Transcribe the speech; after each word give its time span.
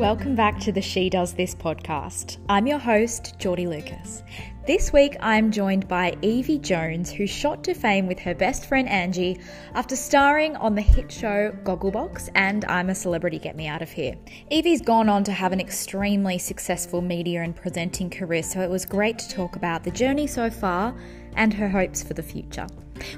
Welcome 0.00 0.34
back 0.34 0.58
to 0.60 0.72
the 0.72 0.80
She 0.80 1.10
Does 1.10 1.34
This 1.34 1.54
podcast. 1.54 2.38
I'm 2.48 2.66
your 2.66 2.78
host, 2.78 3.34
Jordy 3.38 3.66
Lucas. 3.66 4.22
This 4.66 4.94
week 4.94 5.14
I'm 5.20 5.52
joined 5.52 5.88
by 5.88 6.12
Yvie 6.22 6.62
Jones, 6.62 7.12
who 7.12 7.26
shot 7.26 7.62
to 7.64 7.74
fame 7.74 8.06
with 8.06 8.18
her 8.20 8.34
best 8.34 8.64
friend 8.64 8.88
Angie 8.88 9.38
after 9.74 9.96
starring 9.96 10.56
on 10.56 10.74
the 10.74 10.80
hit 10.80 11.12
show 11.12 11.54
Gogglebox 11.64 12.30
and 12.34 12.64
I'm 12.64 12.88
a 12.88 12.94
Celebrity 12.94 13.38
Get 13.38 13.56
Me 13.56 13.66
Out 13.66 13.82
of 13.82 13.90
Here. 13.90 14.16
Yvie's 14.50 14.80
gone 14.80 15.10
on 15.10 15.22
to 15.24 15.32
have 15.32 15.52
an 15.52 15.60
extremely 15.60 16.38
successful 16.38 17.02
media 17.02 17.42
and 17.42 17.54
presenting 17.54 18.08
career, 18.08 18.42
so 18.42 18.62
it 18.62 18.70
was 18.70 18.86
great 18.86 19.18
to 19.18 19.28
talk 19.28 19.54
about 19.56 19.84
the 19.84 19.90
journey 19.90 20.26
so 20.26 20.48
far 20.48 20.96
and 21.36 21.52
her 21.52 21.68
hopes 21.68 22.02
for 22.02 22.14
the 22.14 22.22
future. 22.22 22.66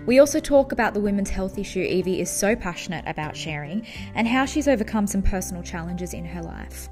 We 0.06 0.18
also 0.18 0.40
talk 0.40 0.72
about 0.72 0.94
the 0.94 1.00
women's 1.00 1.30
health 1.30 1.58
issue 1.58 1.84
Yvie 1.84 2.20
is 2.20 2.30
so 2.30 2.56
passionate 2.56 3.04
about 3.06 3.36
sharing 3.36 3.86
and 4.14 4.26
how 4.26 4.44
she's 4.44 4.68
overcome 4.68 5.06
some 5.06 5.22
personal 5.22 5.62
challenges 5.62 6.14
in 6.14 6.24
her 6.24 6.42
life. 6.42 6.88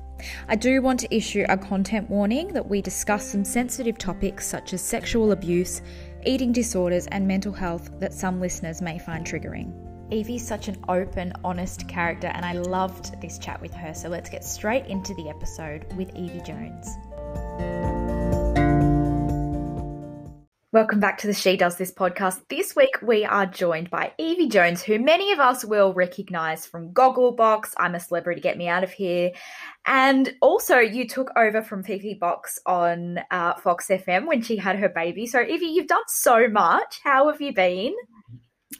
I 0.49 0.57
do 0.57 0.83
want 0.83 1.01
to 1.01 1.15
issue 1.15 1.45
a 1.49 1.57
content 1.57 2.11
warning 2.11 2.49
that 2.49 2.69
we 2.69 2.83
discuss 2.83 3.27
some 3.27 3.45
sensitive 3.45 3.99
topics 3.99 4.47
such 4.47 4.75
as 4.75 4.83
sexual 4.83 5.33
abuse, 5.33 5.83
eating 6.27 6.53
disorders, 6.53 7.07
and 7.07 7.27
mental 7.27 7.53
health 7.53 7.91
that 8.01 8.13
some 8.13 8.41
listeners 8.41 8.83
may 8.83 8.99
find 8.99 9.27
triggering. 9.27 9.73
Yvie's 10.11 10.47
such 10.47 10.69
an 10.69 10.77
open, 10.89 11.33
honest 11.45 11.87
character, 11.89 12.27
and 12.29 12.45
I 12.45 12.53
loved 12.53 13.21
this 13.21 13.39
chat 13.39 13.61
with 13.61 13.73
her. 13.75 13.95
So 13.95 14.09
let's 14.09 14.29
get 14.29 14.45
straight 14.45 14.87
into 14.87 15.15
the 15.15 15.29
episode 15.29 15.87
with 15.97 16.13
Yvie 16.15 16.45
Jones. 16.45 18.10
Welcome 20.73 21.01
back 21.01 21.19
to 21.19 21.27
the 21.27 21.35
She 21.35 21.57
Does 21.57 21.79
This 21.79 21.91
podcast. 21.93 22.43
This 22.49 22.77
week 22.77 22.95
we 23.03 23.25
are 23.25 23.45
joined 23.45 23.91
by 23.91 24.13
Yvie 24.21 24.53
Jones, 24.53 24.85
who 24.85 25.01
many 25.01 25.33
of 25.33 25.41
us 25.41 25.65
will 25.65 25.93
recognize 25.93 26.65
from 26.65 26.95
Gogglebox, 26.95 27.73
I'm 27.77 27.97
a 27.97 27.99
Celebrity, 27.99 28.41
Get 28.41 28.57
Me 28.57 28.69
Out 28.69 28.85
of 28.85 28.93
Here. 28.93 29.33
And 29.85 30.33
also, 30.41 30.79
you 30.79 31.09
took 31.09 31.33
over 31.37 31.61
from 31.61 31.83
Fifi 31.83 32.15
Box 32.15 32.61
on 32.67 33.19
uh, 33.33 33.55
Fox 33.55 33.89
FM 33.89 34.29
when 34.29 34.43
she 34.43 34.57
had 34.59 34.79
her 34.79 34.89
baby. 34.89 35.27
So, 35.27 35.41
Yvie, 35.41 35.75
you've 35.75 35.89
done 35.89 36.05
so 36.07 36.47
much. 36.47 37.01
How 37.03 37.29
have 37.33 37.41
you 37.41 37.53
been? 37.53 37.93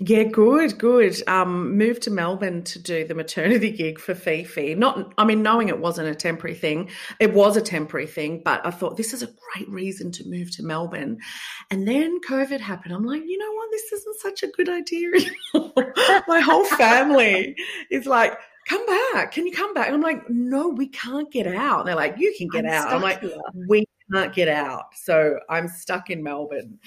Yeah, 0.03 0.23
good, 0.23 0.79
good. 0.79 1.23
Um, 1.29 1.77
moved 1.77 2.01
to 2.03 2.11
Melbourne 2.11 2.63
to 2.65 2.79
do 2.79 3.07
the 3.07 3.15
maternity 3.15 3.71
gig 3.71 3.99
for 3.99 4.15
Fifi. 4.15 4.75
Not, 4.75 5.13
I 5.19 5.27
mean, 5.27 5.43
knowing 5.43 5.69
it 5.69 5.79
wasn't 5.79 6.09
a 6.09 6.15
temporary 6.15 6.57
thing, 6.57 6.89
it 7.19 7.35
was 7.35 7.55
a 7.59 7.61
temporary 7.61 8.07
thing, 8.07 8.41
but 8.43 8.65
I 8.65 8.71
thought 8.71 8.97
this 8.97 9.13
is 9.13 9.23
a 9.23 9.29
great 9.29 9.69
reason 9.69 10.11
to 10.13 10.27
move 10.27 10.51
to 10.53 10.63
Melbourne. 10.63 11.19
And 11.71 11.87
then 11.87 12.19
COVID 12.27 12.61
happened. 12.61 12.95
I'm 12.95 13.05
like, 13.05 13.23
you 13.27 13.37
know 13.37 13.53
what? 13.53 13.71
This 13.73 13.93
isn't 13.93 14.21
such 14.21 14.43
a 14.43 14.47
good 14.47 14.71
idea. 14.71 15.11
My 16.27 16.41
whole 16.41 16.65
family 16.65 17.55
is 17.91 18.07
like, 18.07 18.39
come 18.67 18.87
back. 18.87 19.33
Can 19.33 19.47
you 19.47 19.53
come 19.53 19.75
back? 19.75 19.89
And 19.89 19.97
I'm 19.97 20.01
like, 20.01 20.31
no, 20.31 20.69
we 20.69 20.89
can't 20.89 21.31
get 21.31 21.47
out. 21.47 21.81
And 21.81 21.89
they're 21.89 21.95
like, 21.95 22.15
you 22.17 22.35
can 22.39 22.49
get 22.49 22.65
I'm 22.65 22.73
out. 22.73 22.93
I'm 22.93 23.03
like, 23.03 23.21
here. 23.21 23.37
we 23.69 23.85
can't 24.11 24.35
get 24.35 24.49
out. 24.49 24.85
So 24.95 25.39
I'm 25.51 25.69
stuck 25.69 26.09
in 26.09 26.23
Melbourne. 26.23 26.79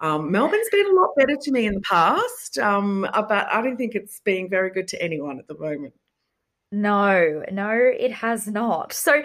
Um, 0.00 0.30
Melbourne's 0.32 0.68
been 0.70 0.86
a 0.86 0.94
lot 0.94 1.10
better 1.16 1.36
to 1.36 1.50
me 1.52 1.66
in 1.66 1.74
the 1.74 1.82
past, 1.82 2.58
um, 2.58 3.06
but 3.12 3.52
I 3.52 3.60
don't 3.62 3.76
think 3.76 3.94
it's 3.94 4.20
being 4.24 4.48
very 4.48 4.70
good 4.70 4.88
to 4.88 5.02
anyone 5.02 5.38
at 5.38 5.46
the 5.46 5.58
moment. 5.58 5.94
No, 6.72 7.42
no, 7.50 7.70
it 7.72 8.12
has 8.12 8.46
not. 8.46 8.92
So 8.92 9.22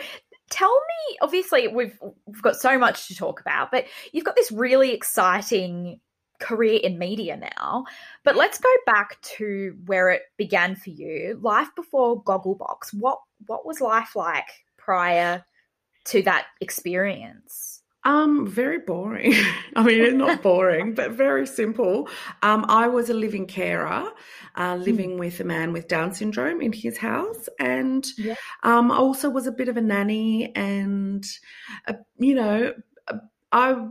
tell 0.50 0.74
me 0.74 1.18
obviously 1.22 1.68
we've 1.68 1.98
we've 2.26 2.42
got 2.42 2.56
so 2.56 2.78
much 2.78 3.08
to 3.08 3.16
talk 3.16 3.40
about 3.42 3.72
but 3.72 3.86
you've 4.14 4.26
got 4.26 4.36
this 4.36 4.52
really 4.52 4.92
exciting 4.92 6.00
career 6.40 6.80
in 6.84 7.00
media 7.00 7.36
now 7.36 7.84
but 8.24 8.36
let's 8.36 8.60
go 8.60 8.70
back 8.86 9.20
to 9.22 9.76
where 9.86 10.10
it 10.10 10.24
began 10.38 10.76
for 10.76 10.90
you 10.90 11.40
life 11.42 11.70
before 11.76 12.22
gogglebox 12.24 12.94
what 12.94 13.20
what 13.48 13.66
was 13.66 13.82
life 13.82 14.16
like 14.16 14.48
prior 14.78 15.44
to 16.04 16.22
that 16.22 16.46
experience 16.62 17.75
um, 18.06 18.48
very 18.48 18.80
boring. 18.80 19.34
I 19.76 19.84
mean, 19.84 20.02
it's 20.02 20.14
not 20.14 20.42
boring, 20.42 20.94
but 20.94 21.12
very 21.12 21.48
simple. 21.48 22.08
Um, 22.44 22.66
I 22.70 22.88
was 22.88 23.10
a 23.10 23.14
living 23.14 23.48
carer, 23.48 24.12
uh, 24.56 24.76
living 24.76 25.12
mm. 25.12 25.20
with 25.20 25.40
a 25.40 25.44
man 25.44 25.74
with 25.74 25.88
Down 25.88 26.14
syndrome 26.14 26.62
in 26.62 26.72
his 26.72 26.98
house, 26.98 27.50
and 27.60 28.06
yeah. 28.18 28.36
um, 28.64 28.92
I 28.92 28.98
also 28.98 29.30
was 29.30 29.48
a 29.48 29.52
bit 29.52 29.70
of 29.70 29.78
a 29.78 29.82
nanny, 29.82 30.56
and 30.56 31.26
uh, 31.88 31.94
you 32.18 32.36
know, 32.36 32.74
uh, 33.08 33.18
I've 33.52 33.90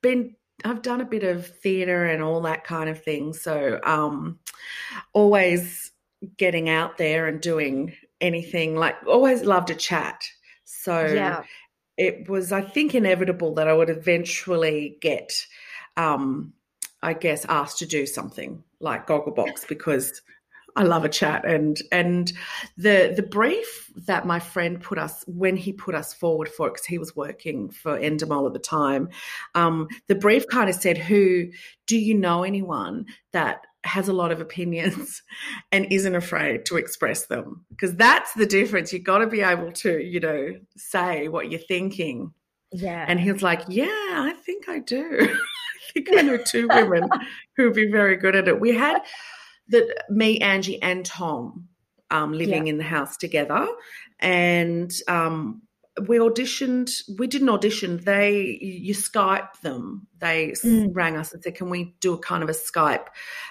been. 0.00 0.34
I've 0.64 0.82
done 0.82 1.00
a 1.00 1.04
bit 1.04 1.22
of 1.22 1.46
theatre 1.46 2.06
and 2.06 2.20
all 2.20 2.40
that 2.40 2.64
kind 2.64 2.90
of 2.90 3.00
thing. 3.00 3.32
So, 3.32 3.78
um, 3.84 4.40
always 5.12 5.92
getting 6.36 6.68
out 6.68 6.98
there 6.98 7.28
and 7.28 7.40
doing 7.40 7.94
anything 8.20 8.74
like 8.74 8.96
always 9.06 9.42
loved 9.44 9.70
a 9.70 9.76
chat. 9.76 10.20
So 10.64 11.06
yeah 11.06 11.44
it 11.98 12.28
was, 12.28 12.52
I 12.52 12.62
think, 12.62 12.94
inevitable 12.94 13.54
that 13.54 13.68
I 13.68 13.74
would 13.74 13.90
eventually 13.90 14.96
get, 15.00 15.44
um, 15.96 16.52
I 17.02 17.12
guess, 17.12 17.44
asked 17.46 17.78
to 17.80 17.86
do 17.86 18.06
something 18.06 18.62
like 18.80 19.08
Gogglebox 19.08 19.66
because 19.68 20.22
I 20.76 20.84
love 20.84 21.04
a 21.04 21.08
chat. 21.08 21.44
And 21.44 21.76
and 21.90 22.32
the 22.76 23.12
the 23.16 23.24
brief 23.24 23.90
that 24.06 24.26
my 24.26 24.38
friend 24.38 24.80
put 24.80 24.96
us 24.96 25.24
when 25.26 25.56
he 25.56 25.72
put 25.72 25.96
us 25.96 26.14
forward 26.14 26.48
for 26.48 26.68
it 26.68 26.74
because 26.74 26.86
he 26.86 26.98
was 26.98 27.16
working 27.16 27.68
for 27.68 27.98
Endemol 27.98 28.46
at 28.46 28.52
the 28.52 28.60
time, 28.60 29.08
um, 29.56 29.88
the 30.06 30.14
brief 30.14 30.46
kind 30.46 30.70
of 30.70 30.76
said, 30.76 30.96
"Who 30.96 31.50
do 31.86 31.98
you 31.98 32.14
know 32.14 32.44
anyone 32.44 33.06
that 33.32 33.66
has 33.84 34.08
a 34.08 34.12
lot 34.12 34.32
of 34.32 34.40
opinions 34.40 35.22
and 35.72 35.90
isn't 35.90 36.14
afraid 36.14 36.64
to 36.66 36.76
express 36.76 37.26
them. 37.26 37.64
Because 37.70 37.94
that's 37.96 38.32
the 38.34 38.46
difference. 38.46 38.92
You've 38.92 39.04
got 39.04 39.18
to 39.18 39.26
be 39.26 39.40
able 39.40 39.72
to 39.72 40.02
you 40.02 40.20
know 40.20 40.54
say 40.76 41.28
what 41.28 41.50
you're 41.50 41.60
thinking. 41.60 42.32
Yeah. 42.72 43.04
And 43.08 43.18
he's 43.18 43.42
like 43.42 43.62
yeah 43.68 43.86
i 43.88 44.34
think 44.44 44.68
i 44.68 44.78
do. 44.78 45.18
I 45.88 45.92
think 45.92 46.08
i 46.12 46.22
know 46.22 46.36
two 46.36 46.68
women 46.68 47.08
who 47.56 47.64
would 47.64 47.74
be 47.74 47.90
very 47.90 48.16
good 48.16 48.36
at 48.36 48.48
it. 48.48 48.60
We 48.60 48.74
had 48.74 49.00
the 49.68 49.94
me 50.10 50.38
angie 50.38 50.82
and 50.82 51.04
tom 51.04 51.68
um, 52.10 52.32
living 52.32 52.66
yeah. 52.66 52.72
in 52.72 52.78
the 52.78 52.84
house 52.84 53.16
together. 53.16 53.66
And 54.20 54.92
um, 55.08 55.62
we 56.06 56.18
auditioned 56.18 57.02
we 57.18 57.26
didn't 57.26 57.48
audition. 57.48 57.98
They 58.04 58.58
you 58.60 58.94
skype 58.94 59.60
them. 59.62 60.06
They 60.18 60.52
mm. 60.64 60.88
rang 60.92 61.16
us 61.16 61.32
and 61.32 61.42
said 61.42 61.54
can 61.54 61.70
we 61.70 61.94
do 62.00 62.14
a 62.14 62.18
kind 62.18 62.42
of 62.42 62.48
a 62.48 62.52
skype 62.52 63.06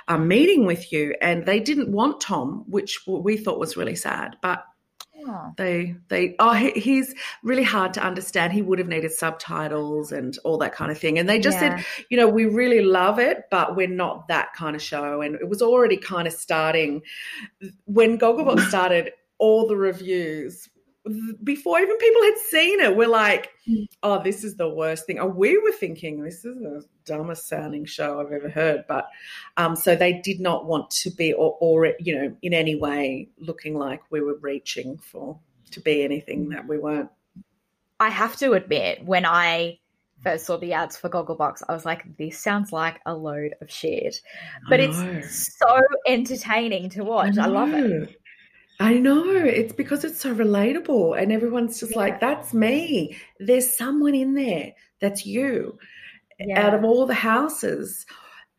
um, 0.08 0.28
meeting 0.28 0.66
with 0.66 0.91
you? 0.91 1.16
And 1.22 1.46
they 1.46 1.59
didn't 1.59 1.91
want 1.91 2.22
tom 2.22 2.63
which 2.68 3.00
we 3.07 3.38
thought 3.38 3.59
was 3.59 3.78
really 3.78 3.96
sad 3.96 4.36
but 4.41 4.63
oh. 5.28 5.52
they 5.57 5.96
they 6.09 6.36
oh 6.40 6.53
he, 6.53 6.72
he's 6.72 7.13
really 7.44 7.63
hard 7.63 7.94
to 7.96 8.03
understand. 8.03 8.53
He 8.53 8.62
would 8.62 8.80
have 8.80 8.88
needed 8.88 9.12
subtitles 9.12 10.12
and 10.12 10.38
all 10.44 10.57
that 10.59 10.74
kind 10.74 10.91
of 10.91 10.97
thing. 10.97 11.19
And 11.19 11.28
they 11.28 11.40
just 11.40 11.59
yeah. 11.59 11.78
said 11.78 11.86
you 12.09 12.18
know 12.18 12.28
we 12.28 12.46
really 12.46 12.81
love 12.81 13.19
it 13.19 13.44
but 13.52 13.75
we're 13.75 13.88
not 13.88 14.28
that 14.28 14.53
kind 14.53 14.75
of 14.75 14.81
show. 14.81 15.22
And 15.22 15.36
it 15.36 15.50
was 15.50 15.62
already 15.62 15.97
kind 15.97 16.28
of 16.28 16.34
starting. 16.34 17.02
When 17.86 18.18
gogglebox 18.18 18.68
started 18.69 19.12
all 19.40 19.68
the 19.68 19.78
reviews 19.78 20.69
before 21.44 21.79
even 21.79 21.97
people 21.97 22.23
had 22.23 22.38
seen 22.38 22.79
it, 22.79 22.95
we're 22.95 23.07
like, 23.07 23.50
mm. 23.68 23.85
oh, 24.03 24.22
this 24.23 24.44
is 24.44 24.56
the 24.56 24.69
worst 24.69 25.06
thing. 25.06 25.19
Oh, 25.19 25.28
we 25.28 25.57
were 25.57 25.72
thinking 25.72 26.22
this 26.23 26.45
is 26.45 26.57
the 26.57 26.84
dumbest 27.06 27.47
sounding 27.47 27.85
show 27.85 28.19
I've 28.19 28.31
ever 28.31 28.50
heard. 28.50 28.85
But 28.88 29.07
um, 29.57 29.75
so 29.75 29.95
they 29.95 30.13
did 30.13 30.40
not 30.40 30.66
want 30.66 30.90
to 30.91 31.09
be, 31.09 31.34
or, 31.34 31.57
or, 31.59 31.94
you 32.00 32.16
know, 32.16 32.35
in 32.41 32.53
any 32.53 32.75
way 32.75 33.29
looking 33.40 33.75
like 33.75 34.01
we 34.09 34.22
were 34.22 34.38
reaching 34.41 34.97
for 34.97 35.40
to 35.72 35.79
be 35.79 36.03
anything 36.03 36.50
that 36.50 36.68
we 36.68 36.78
weren't. 36.78 37.09
I 38.00 38.09
have 38.09 38.35
to 38.38 38.53
admit, 38.53 39.03
when 39.03 39.25
I 39.25 39.79
first 40.24 40.45
saw 40.45 40.57
the 40.57 40.74
ads 40.74 40.97
for 40.97 41.09
Gogglebox, 41.09 41.63
I 41.68 41.74
was 41.74 41.85
like, 41.85 42.18
this 42.18 42.39
sounds 42.39 42.72
like 42.72 43.00
a 43.06 43.16
load 43.16 43.56
of 43.62 43.72
shit. 43.72 44.22
But 44.69 44.79
it's 44.79 45.57
so 45.57 45.79
entertaining 46.07 46.89
to 46.91 47.03
watch. 47.03 47.38
I, 47.38 47.44
I 47.44 47.47
love 47.47 47.74
it. 47.74 48.19
I 48.79 48.95
know. 48.95 49.33
It's 49.33 49.74
because 49.74 50.03
it's 50.03 50.21
so 50.21 50.33
relatable 50.33 51.19
and 51.19 51.31
everyone's 51.31 51.79
just 51.79 51.94
yeah. 51.94 51.97
like, 51.97 52.19
that's 52.19 52.53
me. 52.53 53.18
There's 53.39 53.75
someone 53.75 54.13
in 54.13 54.35
there 54.35 54.74
that's 55.00 55.25
you. 55.25 55.79
Yeah. 56.39 56.68
Out 56.68 56.75
of 56.75 56.83
all 56.83 57.07
the 57.07 57.15
houses, 57.15 58.06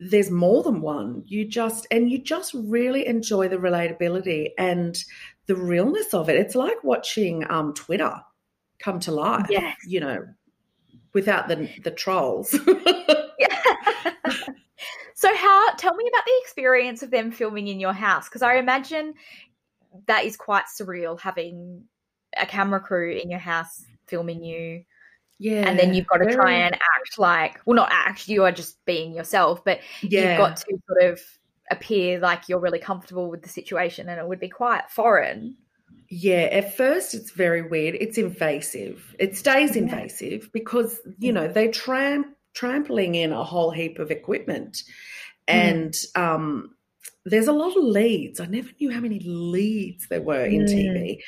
there's 0.00 0.30
more 0.30 0.62
than 0.64 0.80
one. 0.80 1.22
You 1.26 1.46
just, 1.46 1.86
and 1.90 2.10
you 2.10 2.18
just 2.18 2.52
really 2.54 3.06
enjoy 3.06 3.48
the 3.48 3.56
relatability 3.56 4.48
and 4.58 4.96
the 5.46 5.54
realness 5.54 6.12
of 6.12 6.28
it. 6.28 6.36
It's 6.36 6.56
like 6.56 6.82
watching 6.82 7.48
um, 7.48 7.72
Twitter 7.74 8.14
come 8.80 8.98
to 9.00 9.12
life, 9.12 9.46
yes. 9.48 9.76
you 9.86 10.00
know, 10.00 10.26
without 11.14 11.46
the, 11.46 11.68
the 11.84 11.92
trolls. 11.92 12.50
so 15.14 15.34
how 15.34 15.74
tell 15.76 15.94
me 15.94 16.04
about 16.08 16.24
the 16.24 16.40
experience 16.42 17.02
of 17.02 17.10
them 17.10 17.30
filming 17.30 17.66
in 17.68 17.80
your 17.80 17.92
house 17.92 18.28
because 18.28 18.42
i 18.42 18.54
imagine 18.54 19.14
that 20.06 20.24
is 20.24 20.36
quite 20.36 20.64
surreal 20.66 21.18
having 21.18 21.84
a 22.36 22.46
camera 22.46 22.80
crew 22.80 23.12
in 23.12 23.30
your 23.30 23.38
house 23.38 23.84
filming 24.06 24.42
you. 24.42 24.84
Yeah. 25.38 25.68
And 25.68 25.78
then 25.78 25.94
you've 25.94 26.06
got 26.06 26.18
to 26.18 26.32
try 26.32 26.52
and 26.52 26.74
act 26.74 27.18
like, 27.18 27.60
well, 27.64 27.76
not 27.76 27.90
act, 27.92 28.28
you 28.28 28.44
are 28.44 28.52
just 28.52 28.84
being 28.84 29.14
yourself, 29.14 29.64
but 29.64 29.80
yeah. 30.02 30.30
you've 30.30 30.38
got 30.38 30.56
to 30.56 30.78
sort 30.88 31.12
of 31.12 31.20
appear 31.70 32.18
like 32.18 32.48
you're 32.48 32.58
really 32.58 32.78
comfortable 32.78 33.30
with 33.30 33.42
the 33.42 33.48
situation 33.48 34.08
and 34.08 34.18
it 34.18 34.26
would 34.26 34.40
be 34.40 34.48
quite 34.48 34.90
foreign. 34.90 35.56
Yeah, 36.10 36.48
at 36.50 36.76
first 36.76 37.14
it's 37.14 37.30
very 37.30 37.62
weird. 37.62 37.94
It's 37.94 38.18
invasive. 38.18 39.14
It 39.18 39.36
stays 39.36 39.76
yeah. 39.76 39.82
invasive 39.82 40.50
because, 40.52 40.98
you 41.18 41.32
know, 41.32 41.48
they 41.48 41.68
tramp 41.68 42.28
trampling 42.54 43.14
in 43.14 43.32
a 43.32 43.44
whole 43.44 43.70
heap 43.70 43.98
of 43.98 44.10
equipment. 44.10 44.78
Mm. 45.48 45.54
And 45.54 45.94
um, 46.16 46.74
there's 47.24 47.48
a 47.48 47.52
lot 47.52 47.76
of 47.76 47.84
leads. 47.84 48.40
I 48.40 48.46
never 48.46 48.70
knew 48.80 48.90
how 48.90 49.00
many 49.00 49.20
leads 49.20 50.08
there 50.08 50.22
were 50.22 50.44
in 50.44 50.64
mm. 50.64 50.68
TV. 50.68 51.18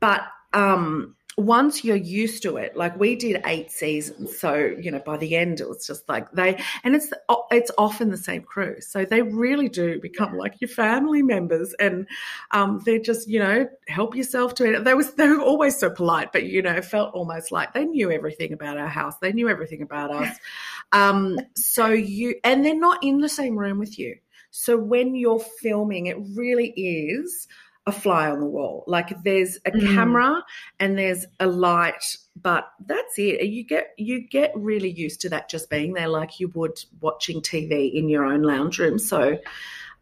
But 0.00 0.22
um, 0.52 1.16
once 1.36 1.84
you're 1.84 1.96
used 1.96 2.42
to 2.42 2.56
it, 2.56 2.76
like 2.76 2.98
we 2.98 3.16
did 3.16 3.40
eight 3.46 3.70
seasons, 3.70 4.38
so 4.38 4.54
you 4.78 4.90
know 4.90 4.98
by 4.98 5.16
the 5.16 5.36
end 5.36 5.60
it 5.60 5.68
was 5.68 5.86
just 5.86 6.08
like 6.08 6.30
they, 6.32 6.60
and 6.84 6.94
it's 6.94 7.12
it's 7.50 7.70
often 7.78 8.10
the 8.10 8.16
same 8.16 8.42
crew, 8.42 8.80
so 8.80 9.04
they 9.04 9.22
really 9.22 9.68
do 9.68 10.00
become 10.00 10.36
like 10.36 10.60
your 10.60 10.68
family 10.68 11.22
members, 11.22 11.74
and 11.78 12.06
um, 12.50 12.82
they're 12.84 12.98
just 12.98 13.28
you 13.28 13.38
know 13.38 13.68
help 13.88 14.14
yourself 14.14 14.54
to 14.54 14.72
it. 14.72 14.84
They 14.84 14.94
was 14.94 15.14
they 15.14 15.28
were 15.28 15.40
always 15.40 15.78
so 15.78 15.90
polite, 15.90 16.32
but 16.32 16.44
you 16.44 16.62
know 16.62 16.80
felt 16.82 17.14
almost 17.14 17.52
like 17.52 17.72
they 17.72 17.84
knew 17.84 18.10
everything 18.10 18.52
about 18.52 18.76
our 18.76 18.88
house, 18.88 19.14
they 19.20 19.32
knew 19.32 19.48
everything 19.48 19.82
about 19.82 20.10
us. 20.10 20.36
Um, 20.92 21.38
so 21.54 21.86
you 21.86 22.34
and 22.42 22.64
they're 22.64 22.74
not 22.74 23.04
in 23.04 23.20
the 23.20 23.28
same 23.28 23.56
room 23.56 23.78
with 23.78 23.96
you, 23.96 24.16
so 24.50 24.76
when 24.76 25.14
you're 25.14 25.40
filming, 25.40 26.06
it 26.06 26.18
really 26.34 26.70
is 26.76 27.46
a 27.86 27.92
fly 27.92 28.30
on 28.30 28.40
the 28.40 28.46
wall. 28.46 28.84
Like 28.86 29.22
there's 29.22 29.56
a 29.64 29.70
mm. 29.70 29.94
camera 29.94 30.42
and 30.78 30.98
there's 30.98 31.26
a 31.38 31.46
light, 31.46 32.16
but 32.40 32.70
that's 32.86 33.18
it. 33.18 33.42
You 33.44 33.64
get 33.64 33.90
you 33.96 34.26
get 34.28 34.52
really 34.54 34.90
used 34.90 35.20
to 35.22 35.28
that 35.30 35.48
just 35.48 35.70
being 35.70 35.94
there, 35.94 36.08
like 36.08 36.40
you 36.40 36.48
would 36.54 36.78
watching 37.00 37.40
TV 37.40 37.92
in 37.92 38.08
your 38.08 38.24
own 38.24 38.42
lounge 38.42 38.78
room. 38.78 38.98
So 38.98 39.38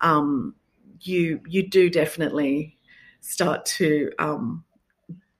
um, 0.00 0.54
you 1.00 1.40
you 1.46 1.68
do 1.68 1.90
definitely 1.90 2.78
start 3.20 3.64
to 3.66 4.10
um, 4.18 4.64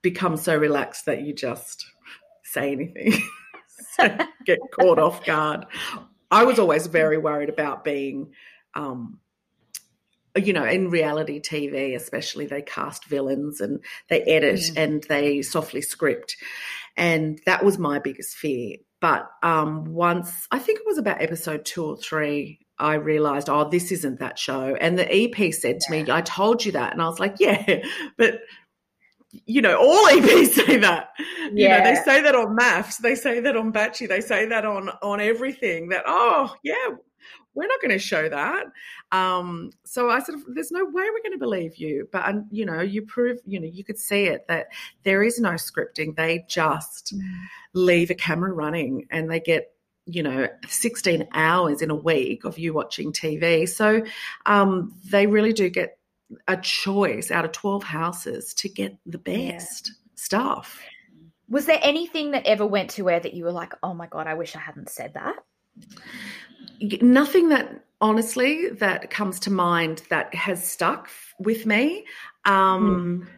become 0.02 0.36
so 0.36 0.56
relaxed 0.56 1.06
that 1.06 1.22
you 1.22 1.34
just 1.34 1.86
say 2.44 2.72
anything, 2.72 3.14
get 4.44 4.58
caught 4.78 4.98
off 4.98 5.24
guard. 5.24 5.66
I 6.30 6.44
was 6.44 6.58
always 6.58 6.86
very 6.86 7.16
worried 7.16 7.48
about 7.48 7.84
being 7.84 8.32
um, 8.78 9.18
you 10.36 10.52
know, 10.52 10.64
in 10.64 10.90
reality 10.90 11.40
TV, 11.40 11.94
especially, 11.96 12.46
they 12.46 12.62
cast 12.62 13.04
villains 13.06 13.60
and 13.60 13.80
they 14.08 14.22
edit 14.22 14.60
mm. 14.60 14.76
and 14.76 15.04
they 15.08 15.42
softly 15.42 15.82
script. 15.82 16.36
And 16.96 17.40
that 17.46 17.64
was 17.64 17.78
my 17.78 17.98
biggest 17.98 18.36
fear. 18.36 18.76
But 19.00 19.30
um, 19.42 19.84
once, 19.84 20.46
I 20.50 20.58
think 20.58 20.80
it 20.80 20.86
was 20.86 20.98
about 20.98 21.22
episode 21.22 21.64
two 21.64 21.84
or 21.84 21.96
three, 21.96 22.60
I 22.78 22.94
realized, 22.94 23.48
oh, 23.48 23.68
this 23.68 23.90
isn't 23.90 24.20
that 24.20 24.38
show. 24.38 24.76
And 24.80 24.98
the 24.98 25.08
EP 25.12 25.52
said 25.52 25.80
to 25.80 25.90
me, 25.90 26.04
I 26.10 26.20
told 26.22 26.64
you 26.64 26.72
that. 26.72 26.92
And 26.92 27.02
I 27.02 27.08
was 27.08 27.18
like, 27.18 27.36
yeah, 27.38 27.82
but 28.16 28.40
you 29.30 29.60
know, 29.60 29.76
all 29.76 30.06
EPs 30.06 30.48
say 30.66 30.78
that. 30.78 31.10
Yeah. 31.52 31.52
You 31.52 31.68
know, 31.68 31.84
they 31.84 31.94
say 32.02 32.22
that 32.22 32.34
on 32.34 32.56
MAFS, 32.56 32.98
they 32.98 33.14
say 33.14 33.40
that 33.40 33.56
on 33.56 33.72
Bachie, 33.72 34.08
they 34.08 34.20
say 34.20 34.46
that 34.46 34.64
on 34.64 34.88
on 35.02 35.20
everything. 35.20 35.88
That 35.88 36.04
oh 36.06 36.54
yeah, 36.62 36.88
we're 37.58 37.66
not 37.66 37.80
going 37.80 37.90
to 37.90 37.98
show 37.98 38.28
that. 38.28 38.66
Um, 39.10 39.72
so 39.84 40.10
I 40.10 40.20
sort 40.20 40.38
of, 40.38 40.44
there's 40.54 40.70
no 40.70 40.84
way 40.84 40.92
we're 40.92 41.22
going 41.22 41.32
to 41.32 41.38
believe 41.38 41.76
you. 41.76 42.08
But, 42.12 42.28
um, 42.28 42.46
you 42.52 42.64
know, 42.64 42.80
you 42.80 43.02
prove, 43.02 43.40
you 43.44 43.58
know, 43.58 43.66
you 43.66 43.82
could 43.82 43.98
see 43.98 44.26
it 44.26 44.46
that 44.46 44.68
there 45.02 45.24
is 45.24 45.40
no 45.40 45.50
scripting. 45.50 46.14
They 46.14 46.44
just 46.48 47.16
mm. 47.16 47.20
leave 47.74 48.10
a 48.10 48.14
camera 48.14 48.52
running 48.52 49.08
and 49.10 49.28
they 49.28 49.40
get, 49.40 49.72
you 50.06 50.22
know, 50.22 50.46
16 50.68 51.26
hours 51.32 51.82
in 51.82 51.90
a 51.90 51.96
week 51.96 52.44
of 52.44 52.60
you 52.60 52.72
watching 52.72 53.12
TV. 53.12 53.68
So 53.68 54.04
um, 54.46 54.94
they 55.10 55.26
really 55.26 55.52
do 55.52 55.68
get 55.68 55.98
a 56.46 56.56
choice 56.58 57.32
out 57.32 57.44
of 57.44 57.50
12 57.50 57.82
houses 57.82 58.54
to 58.54 58.68
get 58.68 58.96
the 59.04 59.18
best 59.18 59.88
yeah. 59.88 59.94
stuff. 60.14 60.80
Was 61.48 61.66
there 61.66 61.80
anything 61.82 62.30
that 62.30 62.46
ever 62.46 62.64
went 62.64 62.90
to 62.90 63.02
where 63.02 63.18
that 63.18 63.34
you 63.34 63.44
were 63.44 63.52
like, 63.52 63.72
oh 63.82 63.94
my 63.94 64.06
God, 64.06 64.28
I 64.28 64.34
wish 64.34 64.54
I 64.54 64.60
hadn't 64.60 64.90
said 64.90 65.14
that? 65.14 65.34
Nothing 66.80 67.48
that 67.48 67.84
honestly 68.00 68.70
that 68.70 69.10
comes 69.10 69.40
to 69.40 69.50
mind 69.50 70.02
that 70.10 70.34
has 70.34 70.66
stuck 70.66 71.10
with 71.38 71.66
me. 71.66 72.04
Um, 72.44 73.26
mm. 73.26 73.28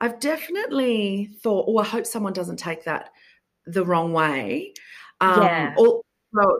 I've 0.00 0.20
definitely 0.20 1.30
thought, 1.42 1.66
oh, 1.68 1.78
I 1.78 1.84
hope 1.84 2.06
someone 2.06 2.32
doesn't 2.32 2.58
take 2.58 2.84
that 2.84 3.10
the 3.66 3.84
wrong 3.84 4.12
way. 4.12 4.74
Um, 5.20 5.42
yeah. 5.42 5.74
Or, 5.76 6.02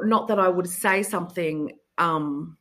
not 0.04 0.28
that 0.28 0.38
I 0.38 0.48
would 0.48 0.68
say 0.68 1.02
something 1.02 1.72
um, 1.98 2.56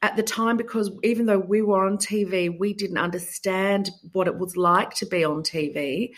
at 0.00 0.16
the 0.16 0.22
time 0.22 0.56
because 0.56 0.90
even 1.04 1.26
though 1.26 1.38
we 1.38 1.62
were 1.62 1.84
on 1.86 1.98
TV, 1.98 2.58
we 2.58 2.72
didn't 2.72 2.98
understand 2.98 3.90
what 4.12 4.26
it 4.26 4.38
was 4.38 4.56
like 4.56 4.94
to 4.94 5.06
be 5.06 5.24
on 5.24 5.42
TV. 5.42 6.12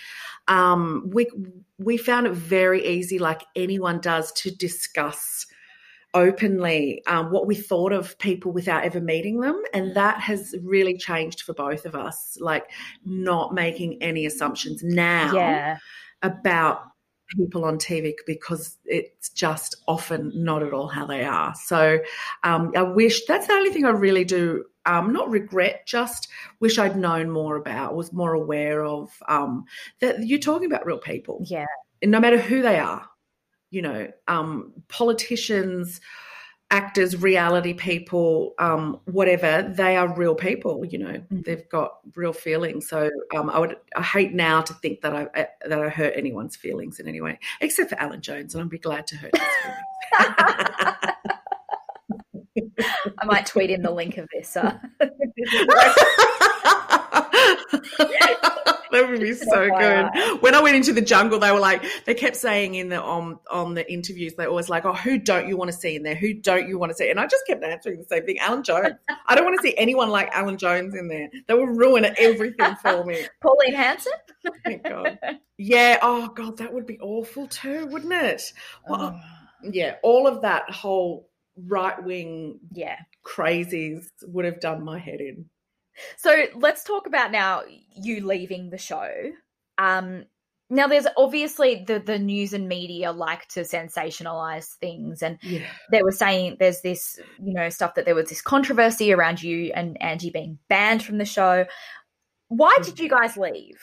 Um, 0.48 1.10
we 1.12 1.28
we 1.78 1.96
found 1.96 2.26
it 2.26 2.32
very 2.32 2.86
easy, 2.86 3.18
like 3.18 3.42
anyone 3.56 4.00
does, 4.00 4.30
to 4.32 4.50
discuss 4.50 5.46
openly 6.14 7.02
um, 7.06 7.30
what 7.30 7.46
we 7.46 7.54
thought 7.54 7.92
of 7.92 8.16
people 8.18 8.52
without 8.52 8.84
ever 8.84 9.00
meeting 9.00 9.40
them. 9.40 9.60
And 9.74 9.94
that 9.96 10.20
has 10.20 10.54
really 10.62 10.96
changed 10.96 11.42
for 11.42 11.52
both 11.52 11.84
of 11.84 11.94
us, 11.94 12.38
like 12.40 12.70
not 13.04 13.52
making 13.52 14.02
any 14.02 14.24
assumptions 14.24 14.82
now 14.82 15.34
yeah. 15.34 15.78
about 16.22 16.84
people 17.36 17.64
on 17.64 17.78
TV 17.78 18.12
because 18.26 18.78
it's 18.84 19.30
just 19.30 19.76
often 19.88 20.30
not 20.34 20.62
at 20.62 20.72
all 20.72 20.88
how 20.88 21.04
they 21.04 21.24
are. 21.24 21.54
So 21.54 21.98
um, 22.44 22.72
I 22.76 22.82
wish 22.82 23.24
that's 23.26 23.48
the 23.48 23.54
only 23.54 23.70
thing 23.70 23.84
I 23.84 23.90
really 23.90 24.24
do. 24.24 24.64
Um, 24.86 25.12
not 25.14 25.30
regret, 25.30 25.86
just 25.86 26.28
wish 26.60 26.78
I'd 26.78 26.96
known 26.96 27.30
more 27.30 27.56
about, 27.56 27.96
was 27.96 28.12
more 28.12 28.34
aware 28.34 28.84
of 28.84 29.10
um, 29.28 29.64
that 30.00 30.26
you're 30.26 30.38
talking 30.38 30.66
about 30.66 30.84
real 30.84 30.98
people. 30.98 31.44
Yeah. 31.48 31.64
no 32.04 32.20
matter 32.20 32.38
who 32.38 32.60
they 32.60 32.78
are 32.78 33.08
you 33.74 33.82
know, 33.82 34.10
um, 34.28 34.72
politicians, 34.88 36.00
actors, 36.70 37.20
reality 37.20 37.74
people, 37.74 38.54
um, 38.58 39.00
whatever, 39.06 39.62
they 39.62 39.96
are 39.96 40.14
real 40.16 40.36
people. 40.36 40.84
You 40.84 40.98
know, 40.98 41.12
mm-hmm. 41.12 41.40
they've 41.42 41.68
got 41.68 41.98
real 42.14 42.32
feelings. 42.32 42.88
So 42.88 43.10
um, 43.34 43.50
I 43.50 43.58
would, 43.58 43.76
I 43.96 44.02
hate 44.02 44.32
now 44.32 44.62
to 44.62 44.72
think 44.74 45.00
that 45.00 45.14
I 45.14 45.48
that 45.66 45.82
I 45.82 45.88
hurt 45.88 46.14
anyone's 46.16 46.54
feelings 46.54 47.00
in 47.00 47.08
any 47.08 47.20
way, 47.20 47.38
except 47.60 47.90
for 47.90 47.98
Alan 47.98 48.22
Jones, 48.22 48.54
and 48.54 48.62
I'd 48.62 48.70
be 48.70 48.78
glad 48.78 49.08
to 49.08 49.16
hurt 49.16 49.36
his 49.36 49.44
feelings. 49.62 49.78
I 53.18 53.26
might 53.26 53.46
tweet 53.46 53.70
in 53.70 53.82
the 53.82 53.90
link 53.90 54.18
of 54.18 54.28
this. 54.32 54.56
Uh. 54.56 54.78
that 58.94 59.06
would 59.08 59.20
be 59.20 59.34
so 59.34 59.68
good. 59.78 60.40
When 60.40 60.54
I 60.54 60.60
went 60.62 60.76
into 60.76 60.92
the 60.92 61.00
jungle, 61.00 61.38
they 61.38 61.50
were 61.50 61.60
like, 61.60 61.84
they 62.04 62.14
kept 62.14 62.36
saying 62.36 62.74
in 62.74 62.88
the 62.88 63.00
on 63.00 63.38
on 63.50 63.74
the 63.74 63.90
interviews, 63.92 64.34
they 64.34 64.46
always 64.46 64.68
like, 64.68 64.84
oh, 64.84 64.92
who 64.92 65.18
don't 65.18 65.48
you 65.48 65.56
want 65.56 65.70
to 65.70 65.76
see 65.76 65.96
in 65.96 66.02
there? 66.02 66.14
Who 66.14 66.34
don't 66.34 66.68
you 66.68 66.78
want 66.78 66.90
to 66.90 66.96
see? 66.96 67.10
And 67.10 67.18
I 67.18 67.26
just 67.26 67.46
kept 67.46 67.62
answering 67.64 67.98
the 67.98 68.04
same 68.04 68.24
thing. 68.24 68.38
Alan 68.38 68.62
Jones. 68.62 68.94
I 69.26 69.34
don't 69.34 69.44
want 69.44 69.58
to 69.60 69.62
see 69.62 69.74
anyone 69.76 70.10
like 70.10 70.28
Alan 70.32 70.58
Jones 70.58 70.94
in 70.94 71.08
there. 71.08 71.28
They 71.46 71.54
will 71.54 71.66
ruin 71.66 72.06
everything 72.18 72.76
for 72.76 73.04
me. 73.04 73.26
Pauline 73.42 73.74
Hanson. 73.74 74.12
Thank 74.64 74.84
God. 74.84 75.18
Yeah. 75.58 75.98
Oh 76.02 76.28
God, 76.28 76.58
that 76.58 76.72
would 76.72 76.86
be 76.86 76.98
awful 77.00 77.46
too, 77.48 77.86
wouldn't 77.86 78.12
it? 78.12 78.52
Well, 78.88 79.14
oh. 79.14 79.20
Yeah. 79.62 79.96
All 80.02 80.26
of 80.26 80.42
that 80.42 80.70
whole 80.70 81.28
right 81.56 82.02
wing 82.02 82.58
yeah 82.72 82.96
crazies 83.24 84.06
would 84.22 84.44
have 84.44 84.60
done 84.60 84.84
my 84.84 84.98
head 84.98 85.20
in. 85.20 85.46
So 86.16 86.44
let's 86.54 86.84
talk 86.84 87.06
about 87.06 87.32
now 87.32 87.62
you 87.94 88.26
leaving 88.26 88.70
the 88.70 88.78
show. 88.78 89.10
Um, 89.78 90.24
now, 90.70 90.86
there's 90.86 91.06
obviously 91.16 91.84
the 91.86 91.98
the 91.98 92.18
news 92.18 92.54
and 92.54 92.68
media 92.68 93.12
like 93.12 93.46
to 93.48 93.60
sensationalize 93.60 94.74
things, 94.80 95.22
and 95.22 95.38
yeah. 95.42 95.66
they 95.90 96.02
were 96.02 96.10
saying 96.10 96.56
there's 96.58 96.80
this, 96.80 97.20
you 97.38 97.52
know, 97.52 97.68
stuff 97.68 97.94
that 97.94 98.06
there 98.06 98.14
was 98.14 98.30
this 98.30 98.40
controversy 98.40 99.12
around 99.12 99.42
you 99.42 99.72
and 99.74 100.00
Angie 100.02 100.30
being 100.30 100.58
banned 100.68 101.04
from 101.04 101.18
the 101.18 101.26
show. 101.26 101.66
Why 102.48 102.76
did 102.82 102.98
you 102.98 103.08
guys 103.08 103.36
leave? 103.36 103.78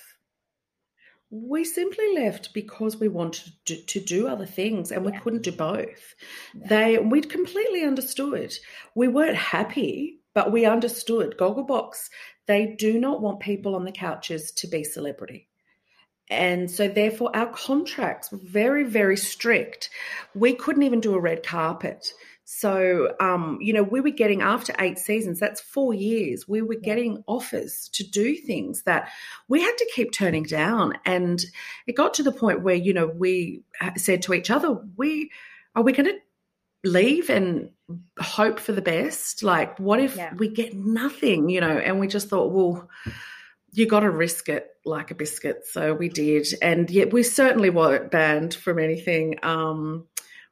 We 1.29 1.63
simply 1.63 2.13
left 2.15 2.53
because 2.53 2.97
we 2.97 3.07
wanted 3.07 3.53
to, 3.65 3.77
to 3.77 3.99
do 4.01 4.27
other 4.27 4.45
things 4.45 4.91
and 4.91 5.05
we 5.05 5.13
yeah. 5.13 5.19
couldn't 5.19 5.43
do 5.43 5.51
both. 5.51 6.15
They 6.53 6.97
we'd 6.97 7.29
completely 7.29 7.83
understood. 7.83 8.53
We 8.95 9.07
weren't 9.07 9.37
happy 9.37 10.20
but 10.33 10.51
we 10.51 10.65
understood 10.65 11.35
Gogglebox, 11.37 12.09
they 12.47 12.75
do 12.77 12.99
not 12.99 13.21
want 13.21 13.39
people 13.39 13.75
on 13.75 13.85
the 13.85 13.91
couches 13.91 14.51
to 14.53 14.67
be 14.67 14.83
celebrity. 14.83 15.47
And 16.29 16.71
so, 16.71 16.87
therefore, 16.87 17.35
our 17.35 17.51
contracts 17.51 18.31
were 18.31 18.39
very, 18.41 18.85
very 18.85 19.17
strict. 19.17 19.89
We 20.33 20.53
couldn't 20.53 20.83
even 20.83 21.01
do 21.01 21.13
a 21.13 21.19
red 21.19 21.43
carpet. 21.43 22.13
So, 22.53 23.15
um, 23.21 23.59
you 23.61 23.71
know, 23.71 23.83
we 23.83 24.01
were 24.01 24.09
getting 24.09 24.41
after 24.41 24.73
eight 24.79 24.99
seasons, 24.99 25.39
that's 25.39 25.61
four 25.61 25.93
years, 25.93 26.49
we 26.49 26.61
were 26.61 26.75
getting 26.75 27.23
offers 27.25 27.89
to 27.93 28.03
do 28.03 28.35
things 28.35 28.83
that 28.83 29.09
we 29.47 29.61
had 29.61 29.77
to 29.77 29.89
keep 29.95 30.11
turning 30.11 30.43
down. 30.43 30.95
And 31.05 31.41
it 31.87 31.95
got 31.95 32.13
to 32.15 32.23
the 32.23 32.31
point 32.33 32.61
where, 32.61 32.75
you 32.75 32.93
know, 32.93 33.07
we 33.07 33.63
said 33.95 34.21
to 34.23 34.33
each 34.33 34.51
other, 34.51 34.81
we 34.97 35.31
are 35.75 35.83
we 35.83 35.93
going 35.93 36.07
to 36.07 36.19
leave 36.83 37.29
and 37.29 37.69
hope 38.19 38.59
for 38.59 38.71
the 38.71 38.81
best. 38.81 39.43
Like, 39.43 39.79
what 39.79 39.99
if 39.99 40.15
yeah. 40.15 40.33
we 40.33 40.47
get 40.47 40.75
nothing, 40.75 41.49
you 41.49 41.61
know? 41.61 41.77
And 41.77 41.99
we 41.99 42.07
just 42.07 42.29
thought, 42.29 42.51
well, 42.51 42.89
you 43.71 43.85
got 43.85 44.01
to 44.01 44.09
risk 44.09 44.49
it 44.49 44.67
like 44.85 45.11
a 45.11 45.15
biscuit. 45.15 45.65
So 45.65 45.93
we 45.93 46.09
did. 46.09 46.47
And 46.61 46.89
yet 46.89 47.13
we 47.13 47.23
certainly 47.23 47.69
weren't 47.69 48.11
banned 48.11 48.53
from 48.53 48.79
anything. 48.79 49.35
Um, 49.43 50.07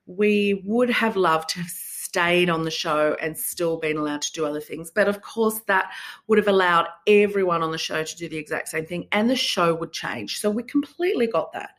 we 0.05 0.61
would 0.65 0.89
have 0.89 1.15
loved 1.15 1.49
to 1.49 1.59
have 1.59 1.69
stayed 1.69 2.49
on 2.49 2.63
the 2.63 2.71
show 2.71 3.15
and 3.21 3.37
still 3.37 3.77
been 3.77 3.97
allowed 3.97 4.21
to 4.23 4.31
do 4.31 4.45
other 4.45 4.61
things. 4.61 4.89
But 4.89 5.07
of 5.07 5.21
course, 5.21 5.59
that 5.67 5.91
would 6.27 6.39
have 6.39 6.47
allowed 6.47 6.87
everyone 7.05 7.61
on 7.61 7.71
the 7.71 7.77
show 7.77 8.03
to 8.03 8.15
do 8.15 8.27
the 8.27 8.37
exact 8.37 8.69
same 8.69 8.85
thing 8.85 9.07
and 9.11 9.29
the 9.29 9.35
show 9.35 9.75
would 9.75 9.91
change. 9.91 10.39
So 10.39 10.49
we 10.49 10.63
completely 10.63 11.27
got 11.27 11.53
that. 11.53 11.71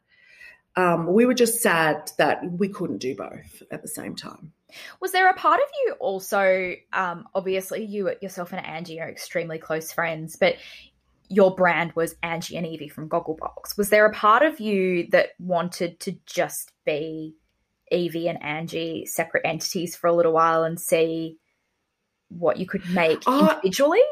Um, 0.77 1.13
we 1.13 1.27
were 1.27 1.35
just 1.35 1.61
sad 1.61 2.11
that 2.19 2.41
we 2.53 2.69
couldn't 2.69 2.99
do 2.99 3.15
both 3.15 3.63
at 3.71 3.83
the 3.83 3.89
same 3.89 4.15
time. 4.15 4.53
Was 5.01 5.13
there 5.13 5.29
a 5.29 5.35
part 5.35 5.61
of 5.61 5.67
you 5.85 5.95
also, 5.99 6.75
um, 6.93 7.27
obviously, 7.35 7.85
you 7.85 8.13
yourself 8.23 8.53
and 8.53 8.65
Angie 8.65 9.01
are 9.01 9.09
extremely 9.09 9.59
close 9.59 9.91
friends, 9.91 10.37
but 10.37 10.57
your 11.29 11.55
brand 11.55 11.93
was 11.95 12.17
Angie 12.23 12.57
and 12.57 12.67
Yvie 12.67 12.91
from 12.91 13.09
Gogglebox. 13.09 13.77
Was 13.77 13.89
there 13.89 14.05
a 14.05 14.13
part 14.13 14.43
of 14.43 14.61
you 14.61 15.09
that 15.11 15.31
wanted 15.39 16.01
to 16.01 16.17
just 16.27 16.73
be 16.85 17.37
Yvie 17.93 18.29
and 18.29 18.43
Angie 18.43 19.07
separate 19.07 19.47
entities 19.47 19.97
for 19.97 20.09
a 20.09 20.13
little 20.13 20.33
while 20.33 20.65
and 20.65 20.79
see 20.79 21.39
what 22.29 22.57
you 22.57 22.67
could 22.67 22.89
make 22.91 23.23
uh, 23.27 23.49
individually? 23.55 24.03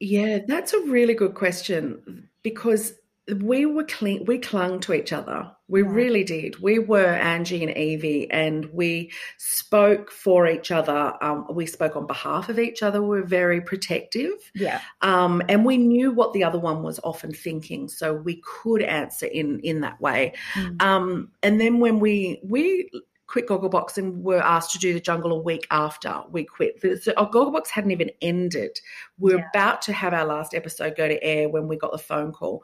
Yeah, 0.00 0.40
that's 0.46 0.72
a 0.72 0.80
really 0.80 1.14
good 1.14 1.34
question 1.34 2.28
because 2.42 2.94
we 3.40 3.66
were 3.66 3.84
cling, 3.84 4.24
we 4.26 4.38
clung 4.38 4.80
to 4.80 4.92
each 4.92 5.12
other. 5.12 5.50
We 5.72 5.80
really 5.80 6.22
did. 6.22 6.60
We 6.60 6.78
were 6.78 7.14
Angie 7.14 7.64
and 7.64 7.74
Yvie, 7.74 8.26
and 8.30 8.66
we 8.66 9.10
spoke 9.38 10.10
for 10.10 10.46
each 10.46 10.70
other. 10.70 11.14
Um, 11.22 11.46
we 11.50 11.64
spoke 11.64 11.96
on 11.96 12.06
behalf 12.06 12.50
of 12.50 12.58
each 12.58 12.82
other. 12.82 13.00
We 13.00 13.20
were 13.20 13.26
very 13.26 13.62
protective. 13.62 14.34
Yeah. 14.54 14.82
Um, 15.00 15.40
and 15.48 15.64
we 15.64 15.78
knew 15.78 16.12
what 16.12 16.34
the 16.34 16.44
other 16.44 16.58
one 16.58 16.82
was 16.82 17.00
often 17.02 17.32
thinking, 17.32 17.88
so 17.88 18.12
we 18.12 18.42
could 18.44 18.82
answer 18.82 19.24
in 19.24 19.60
in 19.60 19.80
that 19.80 19.98
way. 19.98 20.34
Mm. 20.52 20.82
Um, 20.82 21.30
and 21.42 21.58
then 21.58 21.80
when 21.80 22.00
we 22.00 22.42
we 22.44 22.90
quit 23.26 23.48
Gogglebox 23.48 23.96
and 23.96 24.22
were 24.22 24.42
asked 24.42 24.72
to 24.72 24.78
do 24.78 24.92
the 24.92 25.00
jungle 25.00 25.32
a 25.32 25.40
week 25.40 25.66
after 25.70 26.20
we 26.30 26.44
quit. 26.44 26.82
So 27.02 27.14
our 27.16 27.30
Gogglebox 27.30 27.68
hadn't 27.68 27.92
even 27.92 28.10
ended. 28.20 28.78
We 29.18 29.32
are 29.32 29.38
yeah. 29.38 29.48
about 29.54 29.80
to 29.82 29.94
have 29.94 30.12
our 30.12 30.26
last 30.26 30.52
episode 30.52 30.98
go 30.98 31.08
to 31.08 31.24
air 31.24 31.48
when 31.48 31.66
we 31.66 31.78
got 31.78 31.92
the 31.92 31.98
phone 31.98 32.32
call. 32.32 32.62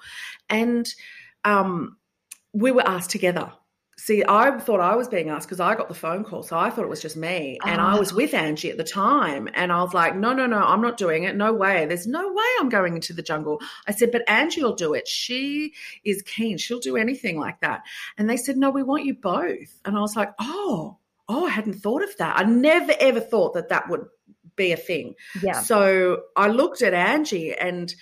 And 0.50 0.86
um, 1.46 1.96
we 2.52 2.72
were 2.72 2.86
asked 2.86 3.10
together 3.10 3.52
See, 4.00 4.22
I 4.28 4.56
thought 4.60 4.78
I 4.78 4.94
was 4.94 5.08
being 5.08 5.28
asked 5.28 5.48
because 5.48 5.58
I 5.58 5.74
got 5.74 5.88
the 5.88 5.94
phone 5.94 6.22
call. 6.22 6.44
So 6.44 6.56
I 6.56 6.70
thought 6.70 6.84
it 6.84 6.88
was 6.88 7.02
just 7.02 7.16
me. 7.16 7.58
And 7.66 7.80
oh. 7.80 7.84
I 7.84 7.98
was 7.98 8.12
ah. 8.12 8.14
with 8.16 8.32
Angie 8.32 8.70
at 8.70 8.76
the 8.76 8.84
time. 8.84 9.48
And 9.54 9.72
I 9.72 9.82
was 9.82 9.92
like, 9.92 10.14
no, 10.14 10.32
no, 10.32 10.46
no, 10.46 10.58
I'm 10.58 10.80
not 10.80 10.96
doing 10.96 11.24
it. 11.24 11.34
No 11.34 11.52
way. 11.52 11.84
There's 11.84 12.06
no 12.06 12.32
way 12.32 12.44
I'm 12.60 12.68
going 12.68 12.94
into 12.94 13.12
the 13.12 13.22
jungle. 13.22 13.60
I 13.88 13.92
said, 13.92 14.12
but 14.12 14.22
Angie 14.28 14.62
will 14.62 14.76
do 14.76 14.94
it. 14.94 15.08
She 15.08 15.74
is 16.04 16.22
keen. 16.22 16.58
She'll 16.58 16.78
do 16.78 16.96
anything 16.96 17.40
like 17.40 17.60
that. 17.60 17.82
And 18.16 18.30
they 18.30 18.36
said, 18.36 18.56
no, 18.56 18.70
we 18.70 18.84
want 18.84 19.04
you 19.04 19.14
both. 19.14 19.80
And 19.84 19.96
I 19.96 20.00
was 20.00 20.14
like, 20.14 20.30
oh, 20.38 20.98
oh, 21.28 21.46
I 21.46 21.50
hadn't 21.50 21.74
thought 21.74 22.04
of 22.04 22.16
that. 22.18 22.38
I 22.38 22.44
never, 22.44 22.92
ever 23.00 23.20
thought 23.20 23.54
that 23.54 23.70
that 23.70 23.88
would 23.88 24.06
be 24.54 24.70
a 24.70 24.76
thing. 24.76 25.16
Yeah. 25.42 25.60
So 25.60 26.22
I 26.36 26.46
looked 26.46 26.82
at 26.82 26.94
Angie 26.94 27.52
and 27.52 27.92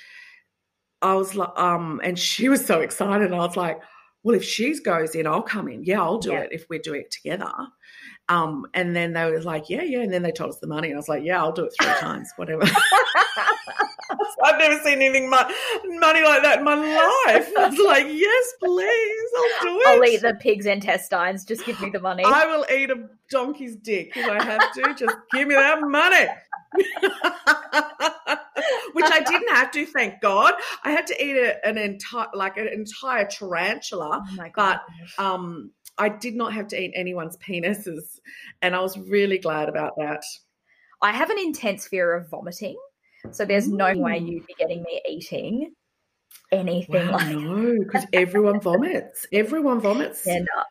I 1.00 1.14
was 1.14 1.34
like, 1.34 1.58
um, 1.58 2.02
and 2.04 2.18
she 2.18 2.50
was 2.50 2.66
so 2.66 2.80
excited. 2.80 3.32
I 3.32 3.38
was 3.38 3.56
like, 3.56 3.80
well, 4.26 4.34
if 4.34 4.42
she 4.42 4.76
goes 4.80 5.14
in, 5.14 5.24
I'll 5.24 5.40
come 5.40 5.68
in. 5.68 5.84
Yeah, 5.84 6.02
I'll 6.02 6.18
do 6.18 6.32
yeah. 6.32 6.40
it 6.40 6.48
if 6.50 6.68
we're 6.68 6.80
doing 6.80 7.02
it 7.02 7.12
together. 7.12 7.52
Um, 8.28 8.66
and 8.74 8.96
then 8.96 9.12
they 9.12 9.24
were 9.30 9.40
like, 9.40 9.70
yeah, 9.70 9.84
yeah. 9.84 10.00
And 10.00 10.12
then 10.12 10.24
they 10.24 10.32
told 10.32 10.50
us 10.50 10.58
the 10.58 10.66
money. 10.66 10.88
And 10.88 10.96
I 10.96 10.98
was 10.98 11.08
like, 11.08 11.22
yeah, 11.22 11.40
I'll 11.40 11.52
do 11.52 11.66
it 11.66 11.72
three 11.80 11.94
times, 12.00 12.28
whatever. 12.34 12.64
I've 14.42 14.58
never 14.58 14.82
seen 14.82 15.00
anything 15.00 15.30
money 15.30 16.22
like 16.24 16.42
that 16.42 16.58
in 16.58 16.64
my 16.64 16.74
life. 16.74 17.48
I 17.56 17.68
was 17.68 17.78
like, 17.78 18.06
yes, 18.08 18.52
please, 18.60 19.30
I'll 19.36 19.62
do 19.62 19.78
it. 19.78 19.86
I'll 19.86 20.04
eat 20.04 20.22
the 20.22 20.34
pig's 20.40 20.66
intestines. 20.66 21.44
Just 21.44 21.64
give 21.64 21.80
me 21.80 21.90
the 21.90 22.00
money. 22.00 22.24
I 22.26 22.46
will 22.46 22.66
eat 22.68 22.90
a 22.90 23.08
donkey's 23.30 23.76
dick 23.76 24.10
if 24.16 24.28
I 24.28 24.42
have 24.42 24.72
to. 24.72 24.94
Just 24.98 25.16
give 25.32 25.46
me 25.46 25.54
that 25.54 25.80
money. 25.82 26.26
Which 28.92 29.04
I 29.06 29.20
didn't 29.20 29.54
have 29.54 29.70
to, 29.72 29.86
thank 29.86 30.20
God. 30.20 30.54
I 30.82 30.90
had 30.90 31.06
to 31.08 31.24
eat 31.24 31.36
a, 31.36 31.66
an 31.66 31.78
entire, 31.78 32.28
like 32.34 32.56
an 32.56 32.68
entire 32.68 33.26
tarantula, 33.26 34.24
oh 34.26 34.46
but 34.54 34.82
um, 35.18 35.70
I 35.98 36.08
did 36.08 36.34
not 36.34 36.52
have 36.54 36.68
to 36.68 36.80
eat 36.80 36.92
anyone's 36.94 37.36
penises, 37.36 38.18
and 38.62 38.74
I 38.74 38.80
was 38.80 38.98
really 38.98 39.38
glad 39.38 39.68
about 39.68 39.92
that. 39.98 40.22
I 41.02 41.12
have 41.12 41.30
an 41.30 41.38
intense 41.38 41.86
fear 41.86 42.14
of 42.14 42.30
vomiting, 42.30 42.76
so 43.32 43.44
there's 43.44 43.68
no 43.68 43.94
way 43.96 44.18
you'd 44.18 44.46
be 44.46 44.54
getting 44.58 44.82
me 44.82 45.02
eating 45.06 45.74
anything 46.52 47.06
wow, 47.08 47.12
like 47.12 47.36
no, 47.36 47.76
because 47.78 48.06
everyone 48.12 48.60
vomits. 48.60 49.26
Everyone 49.32 49.80
vomits. 49.80 50.22
Yeah, 50.26 50.40
no. 50.40 50.62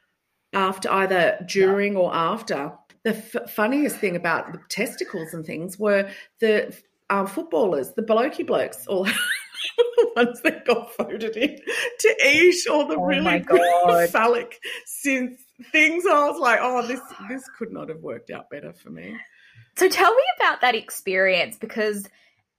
After 0.54 0.90
either 0.90 1.46
during 1.48 1.96
no. 1.96 2.04
or 2.04 2.16
after 2.16 2.74
the 3.06 3.16
f- 3.16 3.50
funniest 3.50 3.98
thing 3.98 4.16
about 4.16 4.52
the 4.52 4.60
testicles 4.68 5.34
and 5.34 5.46
things 5.46 5.78
were 5.80 6.10
the 6.40 6.76
um, 7.12 7.28
footballers, 7.28 7.94
the 7.94 8.02
blokey 8.02 8.46
blokes, 8.46 8.88
all 8.88 9.04
the 9.78 10.12
ones 10.16 10.42
that 10.42 10.66
got 10.66 10.98
voted 10.98 11.38
in 11.38 11.60
to 12.00 12.16
eat 12.26 12.56
all 12.70 12.88
the 12.88 12.96
oh 12.96 13.06
really 13.06 13.44
phallic 14.08 14.60
synth 14.88 15.38
things. 15.72 16.06
I 16.06 16.28
was 16.28 16.40
like, 16.40 16.60
oh, 16.62 16.86
this 16.86 17.00
this 17.30 17.44
could 17.58 17.72
not 17.72 17.90
have 17.90 18.02
worked 18.02 18.32
out 18.32 18.50
better 18.50 18.74
for 18.74 18.90
me. 18.90 19.16
So 19.78 19.88
tell 19.88 20.14
me 20.14 20.24
about 20.38 20.62
that 20.62 20.74
experience 20.74 21.58
because 21.58 22.10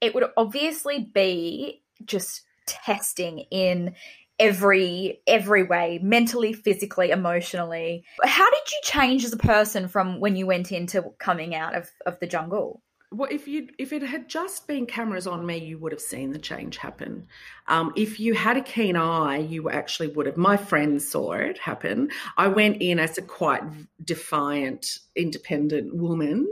it 0.00 0.14
would 0.14 0.24
obviously 0.36 1.00
be 1.12 1.82
just 2.04 2.42
testing 2.66 3.40
in 3.50 3.94
every 4.38 5.22
every 5.26 5.62
way 5.62 5.98
mentally 6.02 6.52
physically 6.52 7.10
emotionally. 7.10 8.04
How 8.24 8.50
did 8.50 8.72
you 8.72 8.80
change 8.84 9.24
as 9.24 9.32
a 9.32 9.38
person 9.38 9.88
from 9.88 10.20
when 10.20 10.36
you 10.36 10.46
went 10.46 10.72
into 10.72 11.02
coming 11.18 11.54
out 11.54 11.74
of, 11.74 11.90
of 12.04 12.18
the 12.20 12.26
jungle? 12.26 12.82
Well 13.12 13.28
if 13.30 13.46
you 13.46 13.68
if 13.78 13.92
it 13.92 14.02
had 14.02 14.28
just 14.28 14.66
been 14.66 14.84
cameras 14.84 15.28
on 15.28 15.46
me 15.46 15.58
you 15.58 15.78
would 15.78 15.92
have 15.92 16.00
seen 16.00 16.32
the 16.32 16.38
change 16.38 16.76
happen. 16.76 17.28
Um, 17.68 17.92
if 17.96 18.18
you 18.18 18.34
had 18.34 18.56
a 18.56 18.60
keen 18.60 18.96
eye 18.96 19.38
you 19.38 19.70
actually 19.70 20.08
would 20.08 20.26
have. 20.26 20.36
My 20.36 20.56
friends 20.56 21.08
saw 21.08 21.32
it 21.32 21.56
happen. 21.58 22.10
I 22.36 22.48
went 22.48 22.82
in 22.82 22.98
as 22.98 23.16
a 23.16 23.22
quite 23.22 23.62
defiant 24.04 24.98
independent 25.14 25.94
woman 25.94 26.46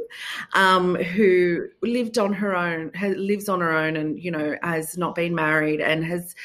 um, 0.55 0.95
who 0.95 1.67
lived 1.83 2.19
on 2.19 2.33
her 2.33 2.55
own 2.55 2.93
lives 3.03 3.49
on 3.49 3.61
her 3.61 3.73
own 3.73 3.97
and 3.97 4.19
you 4.23 4.31
know 4.31 4.57
has 4.63 4.97
not 4.97 5.17
been 5.17 5.35
married 5.35 5.81
and 5.81 6.05
has 6.05 6.37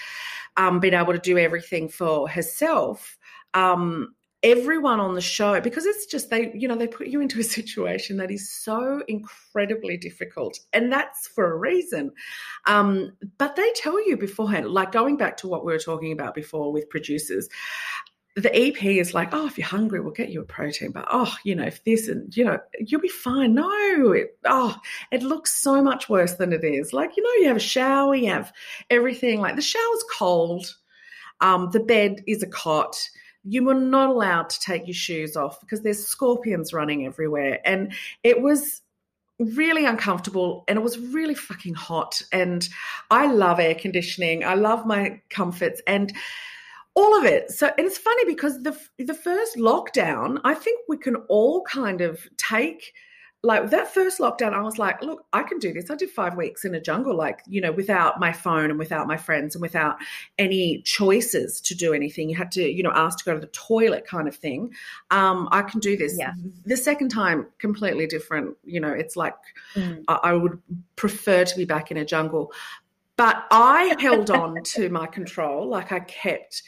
um, 0.59 0.79
been 0.79 0.93
able 0.93 1.13
to 1.13 1.19
do 1.19 1.37
everything 1.37 1.87
for 1.87 2.27
herself. 2.27 3.17
Um, 3.53 4.13
everyone 4.41 5.01
on 5.01 5.15
the 5.15 5.21
show 5.21 5.59
because 5.59 5.85
it's 5.85 6.05
just 6.05 6.29
they 6.29 6.49
you 6.53 6.65
know 6.65 6.75
they 6.77 6.87
put 6.87 7.07
you 7.07 7.19
into 7.19 7.41
a 7.41 7.43
situation 7.59 8.15
that 8.15 8.31
is 8.31 8.49
so 8.49 9.03
incredibly 9.09 9.97
difficult 9.97 10.57
and 10.71 10.89
that's 10.89 11.27
for 11.27 11.51
a 11.51 11.57
reason 11.57 12.09
um, 12.65 13.11
but 13.37 13.57
they 13.57 13.69
tell 13.75 13.99
you 14.07 14.15
beforehand 14.15 14.65
like 14.69 14.93
going 14.93 15.17
back 15.17 15.35
to 15.35 15.47
what 15.49 15.65
we 15.65 15.73
were 15.73 15.79
talking 15.79 16.13
about 16.13 16.33
before 16.33 16.71
with 16.71 16.89
producers 16.89 17.49
the 18.39 18.55
EP 18.55 18.83
is 18.83 19.13
like, 19.13 19.29
oh, 19.33 19.47
if 19.47 19.57
you're 19.57 19.67
hungry, 19.67 19.99
we'll 19.99 20.11
get 20.11 20.29
you 20.29 20.41
a 20.41 20.45
protein 20.45 20.91
bar. 20.91 21.07
Oh, 21.11 21.33
you 21.43 21.55
know, 21.55 21.65
if 21.65 21.83
this 21.83 22.07
and 22.07 22.35
you 22.35 22.45
know, 22.45 22.59
you'll 22.79 23.01
be 23.01 23.07
fine. 23.07 23.53
No, 23.53 24.11
it, 24.11 24.37
oh, 24.45 24.75
it 25.11 25.23
looks 25.23 25.53
so 25.53 25.81
much 25.81 26.09
worse 26.09 26.33
than 26.33 26.53
it 26.53 26.63
is. 26.63 26.93
Like, 26.93 27.17
you 27.17 27.23
know, 27.23 27.41
you 27.41 27.47
have 27.47 27.57
a 27.57 27.61
shower, 27.61 28.15
you 28.15 28.29
have 28.29 28.51
everything. 28.89 29.39
Like 29.39 29.55
the 29.55 29.61
shower's 29.61 30.03
cold. 30.17 30.75
Um, 31.41 31.69
the 31.71 31.79
bed 31.79 32.23
is 32.27 32.43
a 32.43 32.47
cot. 32.47 32.97
You 33.43 33.63
were 33.63 33.73
not 33.73 34.09
allowed 34.09 34.49
to 34.49 34.59
take 34.59 34.87
your 34.87 34.93
shoes 34.93 35.37
off 35.37 35.61
because 35.61 35.81
there's 35.81 36.05
scorpions 36.05 36.73
running 36.73 37.05
everywhere. 37.05 37.59
And 37.63 37.93
it 38.23 38.41
was 38.41 38.81
really 39.39 39.85
uncomfortable 39.85 40.65
and 40.67 40.77
it 40.77 40.81
was 40.81 40.99
really 40.99 41.35
fucking 41.35 41.73
hot. 41.73 42.21
And 42.31 42.67
I 43.09 43.31
love 43.31 43.59
air 43.59 43.75
conditioning. 43.75 44.43
I 44.43 44.55
love 44.55 44.85
my 44.85 45.21
comforts. 45.29 45.81
And 45.87 46.13
all 46.99 47.17
of 47.17 47.23
it. 47.23 47.49
So 47.51 47.67
and 47.77 47.87
it's 47.87 47.97
funny 47.97 48.25
because 48.25 48.61
the 48.63 48.77
the 48.97 49.13
first 49.13 49.55
lockdown, 49.57 50.39
I 50.43 50.53
think 50.53 50.81
we 50.87 50.97
can 50.97 51.15
all 51.27 51.63
kind 51.63 52.01
of 52.01 52.27
take 52.37 52.93
like 53.41 53.69
that 53.69 53.93
first 53.93 54.19
lockdown, 54.19 54.53
I 54.53 54.61
was 54.61 54.77
like, 54.77 55.01
look, 55.01 55.23
I 55.31 55.43
can 55.43 55.59
do 55.59 55.71
this. 55.71 55.89
I 55.89 55.95
did 55.95 56.09
five 56.09 56.35
weeks 56.35 56.65
in 56.65 56.75
a 56.75 56.81
jungle, 56.81 57.15
like, 57.15 57.39
you 57.47 57.61
know, 57.61 57.71
without 57.71 58.19
my 58.19 58.33
phone 58.33 58.69
and 58.69 58.77
without 58.77 59.07
my 59.07 59.15
friends 59.15 59.55
and 59.55 59.61
without 59.61 59.95
any 60.37 60.81
choices 60.81 61.61
to 61.61 61.73
do 61.73 61.93
anything. 61.93 62.29
You 62.29 62.35
had 62.35 62.51
to, 62.53 62.69
you 62.69 62.83
know, 62.83 62.91
ask 62.93 63.19
to 63.19 63.23
go 63.23 63.33
to 63.33 63.39
the 63.39 63.47
toilet 63.47 64.05
kind 64.05 64.27
of 64.27 64.35
thing. 64.35 64.73
Um, 65.09 65.47
I 65.53 65.61
can 65.61 65.79
do 65.79 65.95
this. 65.95 66.17
Yeah. 66.19 66.33
The 66.65 66.75
second 66.75 67.09
time, 67.09 67.47
completely 67.59 68.07
different. 68.07 68.57
You 68.65 68.81
know, 68.81 68.91
it's 68.91 69.15
like 69.15 69.37
mm. 69.73 70.03
I, 70.09 70.19
I 70.23 70.33
would 70.33 70.61
prefer 70.97 71.45
to 71.45 71.55
be 71.55 71.63
back 71.63 71.91
in 71.91 71.97
a 71.97 72.03
jungle. 72.03 72.51
But 73.15 73.45
I 73.51 73.95
held 73.99 74.29
on 74.31 74.61
to 74.63 74.89
my 74.89 75.05
control. 75.05 75.69
Like 75.69 75.93
I 75.93 76.01
kept 76.01 76.61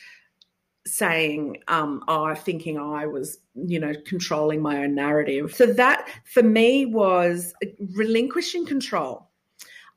saying 0.86 1.58
um 1.68 2.04
oh 2.08 2.34
thinking 2.34 2.80
I 2.80 3.06
was 3.06 3.38
you 3.54 3.80
know 3.80 3.94
controlling 4.06 4.62
my 4.62 4.84
own 4.84 4.96
narrative 4.96 5.54
so 5.54 5.68
that 5.68 6.10
for 6.24 6.42
me 6.42 6.88
was 6.88 7.54
relinquishing 7.94 8.66
control 8.66 9.30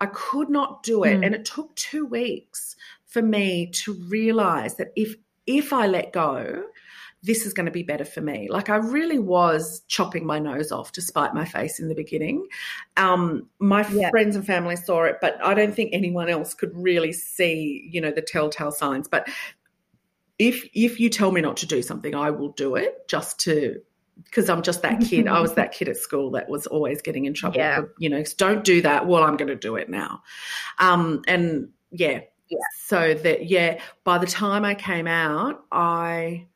I 0.01 0.07
could 0.07 0.51
not 0.51 0.83
do 0.83 1.05
it. 1.05 1.21
Mm. 1.21 1.27
And 1.27 1.35
it 1.35 1.45
took 1.45 1.75
two 1.77 2.05
weeks 2.05 2.77
for 3.07 3.23
me 3.23 3.71
to 3.73 3.95
realize 4.09 4.77
that 4.77 4.93
if 4.97 5.15
if 5.47 5.73
I 5.73 5.87
let 5.87 6.13
go, 6.13 6.65
this 7.23 7.47
is 7.47 7.53
going 7.53 7.67
to 7.67 7.73
be 7.73 7.83
better 7.83 8.05
for 8.05 8.21
me. 8.21 8.49
Like 8.51 8.69
I 8.69 8.77
really 8.77 9.19
was 9.19 9.83
chopping 9.89 10.27
my 10.27 10.39
nose 10.39 10.73
off 10.73 10.93
to 10.93 11.03
spite 11.03 11.35
my 11.35 11.45
face 11.45 11.79
in 11.79 11.89
the 11.89 11.95
beginning. 11.95 12.47
Um, 12.97 13.49
my 13.59 13.87
yeah. 13.89 14.11
friends 14.11 14.37
and 14.37 14.45
family 14.45 14.77
saw 14.77 15.05
it, 15.05 15.17
but 15.21 15.43
I 15.43 15.55
don't 15.55 15.75
think 15.75 15.91
anyone 15.93 16.29
else 16.29 16.55
could 16.55 16.73
really 16.75 17.13
see, 17.13 17.89
you 17.91 18.01
know, 18.01 18.11
the 18.11 18.23
telltale 18.23 18.73
signs. 18.73 19.09
But 19.09 19.29
if 20.39 20.69
if 20.75 20.99
you 21.01 21.09
tell 21.11 21.33
me 21.33 21.41
not 21.41 21.57
to 21.59 21.67
do 21.67 21.83
something, 21.83 22.15
I 22.15 22.31
will 22.31 22.51
do 22.51 22.75
it 22.77 23.09
just 23.09 23.39
to 23.41 23.81
because 24.25 24.49
I'm 24.49 24.63
just 24.63 24.83
that 24.83 25.01
kid. 25.01 25.27
I 25.27 25.41
was 25.41 25.55
that 25.55 25.73
kid 25.73 25.89
at 25.89 25.97
school 25.97 26.31
that 26.33 26.49
was 26.49 26.67
always 26.67 27.03
getting 27.03 27.25
in 27.25 27.35
trouble. 27.35 27.59
Yeah. 27.59 27.81
For, 27.81 27.95
you 27.99 28.09
know, 28.09 28.23
don't 28.37 28.65
do 28.65 28.81
that. 28.83 29.07
Well, 29.07 29.25
I'm 29.25 29.37
going 29.37 29.49
to 29.49 29.57
do 29.57 29.77
it 29.77 29.89
now. 29.89 30.23
Um, 30.79 31.23
and 31.27 31.69
yeah, 31.91 32.21
yeah. 32.49 32.59
So 32.85 33.15
that 33.15 33.47
yeah, 33.47 33.81
by 34.05 34.19
the 34.19 34.27
time 34.27 34.65
I 34.65 34.75
came 34.75 35.07
out, 35.07 35.65
I 35.73 36.47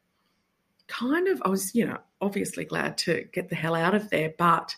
kind 0.86 1.28
of, 1.28 1.42
I 1.44 1.48
was, 1.48 1.74
you 1.74 1.86
know, 1.86 1.98
obviously 2.20 2.64
glad 2.64 2.96
to 2.98 3.24
get 3.32 3.48
the 3.48 3.56
hell 3.56 3.74
out 3.74 3.94
of 3.94 4.10
there, 4.10 4.32
but 4.38 4.74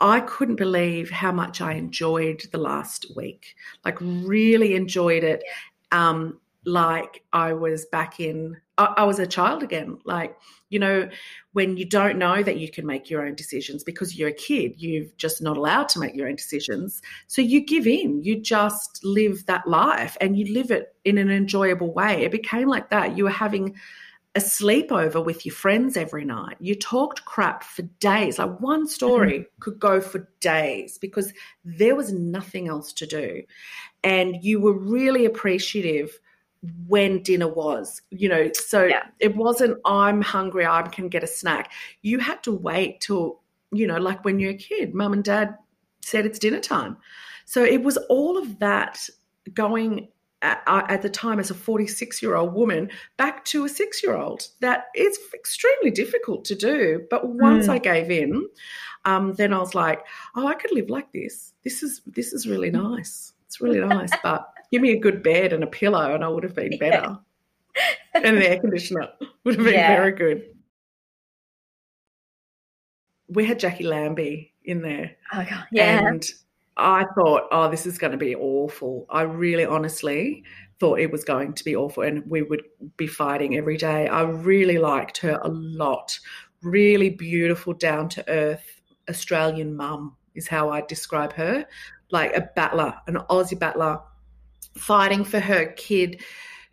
I 0.00 0.20
couldn't 0.20 0.56
believe 0.56 1.10
how 1.10 1.32
much 1.32 1.60
I 1.60 1.74
enjoyed 1.74 2.42
the 2.52 2.58
last 2.58 3.14
week. 3.16 3.54
Like, 3.84 3.98
really 4.00 4.74
enjoyed 4.74 5.24
it. 5.24 5.44
Um, 5.92 6.40
like 6.64 7.22
I 7.32 7.52
was 7.52 7.86
back 7.86 8.20
in, 8.20 8.56
I, 8.78 8.94
I 8.98 9.04
was 9.04 9.18
a 9.18 9.26
child 9.26 9.62
again. 9.62 9.98
Like, 10.04 10.36
you 10.68 10.78
know, 10.78 11.08
when 11.52 11.76
you 11.76 11.84
don't 11.84 12.18
know 12.18 12.42
that 12.42 12.58
you 12.58 12.70
can 12.70 12.86
make 12.86 13.10
your 13.10 13.26
own 13.26 13.34
decisions 13.34 13.82
because 13.82 14.18
you're 14.18 14.28
a 14.28 14.32
kid, 14.32 14.74
you're 14.76 15.06
just 15.16 15.42
not 15.42 15.56
allowed 15.56 15.88
to 15.90 15.98
make 15.98 16.14
your 16.14 16.28
own 16.28 16.36
decisions. 16.36 17.00
So 17.26 17.42
you 17.42 17.64
give 17.64 17.86
in, 17.86 18.22
you 18.22 18.40
just 18.40 19.00
live 19.04 19.46
that 19.46 19.66
life 19.66 20.16
and 20.20 20.36
you 20.36 20.52
live 20.52 20.70
it 20.70 20.94
in 21.04 21.18
an 21.18 21.30
enjoyable 21.30 21.92
way. 21.92 22.24
It 22.24 22.32
became 22.32 22.68
like 22.68 22.90
that. 22.90 23.16
You 23.16 23.24
were 23.24 23.30
having 23.30 23.76
a 24.36 24.40
sleepover 24.40 25.24
with 25.24 25.44
your 25.44 25.54
friends 25.54 25.96
every 25.96 26.24
night. 26.24 26.56
You 26.60 26.76
talked 26.76 27.24
crap 27.24 27.64
for 27.64 27.82
days. 27.82 28.38
Like 28.38 28.60
one 28.60 28.86
story 28.86 29.40
mm-hmm. 29.40 29.60
could 29.60 29.80
go 29.80 30.00
for 30.00 30.28
days 30.40 30.98
because 30.98 31.32
there 31.64 31.96
was 31.96 32.12
nothing 32.12 32.68
else 32.68 32.92
to 32.94 33.06
do. 33.06 33.42
And 34.04 34.36
you 34.42 34.60
were 34.60 34.72
really 34.72 35.24
appreciative 35.24 36.16
when 36.86 37.22
dinner 37.22 37.48
was, 37.48 38.02
you 38.10 38.28
know. 38.28 38.50
So 38.54 38.84
yeah. 38.84 39.04
it 39.18 39.36
wasn't, 39.36 39.78
I'm 39.84 40.20
hungry, 40.20 40.66
I 40.66 40.82
can 40.82 41.08
get 41.08 41.24
a 41.24 41.26
snack. 41.26 41.72
You 42.02 42.18
had 42.18 42.42
to 42.44 42.52
wait 42.52 43.00
till, 43.00 43.40
you 43.72 43.86
know, 43.86 43.98
like 43.98 44.24
when 44.24 44.38
you're 44.38 44.50
a 44.50 44.54
kid, 44.54 44.94
mum 44.94 45.12
and 45.12 45.24
dad 45.24 45.56
said 46.02 46.26
it's 46.26 46.38
dinner 46.38 46.60
time. 46.60 46.96
So 47.44 47.64
it 47.64 47.82
was 47.82 47.96
all 48.08 48.38
of 48.38 48.58
that 48.58 49.08
going 49.54 50.08
at, 50.42 50.62
at, 50.66 51.02
the 51.02 51.10
time 51.10 51.38
as 51.38 51.50
a 51.50 51.54
46 51.54 52.22
year 52.22 52.34
old 52.34 52.54
woman 52.54 52.90
back 53.16 53.44
to 53.46 53.64
a 53.64 53.68
six 53.68 54.02
year 54.02 54.16
old. 54.16 54.48
That 54.60 54.86
is 54.94 55.18
extremely 55.34 55.90
difficult 55.90 56.44
to 56.46 56.54
do. 56.54 57.06
But 57.10 57.28
once 57.28 57.66
mm. 57.66 57.70
I 57.70 57.78
gave 57.78 58.10
in, 58.10 58.46
um, 59.04 59.34
then 59.34 59.52
I 59.52 59.58
was 59.58 59.74
like, 59.74 60.04
oh, 60.36 60.46
I 60.46 60.54
could 60.54 60.72
live 60.72 60.90
like 60.90 61.12
this. 61.12 61.52
This 61.62 61.82
is 61.82 62.02
this 62.06 62.32
is 62.32 62.46
really 62.46 62.70
nice. 62.70 63.32
It's 63.46 63.60
really 63.60 63.80
nice. 63.80 64.10
but 64.22 64.50
give 64.70 64.82
me 64.82 64.92
a 64.92 64.98
good 64.98 65.22
bed 65.22 65.52
and 65.52 65.62
a 65.62 65.66
pillow, 65.66 66.14
and 66.14 66.24
I 66.24 66.28
would 66.28 66.44
have 66.44 66.54
been 66.54 66.78
better. 66.78 67.18
Yeah. 67.76 67.84
and 68.14 68.36
an 68.36 68.42
air 68.42 68.60
conditioner 68.60 69.08
would 69.44 69.56
have 69.56 69.64
been 69.64 69.74
yeah. 69.74 69.96
very 69.96 70.12
good. 70.12 70.44
We 73.28 73.44
had 73.44 73.60
Jacqui 73.60 73.84
Lambie 73.84 74.52
in 74.64 74.82
there. 74.82 75.12
Oh, 75.32 75.46
God. 75.48 75.66
Yeah. 75.70 76.06
And 76.06 76.24
I 76.76 77.04
thought, 77.14 77.44
oh, 77.52 77.70
this 77.70 77.86
is 77.86 77.98
going 77.98 78.12
to 78.12 78.18
be 78.18 78.34
awful. 78.34 79.06
I 79.10 79.22
really 79.22 79.64
honestly 79.64 80.44
thought 80.80 80.98
it 80.98 81.12
was 81.12 81.24
going 81.24 81.52
to 81.52 81.64
be 81.64 81.76
awful 81.76 82.02
and 82.02 82.24
we 82.28 82.42
would 82.42 82.62
be 82.96 83.06
fighting 83.06 83.56
every 83.56 83.76
day. 83.76 84.08
I 84.08 84.22
really 84.22 84.78
liked 84.78 85.18
her 85.18 85.38
a 85.42 85.48
lot. 85.48 86.18
Really 86.62 87.10
beautiful, 87.10 87.74
down 87.74 88.08
to 88.10 88.28
earth 88.28 88.80
Australian 89.08 89.76
mum 89.76 90.16
is 90.34 90.48
how 90.48 90.70
I 90.70 90.80
describe 90.80 91.32
her. 91.34 91.66
Like 92.10 92.34
a 92.34 92.48
battler, 92.56 92.94
an 93.06 93.18
Aussie 93.28 93.58
battler, 93.58 94.00
fighting 94.74 95.24
for 95.24 95.40
her 95.40 95.66
kid 95.76 96.22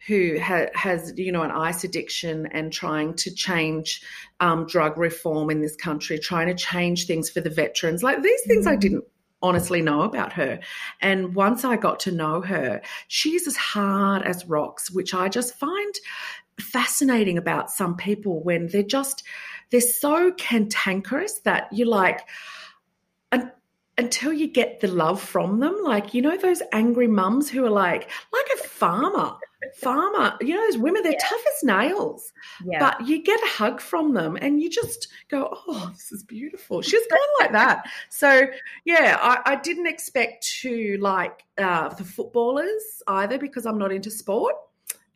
who 0.07 0.39
ha- 0.39 0.67
has, 0.73 1.13
you 1.17 1.31
know, 1.31 1.41
an 1.41 1.51
ice 1.51 1.83
addiction 1.83 2.45
and 2.47 2.71
trying 2.71 3.13
to 3.15 3.33
change 3.33 4.01
um, 4.39 4.65
drug 4.65 4.97
reform 4.97 5.49
in 5.49 5.61
this 5.61 5.75
country, 5.75 6.17
trying 6.17 6.47
to 6.47 6.55
change 6.55 7.07
things 7.07 7.29
for 7.29 7.41
the 7.41 7.49
veterans. 7.49 8.03
Like 8.03 8.23
these 8.23 8.41
things 8.47 8.65
mm. 8.65 8.71
I 8.71 8.75
didn't 8.77 9.03
honestly 9.41 9.81
know 9.81 10.01
about 10.01 10.33
her. 10.33 10.59
And 11.01 11.35
once 11.35 11.65
I 11.65 11.75
got 11.75 11.99
to 12.01 12.11
know 12.11 12.41
her, 12.41 12.81
she's 13.07 13.47
as 13.47 13.57
hard 13.57 14.23
as 14.23 14.45
rocks, 14.45 14.89
which 14.89 15.13
I 15.13 15.29
just 15.29 15.55
find 15.55 15.93
fascinating 16.59 17.37
about 17.37 17.69
some 17.69 17.95
people 17.95 18.41
when 18.43 18.67
they're 18.67 18.83
just 18.83 19.23
they're 19.69 19.81
so 19.81 20.31
cantankerous 20.37 21.39
that 21.41 21.67
you're 21.71 21.87
like 21.87 22.21
until 23.97 24.31
you 24.31 24.47
get 24.47 24.79
the 24.79 24.87
love 24.87 25.21
from 25.21 25.59
them 25.59 25.75
like 25.83 26.13
you 26.13 26.21
know 26.21 26.37
those 26.37 26.61
angry 26.71 27.07
mums 27.07 27.49
who 27.49 27.65
are 27.65 27.69
like 27.69 28.09
like 28.31 28.45
a 28.53 28.63
farmer 28.67 29.35
farmer 29.75 30.37
you 30.39 30.53
know 30.53 30.61
those 30.67 30.77
women 30.77 31.01
they're 31.01 31.13
yeah. 31.13 31.27
tough 31.27 31.41
as 31.55 31.63
nails 31.63 32.31
yeah. 32.63 32.79
but 32.79 33.07
you 33.07 33.23
get 33.23 33.39
a 33.41 33.47
hug 33.47 33.81
from 33.81 34.13
them 34.13 34.37
and 34.39 34.61
you 34.61 34.69
just 34.69 35.07
go 35.29 35.49
oh 35.67 35.89
this 35.93 36.11
is 36.11 36.23
beautiful 36.23 36.81
she's 36.81 37.05
kind 37.07 37.21
of 37.21 37.41
like 37.41 37.51
that 37.53 37.89
so 38.09 38.47
yeah 38.85 39.17
I, 39.19 39.53
I 39.53 39.55
didn't 39.55 39.87
expect 39.87 40.47
to 40.61 40.97
like 41.01 41.43
uh, 41.57 41.89
the 41.89 42.03
footballers 42.03 43.01
either 43.07 43.39
because 43.39 43.65
i'm 43.65 43.79
not 43.79 43.91
into 43.91 44.11
sport 44.11 44.55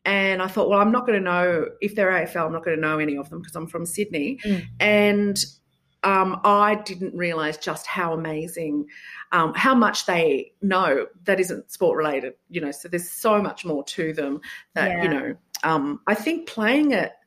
and 0.03 0.41
I 0.41 0.47
thought, 0.47 0.67
well, 0.67 0.79
I'm 0.79 0.91
not 0.91 1.05
going 1.05 1.19
to 1.19 1.23
know 1.23 1.67
if 1.79 1.93
they're 1.93 2.09
AFL. 2.09 2.47
I'm 2.47 2.51
not 2.51 2.65
going 2.65 2.75
to 2.75 2.81
know 2.81 2.97
any 2.97 3.17
of 3.17 3.29
them 3.29 3.39
because 3.39 3.55
I'm 3.55 3.67
from 3.67 3.85
Sydney. 3.85 4.39
Mm. 4.43 4.65
And 4.79 5.45
um, 6.03 6.41
I 6.43 6.75
didn't 6.75 7.15
realize 7.15 7.57
just 7.57 7.85
how 7.85 8.13
amazing, 8.13 8.87
um, 9.31 9.53
how 9.53 9.75
much 9.75 10.05
they 10.05 10.53
know 10.61 11.07
that 11.25 11.39
isn't 11.39 11.71
sport 11.71 11.97
related. 11.97 12.33
You 12.49 12.61
know, 12.61 12.71
so 12.71 12.87
there's 12.87 13.09
so 13.09 13.41
much 13.41 13.65
more 13.65 13.83
to 13.85 14.13
them 14.13 14.41
that 14.73 14.91
yeah. 14.91 15.03
you 15.03 15.09
know. 15.09 15.35
Um, 15.63 16.01
I 16.07 16.15
think 16.15 16.47
playing 16.47 16.93
at 16.93 17.17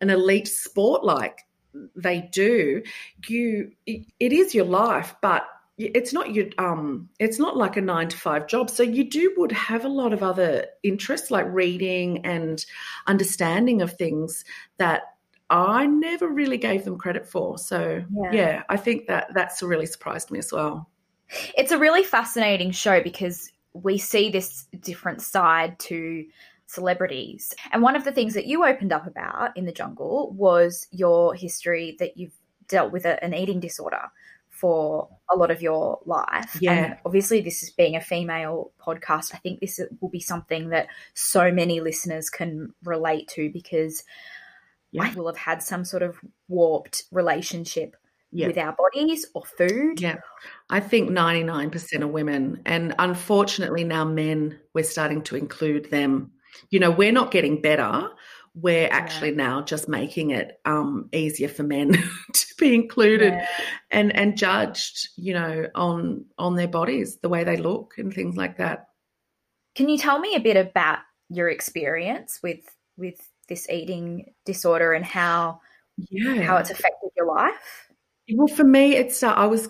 an 0.00 0.10
elite 0.10 0.48
sport 0.48 1.04
like 1.04 1.46
they 1.94 2.28
do, 2.32 2.82
you 3.28 3.72
it, 3.86 4.06
it 4.18 4.32
is 4.32 4.54
your 4.54 4.66
life, 4.66 5.14
but 5.22 5.46
it's 5.76 6.12
not 6.12 6.32
your 6.32 6.46
um 6.58 7.08
it's 7.18 7.40
not 7.40 7.56
like 7.56 7.76
a 7.76 7.80
9 7.80 8.08
to 8.08 8.16
5 8.16 8.46
job 8.46 8.70
so 8.70 8.84
you 8.84 9.10
do 9.10 9.34
would 9.36 9.50
have 9.50 9.84
a 9.84 9.88
lot 9.88 10.12
of 10.12 10.22
other 10.22 10.66
interests 10.84 11.32
like 11.32 11.46
reading 11.48 12.24
and 12.24 12.64
understanding 13.08 13.82
of 13.82 13.92
things 13.96 14.44
that 14.76 15.13
I 15.54 15.86
never 15.86 16.28
really 16.28 16.58
gave 16.58 16.84
them 16.84 16.98
credit 16.98 17.28
for. 17.28 17.58
So 17.58 18.04
yeah. 18.12 18.32
yeah, 18.32 18.62
I 18.68 18.76
think 18.76 19.06
that 19.06 19.32
that's 19.34 19.62
really 19.62 19.86
surprised 19.86 20.30
me 20.32 20.40
as 20.40 20.52
well. 20.52 20.90
It's 21.56 21.70
a 21.70 21.78
really 21.78 22.02
fascinating 22.02 22.72
show 22.72 23.00
because 23.00 23.50
we 23.72 23.98
see 23.98 24.30
this 24.30 24.66
different 24.80 25.22
side 25.22 25.78
to 25.80 26.24
celebrities. 26.66 27.54
And 27.72 27.82
one 27.82 27.94
of 27.94 28.04
the 28.04 28.10
things 28.10 28.34
that 28.34 28.46
you 28.46 28.64
opened 28.64 28.92
up 28.92 29.06
about 29.06 29.56
in 29.56 29.64
the 29.64 29.72
jungle 29.72 30.32
was 30.32 30.88
your 30.90 31.34
history 31.34 31.96
that 32.00 32.16
you've 32.16 32.34
dealt 32.66 32.90
with 32.90 33.04
a, 33.04 33.22
an 33.22 33.32
eating 33.32 33.60
disorder 33.60 34.10
for 34.50 35.08
a 35.32 35.36
lot 35.36 35.52
of 35.52 35.62
your 35.62 36.00
life. 36.04 36.58
Yeah. 36.60 36.72
And 36.72 36.96
obviously, 37.06 37.40
this 37.40 37.62
is 37.62 37.70
being 37.70 37.94
a 37.94 38.00
female 38.00 38.72
podcast. 38.80 39.34
I 39.34 39.38
think 39.38 39.60
this 39.60 39.80
will 40.00 40.08
be 40.08 40.20
something 40.20 40.70
that 40.70 40.88
so 41.14 41.52
many 41.52 41.80
listeners 41.80 42.28
can 42.28 42.74
relate 42.82 43.28
to 43.28 43.50
because 43.50 44.02
yeah. 44.94 45.14
will 45.14 45.26
have 45.26 45.36
had 45.36 45.62
some 45.62 45.84
sort 45.84 46.02
of 46.02 46.18
warped 46.48 47.04
relationship 47.10 47.96
yeah. 48.34 48.48
with 48.48 48.58
our 48.58 48.72
bodies 48.72 49.26
or 49.34 49.44
food. 49.44 50.00
Yeah. 50.00 50.16
I 50.68 50.80
think 50.80 51.10
99% 51.10 52.02
of 52.02 52.10
women, 52.10 52.60
and 52.66 52.94
unfortunately 52.98 53.84
now 53.84 54.04
men, 54.04 54.58
we're 54.74 54.84
starting 54.84 55.22
to 55.22 55.36
include 55.36 55.90
them. 55.90 56.32
You 56.70 56.80
know, 56.80 56.90
we're 56.90 57.12
not 57.12 57.30
getting 57.30 57.62
better. 57.62 58.08
We're 58.54 58.88
actually 58.90 59.30
yeah. 59.30 59.36
now 59.36 59.62
just 59.62 59.88
making 59.88 60.30
it 60.30 60.60
um, 60.64 61.08
easier 61.12 61.48
for 61.48 61.64
men 61.64 61.92
to 62.32 62.46
be 62.58 62.74
included 62.74 63.32
yeah. 63.32 63.48
and 63.90 64.14
and 64.14 64.36
judged, 64.36 65.08
you 65.16 65.34
know, 65.34 65.66
on 65.74 66.24
on 66.38 66.54
their 66.54 66.68
bodies, 66.68 67.18
the 67.20 67.28
way 67.28 67.42
they 67.42 67.56
look, 67.56 67.94
and 67.98 68.14
things 68.14 68.36
like 68.36 68.58
that. 68.58 68.86
Can 69.74 69.88
you 69.88 69.98
tell 69.98 70.20
me 70.20 70.36
a 70.36 70.40
bit 70.40 70.56
about 70.56 71.00
your 71.30 71.48
experience 71.48 72.38
with 72.44 72.60
with 72.96 73.28
this 73.44 73.68
eating 73.68 74.32
disorder 74.44 74.92
and 74.92 75.04
how 75.04 75.60
yeah. 76.10 76.42
how 76.42 76.56
it's 76.56 76.70
affected 76.70 77.10
your 77.16 77.26
life? 77.26 77.88
Well, 78.32 78.48
for 78.48 78.64
me, 78.64 78.96
it's 78.96 79.22
uh, 79.22 79.32
I 79.32 79.46
was 79.46 79.68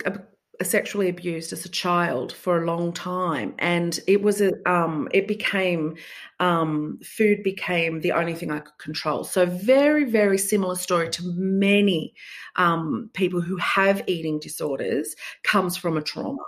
sexually 0.62 1.08
abused 1.08 1.52
as 1.52 1.64
a 1.64 1.68
child 1.68 2.32
for 2.32 2.62
a 2.62 2.66
long 2.66 2.92
time, 2.92 3.54
and 3.58 3.98
it 4.06 4.22
was 4.22 4.40
a 4.40 4.52
um, 4.70 5.08
it 5.12 5.26
became 5.26 5.96
um, 6.40 6.98
food 7.04 7.42
became 7.42 8.00
the 8.00 8.12
only 8.12 8.34
thing 8.34 8.50
I 8.50 8.60
could 8.60 8.78
control. 8.78 9.24
So 9.24 9.46
very 9.46 10.04
very 10.04 10.38
similar 10.38 10.76
story 10.76 11.10
to 11.10 11.22
many 11.34 12.14
um, 12.56 13.10
people 13.14 13.40
who 13.40 13.56
have 13.56 14.02
eating 14.06 14.38
disorders 14.38 15.14
comes 15.42 15.76
from 15.76 15.96
a 15.96 16.02
trauma, 16.02 16.44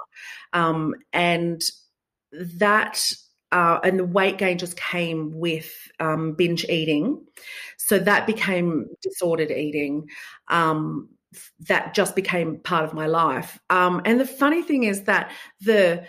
um, 0.52 0.94
and 1.12 1.60
that 2.32 3.12
uh, 3.52 3.78
and 3.84 3.98
the 3.98 4.04
weight 4.04 4.38
gain 4.38 4.58
just 4.58 4.76
came 4.76 5.30
with 5.32 5.72
um, 6.00 6.32
binge 6.32 6.64
eating. 6.68 7.24
So 7.76 7.98
that 7.98 8.26
became 8.26 8.86
disordered 9.02 9.50
eating. 9.50 10.08
Um, 10.48 11.08
that 11.68 11.94
just 11.94 12.16
became 12.16 12.58
part 12.60 12.84
of 12.84 12.94
my 12.94 13.06
life. 13.06 13.58
Um, 13.68 14.00
and 14.04 14.18
the 14.18 14.26
funny 14.26 14.62
thing 14.62 14.84
is 14.84 15.02
that 15.02 15.30
the 15.60 16.04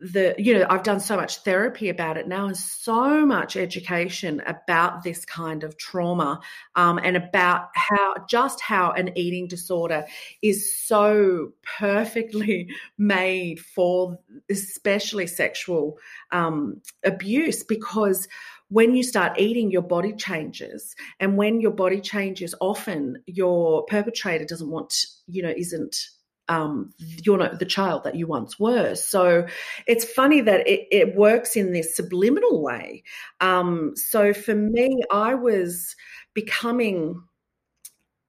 the 0.00 0.34
you 0.38 0.54
know 0.54 0.66
I've 0.70 0.82
done 0.82 1.00
so 1.00 1.16
much 1.16 1.38
therapy 1.38 1.90
about 1.90 2.16
it 2.16 2.26
now 2.26 2.46
and 2.46 2.56
so 2.56 3.26
much 3.26 3.54
education 3.56 4.42
about 4.46 5.04
this 5.04 5.26
kind 5.26 5.62
of 5.62 5.76
trauma 5.76 6.40
um, 6.74 6.98
and 7.02 7.16
about 7.16 7.68
how 7.74 8.14
just 8.28 8.62
how 8.62 8.92
an 8.92 9.10
eating 9.16 9.46
disorder 9.46 10.06
is 10.40 10.74
so 10.74 11.52
perfectly 11.78 12.68
made 12.98 13.60
for 13.60 14.18
especially 14.50 15.26
sexual 15.26 15.98
um, 16.32 16.80
abuse 17.04 17.62
because 17.62 18.26
when 18.68 18.94
you 18.94 19.02
start 19.02 19.38
eating, 19.38 19.72
your 19.72 19.82
body 19.82 20.12
changes. 20.12 20.94
And 21.18 21.36
when 21.36 21.60
your 21.60 21.72
body 21.72 22.00
changes, 22.00 22.54
often 22.60 23.20
your 23.26 23.84
perpetrator 23.86 24.44
doesn't 24.44 24.70
want, 24.70 25.06
you 25.26 25.42
know, 25.42 25.52
isn't 25.56 26.10
um, 26.50 26.92
you're 27.24 27.38
not 27.38 27.60
the 27.60 27.64
child 27.64 28.02
that 28.04 28.16
you 28.16 28.26
once 28.26 28.58
were. 28.58 28.96
So 28.96 29.46
it's 29.86 30.04
funny 30.04 30.40
that 30.40 30.66
it, 30.66 30.88
it 30.90 31.14
works 31.14 31.54
in 31.54 31.72
this 31.72 31.94
subliminal 31.94 32.60
way. 32.60 33.04
Um, 33.40 33.92
so 33.94 34.34
for 34.34 34.56
me, 34.56 35.00
I 35.12 35.34
was 35.34 35.94
becoming 36.34 37.22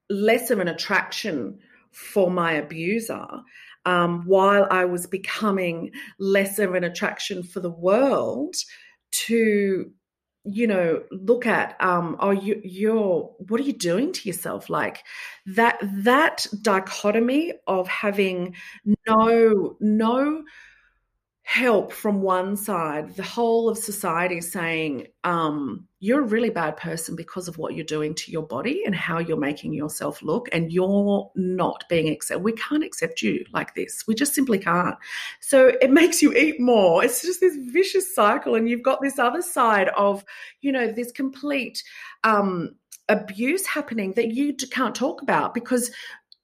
less 0.09 0.51
of 0.51 0.59
an 0.59 0.67
attraction 0.67 1.57
for 1.91 2.29
my 2.29 2.53
abuser. 2.53 3.25
Um, 3.87 4.23
while 4.27 4.67
I 4.69 4.85
was 4.85 5.07
becoming 5.07 5.89
less 6.19 6.59
of 6.59 6.75
an 6.75 6.83
attraction 6.83 7.41
for 7.41 7.59
the 7.59 7.71
world 7.71 8.55
to 9.11 9.91
you 10.43 10.65
know 10.65 11.03
look 11.11 11.45
at 11.45 11.75
um 11.79 12.17
oh 12.19 12.31
you 12.31 12.59
you're 12.63 13.29
what 13.47 13.59
are 13.59 13.63
you 13.63 13.73
doing 13.73 14.11
to 14.11 14.27
yourself? 14.27 14.69
Like 14.69 15.03
that 15.45 15.77
that 15.81 16.45
dichotomy 16.61 17.53
of 17.67 17.87
having 17.87 18.55
no 19.07 19.77
no 19.79 20.43
help 21.51 21.91
from 21.91 22.21
one 22.21 22.55
side, 22.55 23.13
the 23.17 23.23
whole 23.23 23.67
of 23.67 23.77
society 23.77 24.39
saying, 24.39 25.05
um, 25.25 25.85
you're 25.99 26.21
a 26.21 26.25
really 26.25 26.49
bad 26.49 26.77
person 26.77 27.13
because 27.13 27.49
of 27.49 27.57
what 27.57 27.75
you're 27.75 27.83
doing 27.83 28.15
to 28.15 28.31
your 28.31 28.47
body 28.47 28.83
and 28.85 28.95
how 28.95 29.19
you're 29.19 29.35
making 29.35 29.73
yourself 29.73 30.21
look, 30.21 30.47
and 30.53 30.71
you're 30.71 31.29
not 31.35 31.83
being 31.89 32.07
accepted. 32.07 32.41
We 32.41 32.53
can't 32.53 32.85
accept 32.85 33.21
you 33.21 33.43
like 33.51 33.75
this. 33.75 34.05
We 34.07 34.15
just 34.15 34.33
simply 34.33 34.59
can't. 34.59 34.95
So 35.41 35.73
it 35.81 35.91
makes 36.01 36.21
you 36.21 36.33
eat 36.33 36.61
more. 36.61 37.03
It's 37.03 37.21
just 37.21 37.41
this 37.41 37.57
vicious 37.73 38.15
cycle. 38.15 38.55
And 38.55 38.69
you've 38.69 38.81
got 38.81 39.01
this 39.01 39.19
other 39.19 39.41
side 39.41 39.89
of, 39.89 40.23
you 40.61 40.71
know, 40.71 40.89
this 40.89 41.11
complete 41.11 41.83
um, 42.23 42.75
abuse 43.09 43.65
happening 43.65 44.13
that 44.13 44.29
you 44.29 44.53
can't 44.53 44.95
talk 44.95 45.21
about 45.21 45.53
because 45.53 45.91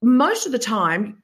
most 0.02 0.44
of 0.44 0.52
the 0.52 0.58
time, 0.58 1.22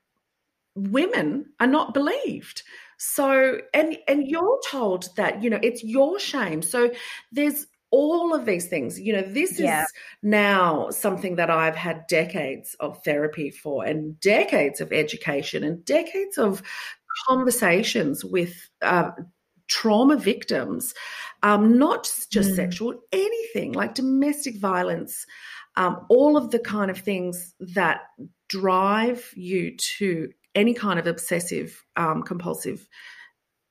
women 0.74 1.52
are 1.60 1.66
not 1.66 1.92
believed 1.92 2.62
so, 2.98 3.59
and 3.72 3.96
and 4.09 4.26
you're 4.26 4.61
told 4.70 5.09
that 5.16 5.42
you 5.42 5.50
know 5.50 5.59
it's 5.62 5.83
your 5.85 6.18
shame. 6.18 6.62
So 6.62 6.90
there's 7.33 7.66
all 7.90 8.35
of 8.35 8.44
these 8.44 8.66
things. 8.66 8.98
You 8.98 9.12
know, 9.12 9.22
this 9.22 9.59
yeah. 9.59 9.83
is 9.83 9.92
now 10.22 10.90
something 10.90 11.37
that 11.37 11.50
I've 11.50 11.76
had 11.76 12.07
decades 12.09 12.74
of 12.80 13.02
therapy 13.04 13.50
for, 13.50 13.85
and 13.85 14.18
decades 14.20 14.80
of 14.80 14.92
education, 14.92 15.62
and 15.62 15.85
decades 15.85 16.38
of 16.38 16.62
conversations 17.28 18.24
with 18.24 18.68
uh, 18.83 19.12
trauma 19.68 20.16
victims, 20.16 20.94
um, 21.42 21.78
not 21.78 22.04
just 22.30 22.50
mm. 22.50 22.57
sexual, 22.57 22.94
anything 23.12 23.72
like 23.72 23.94
domestic 23.94 24.59
violence. 24.59 25.26
Um, 25.76 26.07
all 26.09 26.37
of 26.37 26.50
the 26.52 26.61
kind 26.61 26.90
of 26.90 26.98
things 26.98 27.54
that 27.59 28.02
drive 28.48 29.33
you 29.35 29.76
to 29.98 30.30
any 30.54 30.74
kind 30.74 30.98
of 30.98 31.06
obsessive 31.06 31.84
um, 31.96 32.22
compulsive 32.22 32.88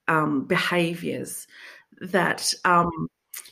um, 0.07 0.45
behaviors 0.45 1.47
that 2.01 2.53
um, 2.65 3.07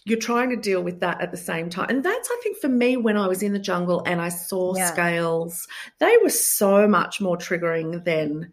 you're 0.05 0.19
trying 0.19 0.49
to 0.49 0.55
deal 0.55 0.83
with 0.83 0.99
that 0.99 1.21
at 1.21 1.31
the 1.31 1.37
same 1.37 1.69
time. 1.69 1.87
And 1.89 2.03
that's, 2.03 2.29
I 2.29 2.39
think, 2.43 2.57
for 2.57 2.67
me, 2.69 2.97
when 2.97 3.17
I 3.17 3.27
was 3.27 3.43
in 3.43 3.53
the 3.53 3.59
jungle 3.59 4.03
and 4.05 4.21
I 4.21 4.29
saw 4.29 4.75
yeah. 4.75 4.91
scales, 4.91 5.67
they 5.99 6.15
were 6.21 6.29
so 6.29 6.87
much 6.87 7.21
more 7.21 7.37
triggering 7.37 8.03
than 8.03 8.51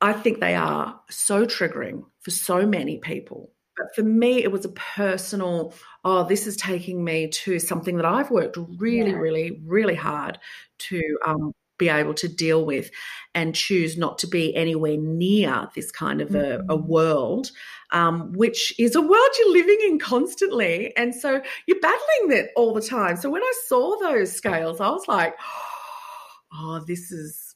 I 0.00 0.12
think 0.12 0.40
they 0.40 0.54
are 0.54 1.00
so 1.10 1.44
triggering 1.44 2.04
for 2.20 2.30
so 2.30 2.66
many 2.66 2.98
people. 2.98 3.50
But 3.76 3.94
for 3.94 4.02
me, 4.02 4.42
it 4.42 4.50
was 4.50 4.64
a 4.64 4.70
personal, 4.70 5.74
oh, 6.04 6.24
this 6.24 6.46
is 6.46 6.56
taking 6.56 7.04
me 7.04 7.28
to 7.28 7.58
something 7.58 7.96
that 7.96 8.06
I've 8.06 8.30
worked 8.30 8.58
really, 8.78 9.10
yeah. 9.10 9.16
really, 9.16 9.60
really 9.64 9.94
hard 9.94 10.38
to 10.78 11.18
um, 11.26 11.52
be 11.78 11.88
able 11.88 12.14
to 12.14 12.28
deal 12.28 12.64
with 12.64 12.90
and 13.34 13.54
choose 13.54 13.96
not 13.96 14.18
to 14.18 14.26
be 14.26 14.54
anywhere 14.54 14.96
near 14.96 15.68
this 15.74 15.90
kind 15.90 16.20
of 16.20 16.34
a, 16.34 16.56
a 16.56 16.62
mm-hmm. 16.62 16.86
world, 16.86 17.50
um, 17.92 18.32
which 18.32 18.74
is 18.78 18.94
a 18.94 19.00
world 19.00 19.28
you're 19.38 19.52
living 19.52 19.78
in 19.86 19.98
constantly. 19.98 20.94
And 20.96 21.14
so 21.14 21.40
you're 21.66 21.80
battling 21.80 22.38
it 22.38 22.50
all 22.56 22.74
the 22.74 22.80
time. 22.80 23.16
So 23.16 23.30
when 23.30 23.42
I 23.42 23.52
saw 23.66 23.96
those 24.00 24.32
scales, 24.32 24.80
I 24.80 24.90
was 24.90 25.06
like, 25.08 25.34
oh, 26.52 26.84
this 26.86 27.12
is 27.12 27.54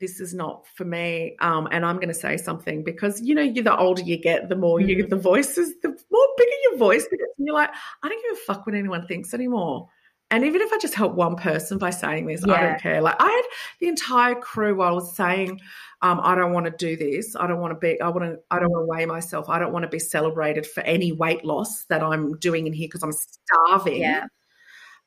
this 0.00 0.18
is 0.18 0.34
not 0.34 0.66
for 0.74 0.84
me. 0.84 1.36
Um, 1.40 1.68
and 1.70 1.86
I'm 1.86 1.96
going 1.96 2.08
to 2.08 2.14
say 2.14 2.36
something 2.36 2.82
because 2.82 3.20
you 3.20 3.36
know, 3.36 3.42
you 3.42 3.62
the 3.62 3.76
older 3.76 4.02
you 4.02 4.16
get, 4.16 4.48
the 4.48 4.56
more 4.56 4.80
you 4.80 4.96
get 4.96 5.06
mm-hmm. 5.06 5.10
the 5.10 5.16
voices, 5.16 5.74
the 5.80 5.88
more 5.88 6.28
bigger 6.36 6.50
your 6.70 6.78
voice 6.78 7.04
gets. 7.04 7.22
And 7.38 7.46
you're 7.46 7.54
like, 7.54 7.70
I 8.02 8.08
don't 8.08 8.22
give 8.22 8.36
a 8.36 8.40
fuck 8.40 8.66
what 8.66 8.74
anyone 8.74 9.06
thinks 9.06 9.32
anymore. 9.32 9.88
And 10.32 10.44
even 10.44 10.62
if 10.62 10.72
I 10.72 10.78
just 10.78 10.94
help 10.94 11.14
one 11.14 11.36
person 11.36 11.76
by 11.76 11.90
saying 11.90 12.26
this, 12.26 12.42
yeah. 12.44 12.54
I 12.54 12.62
don't 12.62 12.80
care. 12.80 13.02
Like 13.02 13.16
I 13.20 13.30
had 13.30 13.42
the 13.80 13.88
entire 13.88 14.34
crew 14.34 14.74
while 14.74 14.88
I 14.88 14.92
was 14.92 15.14
saying, 15.14 15.60
um, 16.00 16.20
I 16.22 16.34
don't 16.34 16.52
want 16.52 16.64
to 16.64 16.72
do 16.72 16.96
this. 16.96 17.36
I 17.36 17.46
don't 17.46 17.60
want 17.60 17.72
to 17.72 17.78
be, 17.78 18.00
I 18.00 18.08
want 18.08 18.24
to, 18.24 18.38
I 18.50 18.58
don't 18.58 18.70
want 18.70 18.84
to 18.84 18.88
weigh 18.88 19.04
myself. 19.04 19.50
I 19.50 19.58
don't 19.58 19.74
want 19.74 19.82
to 19.82 19.90
be 19.90 19.98
celebrated 19.98 20.66
for 20.66 20.80
any 20.80 21.12
weight 21.12 21.44
loss 21.44 21.84
that 21.84 22.02
I'm 22.02 22.38
doing 22.38 22.66
in 22.66 22.72
here 22.72 22.88
because 22.88 23.02
I'm 23.02 23.12
starving. 23.12 24.00
Yeah. 24.00 24.24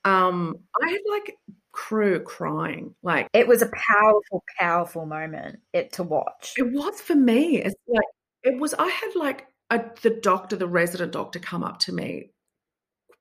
Um, 0.06 0.58
I 0.80 0.92
had 0.92 1.02
like 1.10 1.36
crew 1.72 2.20
crying. 2.20 2.94
Like 3.02 3.28
it 3.34 3.48
was 3.48 3.64
a 3.64 3.72
powerful, 3.92 4.44
powerful 4.60 5.08
moment 5.08 5.60
it 5.74 5.92
to 5.94 6.04
watch. 6.04 6.54
It 6.56 6.72
was 6.72 7.02
for 7.02 7.16
me. 7.16 7.58
It's 7.58 7.76
like 7.88 8.06
it 8.44 8.60
was 8.60 8.76
I 8.76 8.88
had 8.88 9.16
like 9.16 9.48
a, 9.72 9.84
the 10.04 10.12
doctor, 10.12 10.56
the 10.56 10.68
resident 10.68 11.14
doctor 11.14 11.40
come 11.40 11.64
up 11.64 11.80
to 11.80 11.92
me 11.92 12.30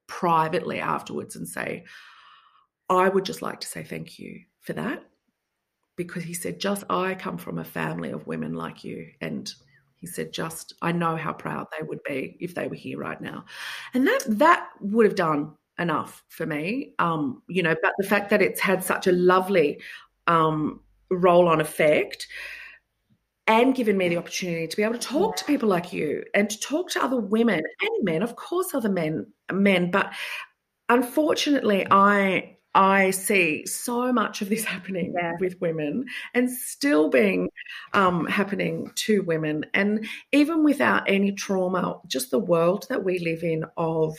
privately 0.06 0.80
afterwards 0.80 1.36
and 1.36 1.46
say, 1.48 1.84
I 2.88 3.08
would 3.08 3.24
just 3.24 3.42
like 3.42 3.60
to 3.60 3.66
say 3.66 3.82
thank 3.82 4.18
you 4.18 4.40
for 4.60 4.72
that. 4.74 5.04
Because 5.96 6.24
he 6.24 6.34
said, 6.34 6.58
just 6.58 6.84
I 6.90 7.14
come 7.14 7.38
from 7.38 7.58
a 7.58 7.64
family 7.64 8.10
of 8.10 8.26
women 8.26 8.54
like 8.54 8.82
you. 8.82 9.10
And 9.20 9.52
he 9.94 10.06
said, 10.06 10.32
just 10.32 10.74
I 10.82 10.92
know 10.92 11.16
how 11.16 11.32
proud 11.32 11.68
they 11.70 11.84
would 11.84 12.02
be 12.02 12.36
if 12.40 12.54
they 12.54 12.66
were 12.66 12.74
here 12.74 12.98
right 12.98 13.20
now. 13.20 13.44
And 13.94 14.06
that 14.06 14.24
that 14.26 14.68
would 14.80 15.06
have 15.06 15.14
done 15.14 15.52
enough 15.78 16.24
for 16.28 16.46
me. 16.46 16.94
Um, 16.98 17.42
you 17.48 17.62
know, 17.62 17.76
but 17.80 17.92
the 17.98 18.06
fact 18.06 18.30
that 18.30 18.42
it's 18.42 18.60
had 18.60 18.82
such 18.82 19.06
a 19.06 19.12
lovely 19.12 19.80
um 20.26 20.80
roll 21.10 21.48
on 21.48 21.60
effect 21.60 22.26
and 23.46 23.74
given 23.74 23.96
me 23.96 24.08
the 24.08 24.16
opportunity 24.16 24.66
to 24.66 24.76
be 24.76 24.82
able 24.82 24.94
to 24.94 24.98
talk 24.98 25.36
to 25.36 25.44
people 25.44 25.68
like 25.68 25.92
you 25.92 26.24
and 26.34 26.48
to 26.48 26.58
talk 26.60 26.90
to 26.90 27.04
other 27.04 27.20
women 27.20 27.62
and 27.80 28.04
men, 28.04 28.22
of 28.22 28.36
course, 28.36 28.74
other 28.74 28.88
men, 28.88 29.26
men. 29.52 29.90
But 29.90 30.14
unfortunately, 30.88 31.86
I 31.90 32.56
I 32.74 33.10
see 33.10 33.66
so 33.66 34.12
much 34.12 34.42
of 34.42 34.48
this 34.48 34.64
happening 34.74 35.14
yeah. 35.14 35.34
with 35.38 35.60
women 35.60 36.06
and 36.32 36.50
still 36.50 37.08
being 37.08 37.50
um, 37.92 38.26
happening 38.26 38.90
to 38.96 39.22
women, 39.22 39.66
and 39.74 40.06
even 40.32 40.64
without 40.64 41.04
any 41.06 41.32
trauma, 41.32 42.00
just 42.06 42.30
the 42.30 42.38
world 42.38 42.86
that 42.88 43.04
we 43.04 43.18
live 43.18 43.42
in 43.42 43.64
of 43.76 44.16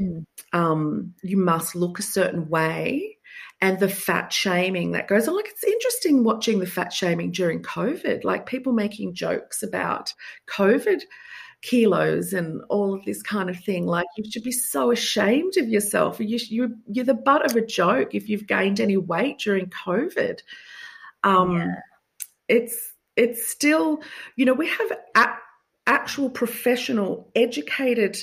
mm. 0.00 0.24
um, 0.52 1.14
you 1.22 1.36
must 1.36 1.74
look 1.74 1.98
a 1.98 2.02
certain 2.02 2.48
way 2.48 3.18
and 3.60 3.78
the 3.78 3.88
fat 3.88 4.32
shaming 4.32 4.92
that 4.92 5.08
goes 5.08 5.28
on. 5.28 5.36
Like 5.36 5.48
it's 5.48 5.64
interesting 5.64 6.24
watching 6.24 6.58
the 6.58 6.66
fat 6.66 6.92
shaming 6.92 7.30
during 7.30 7.62
COVID, 7.62 8.24
like 8.24 8.46
people 8.46 8.72
making 8.72 9.14
jokes 9.14 9.62
about 9.62 10.12
COVID 10.48 11.02
kilos 11.62 12.32
and 12.32 12.60
all 12.68 12.92
of 12.92 13.04
this 13.04 13.22
kind 13.22 13.48
of 13.48 13.56
thing. 13.58 13.86
Like 13.86 14.06
you 14.16 14.28
should 14.28 14.42
be 14.42 14.52
so 14.52 14.90
ashamed 14.90 15.56
of 15.56 15.68
yourself. 15.68 16.18
You, 16.18 16.38
you 16.48 16.76
you're 16.86 17.04
the 17.04 17.14
butt 17.14 17.48
of 17.48 17.56
a 17.56 17.64
joke 17.64 18.14
if 18.14 18.28
you've 18.28 18.46
gained 18.46 18.80
any 18.80 18.96
weight 18.96 19.38
during 19.38 19.66
COVID. 19.66 20.40
Um, 21.22 21.58
yeah. 21.58 21.74
It's 22.48 22.92
it's 23.16 23.46
still, 23.48 24.02
you 24.36 24.44
know, 24.44 24.54
we 24.54 24.68
have 24.68 24.92
a- 25.14 25.36
actual 25.86 26.30
professional, 26.30 27.30
educated 27.34 28.16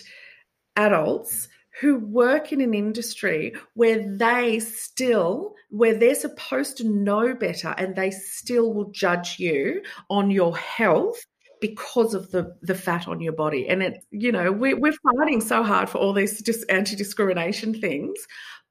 adults 0.75 1.47
who 1.79 1.97
work 1.99 2.51
in 2.51 2.61
an 2.61 2.73
industry 2.73 3.53
where 3.73 4.17
they 4.17 4.59
still 4.59 5.53
where 5.69 5.97
they're 5.97 6.15
supposed 6.15 6.77
to 6.77 6.89
know 6.89 7.33
better 7.33 7.73
and 7.77 7.95
they 7.95 8.11
still 8.11 8.73
will 8.73 8.89
judge 8.91 9.37
you 9.39 9.81
on 10.09 10.31
your 10.31 10.57
health 10.57 11.25
because 11.61 12.13
of 12.13 12.31
the 12.31 12.55
the 12.61 12.75
fat 12.75 13.07
on 13.07 13.21
your 13.21 13.33
body. 13.33 13.67
And 13.67 13.83
it 13.83 14.03
you 14.11 14.31
know 14.31 14.51
we, 14.51 14.73
we're 14.73 14.93
fighting 15.17 15.41
so 15.41 15.63
hard 15.63 15.89
for 15.89 15.97
all 15.99 16.13
these 16.13 16.41
just 16.41 16.65
anti-discrimination 16.69 17.79
things 17.79 18.17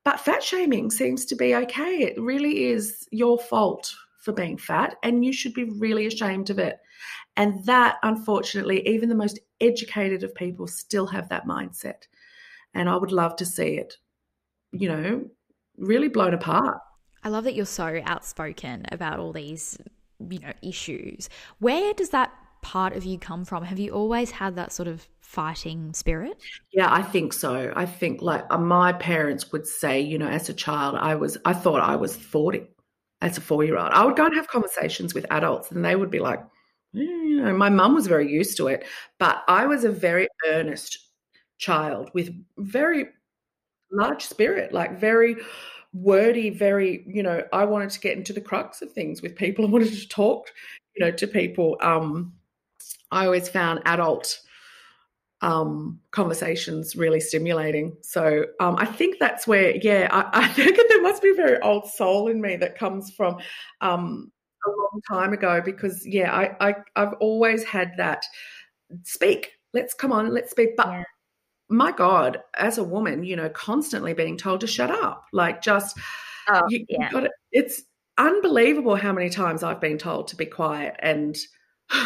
but 0.04 0.20
fat 0.20 0.42
shaming 0.42 0.90
seems 0.90 1.26
to 1.26 1.36
be 1.36 1.54
okay. 1.54 1.98
It 1.98 2.18
really 2.18 2.66
is 2.66 3.06
your 3.10 3.38
fault 3.38 3.92
for 4.22 4.32
being 4.32 4.56
fat 4.56 4.96
and 5.02 5.24
you 5.24 5.32
should 5.32 5.54
be 5.54 5.64
really 5.64 6.06
ashamed 6.06 6.50
of 6.50 6.58
it. 6.58 6.78
And 7.36 7.64
that 7.66 7.96
unfortunately 8.02 8.86
even 8.88 9.08
the 9.08 9.14
most 9.14 9.38
educated 9.60 10.24
of 10.24 10.34
people 10.34 10.66
still 10.66 11.06
have 11.06 11.28
that 11.28 11.46
mindset 11.46 12.06
and 12.74 12.88
i 12.88 12.96
would 12.96 13.12
love 13.12 13.36
to 13.36 13.46
see 13.46 13.76
it 13.76 13.94
you 14.72 14.88
know 14.88 15.24
really 15.76 16.08
blown 16.08 16.34
apart 16.34 16.78
i 17.24 17.28
love 17.28 17.44
that 17.44 17.54
you're 17.54 17.66
so 17.66 18.00
outspoken 18.04 18.84
about 18.90 19.18
all 19.18 19.32
these 19.32 19.78
you 20.30 20.38
know 20.40 20.52
issues 20.62 21.28
where 21.58 21.92
does 21.94 22.10
that 22.10 22.32
part 22.62 22.96
of 22.96 23.04
you 23.04 23.18
come 23.18 23.44
from? 23.44 23.64
Have 23.64 23.78
you 23.78 23.92
always 23.92 24.30
had 24.30 24.56
that 24.56 24.72
sort 24.72 24.88
of 24.88 25.06
fighting 25.20 25.92
spirit? 25.92 26.40
Yeah, 26.72 26.92
I 26.92 27.02
think 27.02 27.32
so. 27.32 27.72
I 27.74 27.86
think 27.86 28.22
like 28.22 28.44
uh, 28.50 28.58
my 28.58 28.92
parents 28.92 29.52
would 29.52 29.66
say, 29.66 30.00
you 30.00 30.18
know, 30.18 30.28
as 30.28 30.48
a 30.48 30.54
child, 30.54 30.96
I 30.98 31.14
was, 31.14 31.38
I 31.44 31.52
thought 31.52 31.80
I 31.80 31.96
was 31.96 32.16
40 32.16 32.66
as 33.20 33.38
a 33.38 33.40
four 33.40 33.64
year 33.64 33.78
old. 33.78 33.90
I 33.92 34.04
would 34.04 34.16
go 34.16 34.26
and 34.26 34.34
have 34.34 34.48
conversations 34.48 35.14
with 35.14 35.26
adults 35.30 35.70
and 35.70 35.84
they 35.84 35.96
would 35.96 36.10
be 36.10 36.20
like, 36.20 36.40
eh, 36.94 37.00
you 37.00 37.42
know, 37.42 37.54
my 37.54 37.70
mum 37.70 37.94
was 37.94 38.06
very 38.06 38.30
used 38.30 38.56
to 38.58 38.68
it, 38.68 38.84
but 39.18 39.42
I 39.48 39.66
was 39.66 39.84
a 39.84 39.90
very 39.90 40.28
earnest 40.46 40.98
child 41.58 42.10
with 42.14 42.34
very 42.56 43.06
large 43.92 44.24
spirit, 44.24 44.72
like 44.72 44.98
very 44.98 45.36
wordy, 45.92 46.50
very, 46.50 47.04
you 47.06 47.22
know, 47.22 47.42
I 47.52 47.64
wanted 47.64 47.90
to 47.90 48.00
get 48.00 48.16
into 48.16 48.32
the 48.32 48.40
crux 48.40 48.82
of 48.82 48.92
things 48.92 49.22
with 49.22 49.36
people. 49.36 49.64
I 49.66 49.68
wanted 49.68 49.92
to 49.92 50.08
talk, 50.08 50.50
you 50.96 51.04
know, 51.04 51.10
to 51.12 51.26
people. 51.26 51.76
Um, 51.80 52.34
I 53.10 53.26
always 53.26 53.48
found 53.48 53.80
adult 53.84 54.40
um, 55.40 56.00
conversations 56.10 56.96
really 56.96 57.20
stimulating. 57.20 57.96
So 58.02 58.44
um, 58.60 58.76
I 58.76 58.86
think 58.86 59.16
that's 59.20 59.46
where, 59.46 59.76
yeah, 59.76 60.08
I, 60.10 60.44
I 60.44 60.48
think 60.48 60.78
there 60.88 61.02
must 61.02 61.22
be 61.22 61.30
a 61.30 61.34
very 61.34 61.58
old 61.60 61.88
soul 61.88 62.28
in 62.28 62.40
me 62.40 62.56
that 62.56 62.78
comes 62.78 63.10
from 63.10 63.38
um, 63.80 64.32
a 64.66 64.70
long 64.70 65.00
time 65.08 65.32
ago 65.32 65.62
because, 65.64 66.06
yeah, 66.06 66.34
I, 66.34 66.68
I, 66.70 66.74
have 66.96 67.14
always 67.20 67.62
had 67.64 67.92
that 67.96 68.24
speak, 69.04 69.52
let's 69.72 69.94
come 69.94 70.12
on, 70.12 70.34
let's 70.34 70.50
speak. 70.50 70.76
But 70.76 70.88
yeah. 70.88 71.04
My 71.68 71.92
God, 71.92 72.40
as 72.56 72.78
a 72.78 72.84
woman, 72.84 73.24
you 73.24 73.36
know, 73.36 73.48
constantly 73.48 74.14
being 74.14 74.36
told 74.36 74.60
to 74.60 74.66
shut 74.66 74.90
up, 74.90 75.26
like 75.32 75.62
just, 75.62 75.98
oh, 76.48 76.62
you, 76.68 76.84
yeah. 76.88 77.10
got 77.10 77.28
it's 77.52 77.82
unbelievable 78.16 78.96
how 78.96 79.12
many 79.12 79.30
times 79.30 79.62
I've 79.62 79.80
been 79.80 79.98
told 79.98 80.28
to 80.28 80.36
be 80.36 80.46
quiet 80.46 80.96
and 80.98 81.36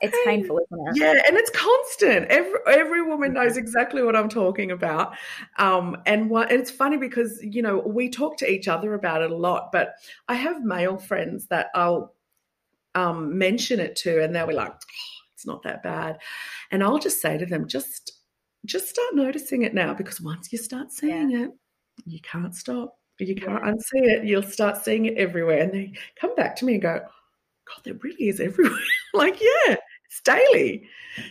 it's 0.00 0.16
painful, 0.24 0.58
isn't 0.58 0.88
it? 0.88 1.00
Yeah, 1.00 1.22
and 1.26 1.36
it's 1.36 1.50
constant. 1.50 2.26
Every 2.26 2.58
every 2.66 3.02
woman 3.02 3.32
knows 3.32 3.56
exactly 3.56 4.02
what 4.02 4.16
I'm 4.16 4.28
talking 4.28 4.70
about. 4.70 5.16
Um, 5.58 5.96
and 6.06 6.30
what 6.30 6.50
and 6.50 6.60
it's 6.60 6.70
funny 6.70 6.96
because 6.96 7.40
you 7.42 7.62
know 7.62 7.78
we 7.78 8.08
talk 8.08 8.36
to 8.38 8.50
each 8.50 8.68
other 8.68 8.94
about 8.94 9.22
it 9.22 9.30
a 9.30 9.36
lot, 9.36 9.72
but 9.72 9.94
I 10.28 10.34
have 10.34 10.62
male 10.62 10.98
friends 10.98 11.46
that 11.48 11.68
I'll 11.74 12.14
um, 12.94 13.38
mention 13.38 13.80
it 13.80 13.96
to, 13.96 14.22
and 14.22 14.34
they'll 14.34 14.46
be 14.46 14.54
like, 14.54 14.72
oh, 14.72 14.78
"It's 15.34 15.46
not 15.46 15.62
that 15.62 15.82
bad," 15.82 16.18
and 16.70 16.82
I'll 16.82 16.98
just 16.98 17.20
say 17.20 17.38
to 17.38 17.46
them, 17.46 17.68
"Just 17.68 18.12
just 18.64 18.88
start 18.88 19.14
noticing 19.14 19.62
it 19.62 19.74
now, 19.74 19.94
because 19.94 20.20
once 20.20 20.52
you 20.52 20.58
start 20.58 20.92
seeing 20.92 21.30
yeah. 21.30 21.44
it, 21.44 21.50
you 22.04 22.20
can't 22.20 22.54
stop." 22.54 22.96
You 23.18 23.34
can't 23.34 23.64
yeah. 23.64 23.72
unsee 23.72 24.10
it. 24.10 24.24
You'll 24.24 24.42
start 24.42 24.84
seeing 24.84 25.06
it 25.06 25.16
everywhere. 25.16 25.62
And 25.62 25.72
they 25.72 25.92
come 26.20 26.34
back 26.34 26.54
to 26.56 26.66
me 26.66 26.74
and 26.74 26.82
go, 26.82 27.00
God, 27.66 27.80
there 27.84 27.94
really 27.94 28.28
is 28.28 28.40
everywhere. 28.40 28.78
like, 29.14 29.40
yeah, 29.40 29.76
it's 30.04 30.20
daily. 30.24 30.88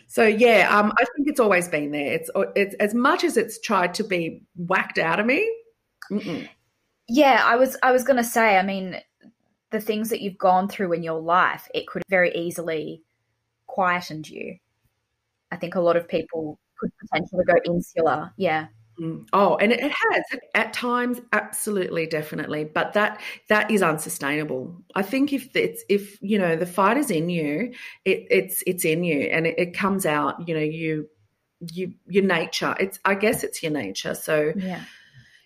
So 0.08 0.26
yeah, 0.26 0.76
um, 0.78 0.92
I 1.00 1.06
think 1.16 1.28
it's 1.28 1.40
always 1.40 1.68
been 1.68 1.92
there. 1.92 2.14
It's 2.14 2.30
it's 2.56 2.76
as 2.76 2.94
much 2.94 3.24
as 3.24 3.38
it's 3.38 3.60
tried 3.60 3.94
to 3.96 4.04
be 4.04 4.42
whacked 4.56 4.98
out 4.98 5.20
of 5.20 5.26
me. 5.26 5.50
Mm-mm. 6.12 6.50
Yeah, 7.08 7.42
I 7.46 7.56
was 7.56 7.78
I 7.84 7.92
was 7.92 8.04
going 8.04 8.18
to 8.18 8.24
say. 8.24 8.58
I 8.58 8.64
mean, 8.64 9.00
the 9.72 9.80
things 9.80 10.10
that 10.10 10.22
you've 10.22 10.38
gone 10.38 10.68
through 10.68 10.94
in 10.94 11.04
your 11.04 11.22
life, 11.22 11.70
it 11.74 11.88
could 11.88 12.02
very 12.10 12.34
easily 12.36 13.04
quietened 13.68 14.28
you. 14.28 14.58
I 15.56 15.58
think 15.58 15.76
a 15.76 15.80
lot 15.80 15.96
of 15.96 16.06
people 16.10 16.60
could 16.78 16.92
potentially 17.00 17.46
go 17.46 17.56
insular. 17.66 18.34
Yeah. 18.36 18.68
Mm. 19.00 19.26
Oh, 19.32 19.56
and 19.56 19.72
it 19.72 19.82
has 19.82 20.24
at 20.54 20.74
times, 20.74 21.22
absolutely, 21.32 22.08
definitely. 22.08 22.66
But 22.66 22.94
that 22.94 23.22
that 23.48 23.72
is 23.72 23.82
unsustainable. 23.82 24.84
I 24.94 25.02
think 25.02 25.32
if 25.32 25.56
it's 25.56 25.84
if 25.88 26.22
you 26.22 26.38
know 26.40 26.58
the 26.58 26.66
fight 26.66 26.98
is 26.98 27.10
in 27.10 27.30
you, 27.30 27.74
it, 28.04 28.28
it's 28.30 28.64
it's 28.68 28.84
in 28.84 29.06
you, 29.06 29.22
and 29.32 29.48
it, 29.48 29.56
it, 29.58 29.74
comes 29.74 30.06
out. 30.06 30.48
You 30.48 30.56
know, 30.56 30.62
you 30.62 31.10
you 31.72 31.94
your 32.06 32.24
nature. 32.24 32.76
It's 32.80 33.00
I 33.06 33.16
guess 33.16 33.44
it's 33.44 33.64
your 33.64 33.72
nature. 33.72 34.14
So, 34.14 34.52
yeah. 34.56 34.82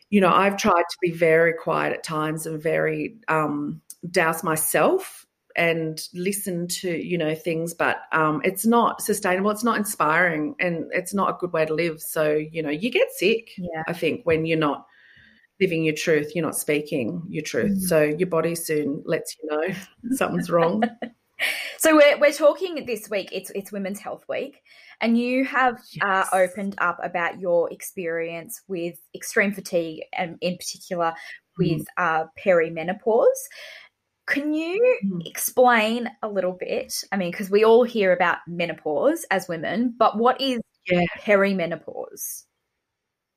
you 0.09 0.21
know, 0.21 0.31
I've 0.31 0.57
tried 0.57 0.85
to 0.89 0.97
be 1.01 1.11
very 1.11 1.53
quiet 1.53 1.93
at 1.93 2.03
times 2.03 2.45
and 2.45 2.61
very 2.61 3.17
um, 3.27 3.81
douse 4.09 4.43
myself 4.43 5.27
and 5.59 6.07
listen 6.13 6.69
to 6.69 6.89
you 6.89 7.17
know 7.17 7.35
things 7.35 7.73
but 7.73 8.03
um, 8.13 8.41
it's 8.45 8.65
not 8.65 9.01
sustainable 9.01 9.51
it's 9.51 9.63
not 9.63 9.77
inspiring 9.77 10.55
and 10.59 10.89
it's 10.91 11.13
not 11.13 11.29
a 11.29 11.37
good 11.37 11.51
way 11.51 11.65
to 11.65 11.73
live 11.73 12.01
so 12.01 12.31
you 12.31 12.63
know 12.63 12.69
you 12.69 12.89
get 12.89 13.11
sick 13.11 13.51
yeah. 13.57 13.83
i 13.87 13.93
think 13.93 14.21
when 14.23 14.45
you're 14.45 14.57
not 14.57 14.87
living 15.59 15.83
your 15.83 15.93
truth 15.93 16.31
you're 16.33 16.45
not 16.45 16.55
speaking 16.55 17.21
your 17.27 17.43
truth 17.43 17.77
mm. 17.77 17.81
so 17.81 18.01
your 18.01 18.29
body 18.29 18.55
soon 18.55 19.03
lets 19.05 19.35
you 19.43 19.49
know 19.49 19.75
something's 20.15 20.49
wrong 20.49 20.81
so 21.77 21.93
we're, 21.93 22.17
we're 22.19 22.31
talking 22.31 22.85
this 22.85 23.09
week 23.09 23.27
it's 23.33 23.51
it's 23.53 23.71
women's 23.71 23.99
health 23.99 24.23
week 24.29 24.61
and 25.01 25.17
you 25.17 25.43
have 25.43 25.75
uh, 25.75 25.79
yes. 26.23 26.29
uh, 26.31 26.37
opened 26.37 26.75
up 26.77 26.97
about 27.03 27.39
your 27.39 27.71
experience 27.71 28.61
with 28.69 28.97
extreme 29.13 29.51
fatigue 29.51 30.03
and 30.17 30.37
in 30.39 30.55
particular 30.55 31.13
with 31.57 31.81
mm. 31.81 31.85
uh, 31.97 32.23
perimenopause 32.41 33.25
can 34.29 34.53
you 34.53 34.99
mm. 35.03 35.27
explain 35.27 36.09
a 36.21 36.29
little 36.29 36.53
bit? 36.53 37.03
I 37.11 37.17
mean, 37.17 37.31
because 37.31 37.49
we 37.49 37.63
all 37.63 37.83
hear 37.83 38.13
about 38.13 38.37
menopause 38.47 39.25
as 39.31 39.47
women, 39.47 39.95
but 39.97 40.17
what 40.17 40.39
is 40.39 40.61
yeah. 40.89 41.03
perimenopause? 41.17 42.43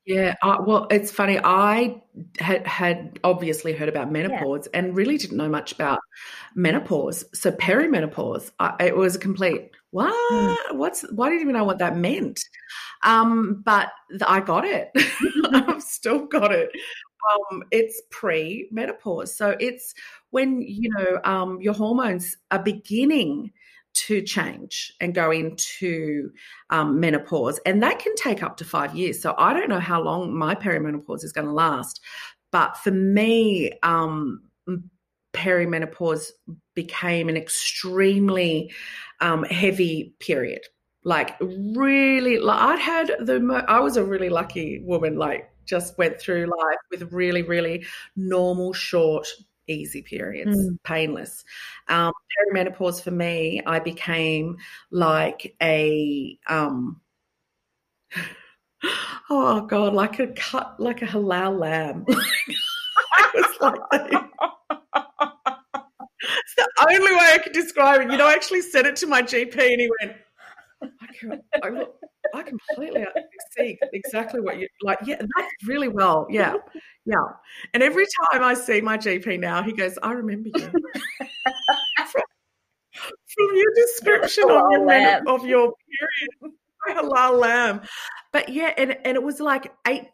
Yeah, 0.05 0.35
uh, 0.43 0.57
well, 0.65 0.87
it's 0.91 1.11
funny. 1.11 1.39
I 1.41 2.01
had 2.37 2.67
had 2.67 3.19
obviously 3.23 3.71
heard 3.71 3.87
about 3.87 4.11
menopause 4.11 4.67
yeah. 4.71 4.79
and 4.79 4.95
really 4.95 5.17
didn't 5.17 5.37
know 5.37 5.47
much 5.47 5.71
about 5.71 5.99
menopause. 6.55 7.23
So 7.33 7.51
perimenopause, 7.51 8.51
I, 8.59 8.75
it 8.81 8.97
was 8.97 9.15
a 9.15 9.19
complete 9.19 9.71
what? 9.91 10.13
Mm. 10.33 10.75
What's? 10.75 11.03
Why 11.11 11.29
didn't 11.29 11.41
even 11.41 11.53
know 11.53 11.63
what 11.63 11.77
that 11.77 11.95
meant? 11.95 12.41
Um, 13.05 13.61
but 13.63 13.91
I 14.27 14.41
got 14.41 14.65
it. 14.65 14.91
I've 15.53 15.81
still 15.81 16.25
got 16.25 16.51
it. 16.51 16.69
Um, 17.31 17.63
it's 17.71 18.01
pre-menopause, 18.11 19.35
so 19.35 19.55
it's 19.59 19.93
when 20.31 20.61
you 20.61 20.89
know 20.97 21.19
um, 21.23 21.61
your 21.61 21.73
hormones 21.73 22.35
are 22.51 22.61
beginning 22.61 23.51
to 23.93 24.21
change 24.23 24.91
and 24.99 25.13
go 25.13 25.31
into 25.31 26.31
um, 26.69 26.99
menopause, 26.99 27.59
and 27.65 27.81
that 27.83 27.99
can 27.99 28.15
take 28.15 28.41
up 28.43 28.57
to 28.57 28.65
five 28.65 28.95
years. 28.95 29.21
So 29.21 29.35
I 29.37 29.53
don't 29.53 29.69
know 29.69 29.79
how 29.79 30.01
long 30.01 30.33
my 30.35 30.55
perimenopause 30.55 31.23
is 31.23 31.31
going 31.31 31.47
to 31.47 31.53
last, 31.53 32.01
but 32.51 32.77
for 32.77 32.91
me, 32.91 33.71
um, 33.83 34.41
perimenopause 35.33 36.31
became 36.75 37.27
an 37.29 37.35
extremely 37.35 38.71
um, 39.19 39.43
heavy 39.43 40.15
period. 40.19 40.61
Like 41.03 41.35
really, 41.41 42.39
like 42.39 42.61
I'd 42.61 42.79
had 42.79 43.07
the. 43.19 43.65
I 43.67 43.79
was 43.79 43.97
a 43.97 44.05
really 44.05 44.29
lucky 44.29 44.81
woman. 44.85 45.17
Like 45.17 45.49
just 45.65 45.97
went 45.97 46.19
through 46.19 46.45
life 46.45 46.79
with 46.91 47.11
really, 47.11 47.41
really 47.41 47.85
normal, 48.15 48.73
short, 48.73 49.27
easy 49.67 50.01
periods, 50.01 50.57
mm. 50.57 50.77
painless. 50.83 51.43
Um, 51.87 52.13
perimenopause 52.37 53.01
for 53.01 53.11
me, 53.11 53.61
I 53.65 53.79
became 53.79 54.57
like 54.91 55.55
a, 55.61 56.37
um, 56.47 57.01
oh 59.29 59.61
God, 59.61 59.93
like 59.93 60.19
a 60.19 60.27
cut, 60.27 60.79
like 60.79 61.01
a 61.01 61.05
halal 61.05 61.59
lamb. 61.59 62.05
I 63.17 63.29
was 63.33 63.57
like, 63.61 64.11
it's 66.23 66.55
the 66.55 66.69
only 66.89 67.11
way 67.11 67.29
I 67.33 67.39
could 67.43 67.53
describe 67.53 68.01
it. 68.01 68.11
You 68.11 68.17
know, 68.17 68.27
I 68.27 68.33
actually 68.33 68.61
said 68.61 68.85
it 68.85 68.95
to 68.97 69.07
my 69.07 69.21
GP 69.21 69.55
and 69.55 69.81
he 69.81 69.89
went, 70.01 70.17
I, 71.01 71.07
can, 71.19 71.41
I, 71.63 71.85
I 72.33 72.43
completely 72.43 73.05
see 73.57 73.77
exactly 73.93 74.41
what 74.41 74.59
you 74.59 74.67
like. 74.81 74.99
Yeah, 75.05 75.17
that's 75.19 75.51
really 75.65 75.87
well. 75.87 76.27
Yeah, 76.29 76.55
yeah. 77.05 77.23
And 77.73 77.83
every 77.83 78.05
time 78.31 78.43
I 78.43 78.53
see 78.53 78.81
my 78.81 78.97
GP 78.97 79.39
now, 79.39 79.63
he 79.63 79.73
goes, 79.73 79.97
"I 80.01 80.11
remember 80.11 80.49
you." 80.53 80.61
from, 80.69 82.23
from, 82.93 83.49
your 83.55 83.73
description 83.75 84.43
of 84.45 84.63
your, 84.71 84.85
lamb. 84.85 85.27
of 85.27 85.45
your 85.45 85.73
period, 86.41 86.55
halal 86.89 87.39
lamb. 87.39 87.81
But 88.31 88.49
yeah, 88.49 88.73
and 88.77 88.97
and 89.05 89.15
it 89.15 89.23
was 89.23 89.39
like 89.39 89.71
eight 89.87 90.05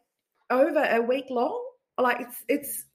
over 0.49 0.83
a 0.83 1.01
week 1.01 1.25
long. 1.29 1.63
Like 1.97 2.21
it's 2.21 2.43
it's 2.47 2.85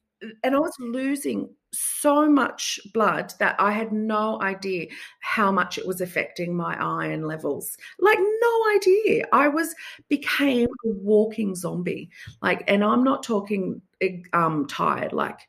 and 0.43 0.55
I 0.55 0.59
was 0.59 0.75
losing 0.79 1.49
so 1.73 2.29
much 2.29 2.79
blood 2.93 3.33
that 3.41 3.57
I 3.59 3.73
had 3.73 3.93
no 3.93 4.41
idea 4.41 4.87
how 5.21 5.51
much 5.51 5.77
it 5.79 5.87
was 5.87 6.01
affecting 6.01 6.57
my 6.57 6.77
iron 6.81 7.27
levels. 7.27 7.77
Like 7.99 8.19
no 8.19 8.63
idea. 8.77 9.25
I 9.33 9.49
was 9.49 9.75
became 10.09 10.69
a 10.85 10.89
walking 10.89 11.55
zombie. 11.55 12.11
Like, 12.43 12.65
and 12.69 12.85
I'm 12.85 13.05
not 13.05 13.23
talking 13.23 13.83
um 14.33 14.67
tired, 14.67 15.13
like 15.13 15.41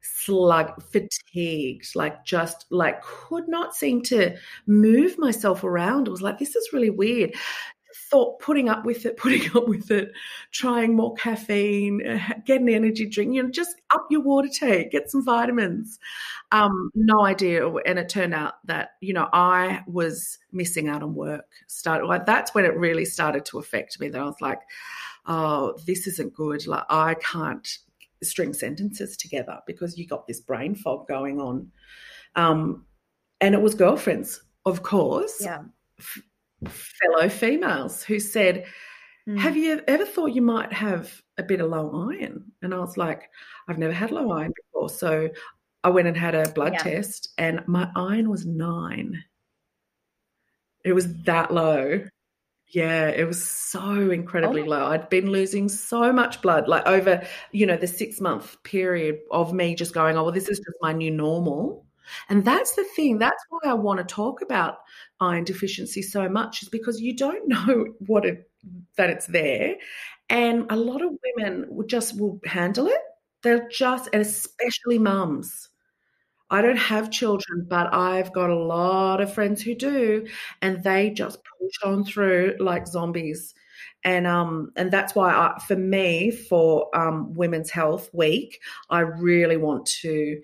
slug 0.00 0.82
fatigued, 0.82 1.94
like 1.94 2.24
just 2.24 2.66
like 2.70 3.02
could 3.02 3.48
not 3.48 3.74
seem 3.74 4.02
to 4.04 4.36
move 4.66 5.18
myself 5.18 5.64
around. 5.64 6.08
It 6.08 6.12
was 6.12 6.22
like, 6.22 6.38
this 6.38 6.56
is 6.56 6.72
really 6.72 6.90
weird 6.90 7.34
thought 8.10 8.38
putting 8.40 8.68
up 8.68 8.84
with 8.84 9.06
it, 9.06 9.16
putting 9.16 9.50
up 9.56 9.68
with 9.68 9.90
it, 9.90 10.12
trying 10.52 10.94
more 10.94 11.14
caffeine, 11.14 12.06
uh, 12.06 12.34
get 12.44 12.60
an 12.60 12.68
energy 12.68 13.06
drink, 13.06 13.34
you 13.34 13.42
know, 13.42 13.50
just 13.50 13.76
up 13.94 14.06
your 14.10 14.20
water 14.20 14.48
take, 14.48 14.90
get 14.90 15.10
some 15.10 15.24
vitamins. 15.24 15.98
Um, 16.52 16.90
no 16.94 17.24
idea. 17.24 17.68
And 17.68 17.98
it 17.98 18.08
turned 18.08 18.34
out 18.34 18.54
that, 18.66 18.90
you 19.00 19.12
know, 19.12 19.28
I 19.32 19.82
was 19.86 20.38
missing 20.52 20.88
out 20.88 21.02
on 21.02 21.14
work. 21.14 21.46
Started, 21.66 22.06
like, 22.06 22.26
that's 22.26 22.54
when 22.54 22.64
it 22.64 22.76
really 22.76 23.04
started 23.04 23.44
to 23.46 23.58
affect 23.58 23.98
me. 24.00 24.08
That 24.08 24.20
I 24.20 24.24
was 24.24 24.40
like, 24.40 24.60
oh, 25.26 25.76
this 25.86 26.06
isn't 26.06 26.34
good. 26.34 26.66
Like, 26.66 26.84
I 26.88 27.14
can't 27.14 27.66
string 28.22 28.54
sentences 28.54 29.16
together 29.16 29.58
because 29.66 29.98
you 29.98 30.06
got 30.06 30.26
this 30.26 30.40
brain 30.40 30.74
fog 30.74 31.06
going 31.08 31.40
on. 31.40 31.70
Um, 32.34 32.86
and 33.40 33.54
it 33.54 33.60
was 33.60 33.74
girlfriends, 33.74 34.42
of 34.64 34.82
course. 34.82 35.40
Yeah 35.40 35.62
fellow 36.68 37.28
females 37.28 38.02
who 38.02 38.18
said, 38.18 38.64
mm. 39.28 39.38
Have 39.38 39.56
you 39.56 39.82
ever 39.86 40.04
thought 40.04 40.34
you 40.34 40.42
might 40.42 40.72
have 40.72 41.22
a 41.38 41.42
bit 41.42 41.60
of 41.60 41.70
low 41.70 42.08
iron? 42.10 42.52
And 42.62 42.74
I 42.74 42.78
was 42.78 42.96
like, 42.96 43.28
I've 43.68 43.78
never 43.78 43.92
had 43.92 44.10
low 44.10 44.30
iron 44.32 44.52
before. 44.54 44.88
So 44.88 45.28
I 45.84 45.90
went 45.90 46.08
and 46.08 46.16
had 46.16 46.34
a 46.34 46.48
blood 46.50 46.72
yeah. 46.74 46.82
test, 46.82 47.28
and 47.38 47.62
my 47.66 47.88
iron 47.94 48.28
was 48.28 48.44
nine. 48.44 49.22
It 50.84 50.92
was 50.92 51.22
that 51.22 51.52
low. 51.52 52.04
Yeah, 52.68 53.08
it 53.08 53.24
was 53.24 53.48
so 53.48 54.10
incredibly 54.10 54.62
oh. 54.62 54.66
low. 54.66 54.86
I'd 54.86 55.08
been 55.08 55.30
losing 55.30 55.68
so 55.68 56.12
much 56.12 56.42
blood, 56.42 56.66
like 56.66 56.86
over, 56.86 57.24
you 57.52 57.66
know, 57.66 57.76
the 57.76 57.86
six 57.86 58.20
month 58.20 58.60
period 58.64 59.20
of 59.30 59.52
me 59.52 59.76
just 59.76 59.94
going, 59.94 60.16
oh, 60.16 60.24
well, 60.24 60.32
this 60.32 60.48
is 60.48 60.58
just 60.58 60.76
my 60.80 60.92
new 60.92 61.12
normal. 61.12 61.86
And 62.28 62.44
that's 62.44 62.74
the 62.74 62.84
thing. 62.96 63.18
That's 63.18 63.42
why 63.48 63.70
I 63.70 63.74
want 63.74 63.98
to 63.98 64.14
talk 64.14 64.42
about 64.42 64.78
iron 65.20 65.44
deficiency 65.44 66.02
so 66.02 66.28
much, 66.28 66.62
is 66.62 66.68
because 66.68 67.00
you 67.00 67.14
don't 67.16 67.48
know 67.48 67.86
what 68.06 68.24
it 68.24 68.48
that 68.96 69.10
it's 69.10 69.26
there. 69.26 69.76
And 70.28 70.66
a 70.70 70.76
lot 70.76 71.02
of 71.02 71.12
women 71.36 71.66
will 71.68 71.86
just 71.86 72.18
will 72.18 72.40
handle 72.44 72.86
it. 72.88 73.00
They'll 73.42 73.68
just, 73.68 74.08
and 74.12 74.22
especially 74.22 74.98
mums. 74.98 75.68
I 76.50 76.62
don't 76.62 76.76
have 76.76 77.10
children, 77.10 77.66
but 77.68 77.92
I've 77.92 78.32
got 78.32 78.50
a 78.50 78.56
lot 78.56 79.20
of 79.20 79.32
friends 79.34 79.62
who 79.62 79.74
do, 79.74 80.26
and 80.62 80.82
they 80.84 81.10
just 81.10 81.40
push 81.60 81.72
on 81.84 82.04
through 82.04 82.56
like 82.60 82.86
zombies. 82.86 83.54
And 84.04 84.26
um, 84.26 84.70
and 84.76 84.90
that's 84.92 85.14
why 85.14 85.32
I, 85.32 85.58
for 85.66 85.76
me, 85.76 86.30
for 86.30 86.94
um, 86.96 87.34
Women's 87.34 87.70
Health 87.70 88.10
Week, 88.12 88.60
I 88.90 89.00
really 89.00 89.56
want 89.56 89.86
to 90.02 90.40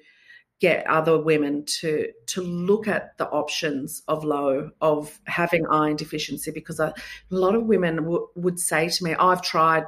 get 0.62 0.86
other 0.86 1.20
women 1.20 1.64
to 1.66 2.06
to 2.24 2.40
look 2.40 2.86
at 2.86 3.18
the 3.18 3.28
options 3.30 4.00
of 4.06 4.22
low 4.22 4.70
of 4.80 5.20
having 5.26 5.66
iron 5.66 5.96
deficiency 5.96 6.52
because 6.52 6.78
a, 6.78 6.84
a 6.86 6.94
lot 7.34 7.56
of 7.56 7.64
women 7.64 7.96
w- 7.96 8.28
would 8.36 8.60
say 8.60 8.88
to 8.88 9.02
me 9.02 9.12
I've 9.16 9.42
tried 9.42 9.82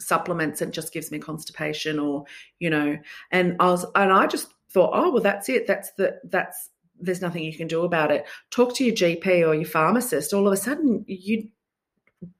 supplements 0.00 0.60
and 0.60 0.72
just 0.72 0.92
gives 0.92 1.12
me 1.12 1.20
constipation 1.20 2.00
or 2.00 2.24
you 2.58 2.68
know 2.68 2.98
and 3.30 3.54
I 3.60 3.66
was 3.66 3.86
and 3.94 4.12
I 4.12 4.26
just 4.26 4.48
thought 4.72 4.90
oh 4.92 5.12
well 5.12 5.22
that's 5.22 5.48
it. 5.48 5.68
That's 5.68 5.92
the 5.92 6.18
that's 6.24 6.70
there's 6.98 7.22
nothing 7.22 7.44
you 7.44 7.56
can 7.56 7.68
do 7.68 7.84
about 7.84 8.10
it. 8.10 8.26
Talk 8.50 8.74
to 8.74 8.84
your 8.84 8.96
GP 8.96 9.46
or 9.46 9.54
your 9.54 9.64
pharmacist 9.66 10.32
all 10.32 10.48
of 10.48 10.52
a 10.52 10.56
sudden 10.56 11.04
you 11.06 11.48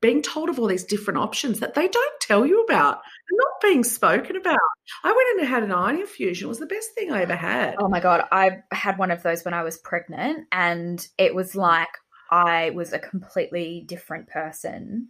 being 0.01 0.23
told 0.23 0.49
of 0.49 0.59
all 0.59 0.66
these 0.66 0.85
different 0.85 1.18
options 1.18 1.61
that 1.61 1.75
they 1.75 1.88
don't 1.88 2.21
tell 2.21 2.47
you 2.47 2.62
about, 2.62 3.01
not 3.31 3.61
being 3.61 3.85
spoken 3.85 4.37
about. 4.37 4.59
I 5.05 5.09
went 5.09 5.29
in 5.35 5.40
and 5.40 5.49
had 5.49 5.62
an 5.62 5.73
iron 5.73 6.01
infusion. 6.01 6.47
It 6.47 6.49
was 6.49 6.59
the 6.59 6.66
best 6.66 6.90
thing 6.95 7.12
I 7.12 7.23
ever 7.23 7.37
had. 7.37 7.77
Oh 7.79 7.88
my 7.88 8.01
God. 8.01 8.25
I 8.31 8.59
had 8.71 8.99
one 8.99 9.11
of 9.11 9.23
those 9.23 9.45
when 9.45 9.55
I 9.55 9.62
was 9.62 9.79
pregnant, 9.79 10.47
and 10.53 11.07
it 11.18 11.35
was 11.35 11.55
like 11.55 11.88
I 12.31 12.71
was 12.71 12.92
a 12.92 12.99
completely 12.99 13.85
different 13.87 14.29
person. 14.29 15.09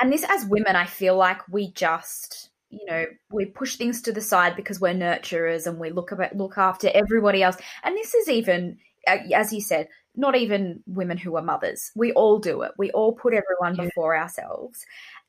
And 0.00 0.12
this, 0.12 0.24
as 0.28 0.46
women, 0.46 0.76
I 0.76 0.86
feel 0.86 1.16
like 1.16 1.46
we 1.48 1.72
just, 1.72 2.50
you 2.70 2.86
know, 2.86 3.04
we 3.30 3.46
push 3.46 3.76
things 3.76 4.02
to 4.02 4.12
the 4.12 4.20
side 4.20 4.56
because 4.56 4.80
we're 4.80 4.94
nurturers 4.94 5.66
and 5.66 5.78
we 5.78 5.90
look 5.90 6.12
about 6.12 6.36
look 6.36 6.56
after 6.56 6.90
everybody 6.94 7.42
else. 7.42 7.56
And 7.82 7.96
this 7.96 8.14
is 8.14 8.28
even, 8.28 8.78
as 9.06 9.52
you 9.52 9.60
said, 9.60 9.88
not 10.16 10.36
even 10.36 10.82
women 10.86 11.16
who 11.16 11.36
are 11.36 11.42
mothers. 11.42 11.90
We 11.94 12.12
all 12.12 12.38
do 12.38 12.62
it. 12.62 12.72
We 12.76 12.90
all 12.90 13.12
put 13.12 13.34
everyone 13.34 13.76
yeah. 13.76 13.84
before 13.84 14.16
ourselves. 14.16 14.84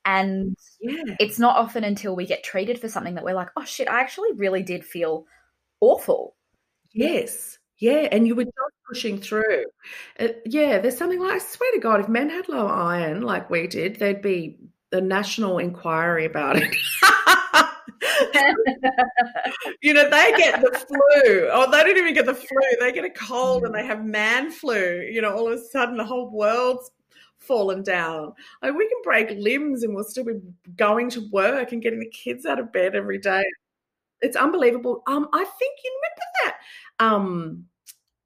And 0.06 0.58
yeah. 0.80 1.16
it's 1.20 1.40
not 1.40 1.58
often 1.58 1.84
until 1.84 2.16
we 2.16 2.26
get 2.26 2.44
treated 2.44 2.80
for 2.80 2.90
something 2.90 3.16
that 3.16 3.24
we're 3.24 3.36
like, 3.36 3.50
oh 3.56 3.66
shit, 3.66 3.88
I 3.88 4.02
actually 4.02 4.34
really 4.34 4.64
did 4.64 4.84
feel 4.84 5.26
awful. 5.80 6.36
Yes. 6.94 7.60
Yeah. 7.80 8.08
And 8.12 8.28
you 8.28 8.36
were 8.36 8.46
just 8.46 8.56
pushing 8.88 9.20
through. 9.20 9.66
Uh, 10.20 10.30
yeah. 10.46 10.80
There's 10.80 10.98
something 10.98 11.20
like, 11.20 11.34
I 11.34 11.40
swear 11.40 11.72
to 11.74 11.80
God, 11.80 12.00
if 12.00 12.10
men 12.10 12.30
had 12.30 12.50
low 12.50 12.68
iron 12.68 13.22
like 13.22 13.50
we 13.50 13.68
did, 13.68 13.98
there'd 13.98 14.22
be 14.22 14.58
a 14.92 15.02
national 15.02 15.60
inquiry 15.60 16.26
about 16.26 16.58
it. 16.58 16.76
you 19.82 19.94
know, 19.94 20.10
they 20.10 20.34
get 20.38 20.62
the 20.62 20.72
flu. 20.88 21.50
Oh, 21.52 21.70
they 21.72 21.84
don't 21.84 21.98
even 21.98 22.14
get 22.14 22.26
the 22.26 22.34
flu. 22.34 22.60
They 22.80 22.92
get 22.92 23.06
a 23.06 23.10
cold 23.10 23.64
and 23.64 23.74
they 23.74 23.86
have 23.86 24.06
man 24.06 24.52
flu. 24.52 25.02
You 25.12 25.22
know, 25.22 25.36
all 25.36 25.48
of 25.52 25.60
a 25.60 25.64
sudden 25.64 25.98
the 25.98 26.06
whole 26.06 26.30
world's 26.30 26.92
fallen 27.40 27.84
down. 27.84 28.34
Like 28.62 28.76
we 28.76 28.88
can 28.88 29.00
break 29.04 29.32
limbs 29.32 29.84
and 29.84 29.96
we'll 29.96 30.04
still 30.04 30.26
be 30.26 30.34
going 30.76 31.10
to 31.12 31.30
work 31.32 31.72
and 31.72 31.82
getting 31.82 32.00
the 32.00 32.10
kids 32.10 32.46
out 32.46 32.60
of 32.60 32.72
bed 32.72 32.96
every 32.96 33.18
day. 33.20 33.44
It's 34.22 34.38
unbelievable. 34.38 35.04
Um, 35.08 35.28
I 35.34 35.44
think 35.44 35.80
you 35.84 36.02
remember 36.02 36.24
that 36.44 37.06
um 37.06 37.66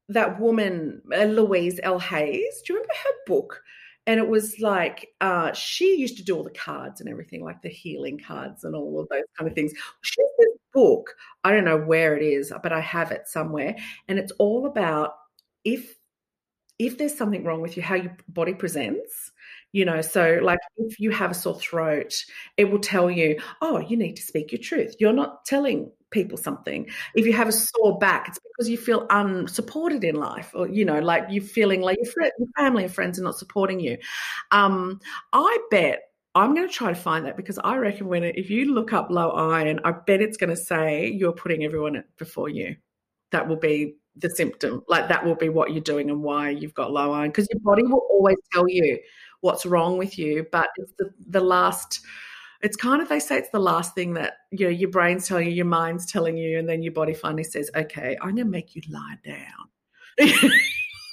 that 0.08 0.40
woman, 0.40 1.02
uh, 1.14 1.24
Louise 1.24 1.80
L. 1.82 1.98
Hayes. 1.98 2.62
Do 2.64 2.72
you 2.72 2.78
remember 2.78 2.94
her 3.04 3.12
book? 3.26 3.62
And 4.06 4.20
it 4.20 4.28
was 4.28 4.60
like 4.60 5.08
uh, 5.20 5.52
she 5.52 5.96
used 5.96 6.16
to 6.18 6.24
do 6.24 6.36
all 6.36 6.44
the 6.44 6.50
cards 6.50 7.00
and 7.00 7.10
everything, 7.10 7.44
like 7.44 7.62
the 7.62 7.68
healing 7.68 8.18
cards 8.18 8.64
and 8.64 8.74
all 8.74 9.00
of 9.00 9.08
those 9.08 9.22
kind 9.36 9.48
of 9.48 9.54
things. 9.54 9.72
She 10.02 10.20
has 10.22 10.30
this 10.38 10.58
book. 10.72 11.14
I 11.44 11.50
don't 11.52 11.64
know 11.64 11.78
where 11.78 12.16
it 12.16 12.22
is, 12.22 12.52
but 12.62 12.72
I 12.72 12.80
have 12.80 13.10
it 13.10 13.26
somewhere, 13.26 13.76
and 14.08 14.18
it's 14.18 14.32
all 14.38 14.66
about 14.66 15.14
if 15.64 15.96
if 16.78 16.98
there's 16.98 17.16
something 17.16 17.42
wrong 17.42 17.62
with 17.62 17.76
you, 17.76 17.82
how 17.82 17.94
your 17.94 18.16
body 18.28 18.54
presents. 18.54 19.32
You 19.72 19.84
know, 19.84 20.00
so 20.00 20.38
like 20.42 20.58
if 20.78 20.98
you 20.98 21.10
have 21.10 21.32
a 21.32 21.34
sore 21.34 21.58
throat, 21.58 22.14
it 22.56 22.70
will 22.70 22.78
tell 22.78 23.10
you, 23.10 23.38
oh, 23.60 23.78
you 23.78 23.96
need 23.96 24.16
to 24.16 24.22
speak 24.22 24.50
your 24.52 24.60
truth. 24.60 24.94
You're 24.98 25.12
not 25.12 25.44
telling 25.44 25.90
people 26.10 26.38
something. 26.38 26.88
If 27.14 27.26
you 27.26 27.32
have 27.32 27.48
a 27.48 27.52
sore 27.52 27.98
back, 27.98 28.28
it's 28.28 28.38
because 28.38 28.68
you 28.68 28.78
feel 28.78 29.06
unsupported 29.10 30.04
in 30.04 30.14
life, 30.16 30.50
or 30.54 30.68
you 30.68 30.84
know, 30.84 31.00
like 31.00 31.24
you're 31.30 31.42
feeling 31.42 31.80
like 31.80 31.98
your, 32.00 32.30
your 32.38 32.48
family 32.56 32.84
and 32.84 32.94
friends 32.94 33.18
are 33.18 33.24
not 33.24 33.38
supporting 33.38 33.80
you. 33.80 33.98
Um, 34.50 35.00
I 35.32 35.58
bet 35.70 36.02
I'm 36.34 36.54
going 36.54 36.68
to 36.68 36.72
try 36.72 36.90
to 36.90 36.94
find 36.94 37.24
that 37.24 37.36
because 37.36 37.58
I 37.58 37.76
reckon 37.76 38.08
when 38.08 38.22
it, 38.22 38.36
if 38.36 38.50
you 38.50 38.74
look 38.74 38.92
up 38.92 39.10
low 39.10 39.30
iron, 39.30 39.80
I 39.84 39.92
bet 39.92 40.20
it's 40.20 40.36
going 40.36 40.50
to 40.50 40.56
say 40.56 41.10
you're 41.10 41.32
putting 41.32 41.64
everyone 41.64 42.04
before 42.18 42.50
you. 42.50 42.76
That 43.32 43.48
will 43.48 43.56
be 43.56 43.96
the 44.16 44.28
symptom. 44.28 44.82
Like 44.86 45.08
that 45.08 45.24
will 45.24 45.34
be 45.34 45.48
what 45.48 45.72
you're 45.72 45.80
doing 45.80 46.10
and 46.10 46.22
why 46.22 46.50
you've 46.50 46.74
got 46.74 46.92
low 46.92 47.12
iron 47.12 47.30
because 47.30 47.48
your 47.50 47.60
body 47.60 47.84
will 47.84 48.06
always 48.10 48.36
tell 48.52 48.68
you 48.68 48.98
what's 49.40 49.64
wrong 49.64 49.96
with 49.96 50.18
you, 50.18 50.46
but 50.52 50.68
it's 50.76 50.92
the, 50.98 51.10
the 51.28 51.40
last 51.40 52.00
it's 52.62 52.76
kind 52.76 53.02
of 53.02 53.08
they 53.08 53.20
say 53.20 53.38
it's 53.38 53.50
the 53.50 53.60
last 53.60 53.94
thing 53.94 54.14
that 54.14 54.34
you 54.50 54.66
know 54.66 54.70
your 54.70 54.90
brain's 54.90 55.28
telling 55.28 55.46
you, 55.48 55.52
your 55.52 55.66
mind's 55.66 56.06
telling 56.06 56.36
you, 56.36 56.58
and 56.58 56.68
then 56.68 56.82
your 56.82 56.92
body 56.92 57.14
finally 57.14 57.44
says, 57.44 57.70
"Okay, 57.74 58.16
I'm 58.20 58.34
going 58.34 58.46
to 58.46 58.50
make 58.50 58.74
you 58.74 58.82
lie 58.90 59.18
down." 59.24 60.50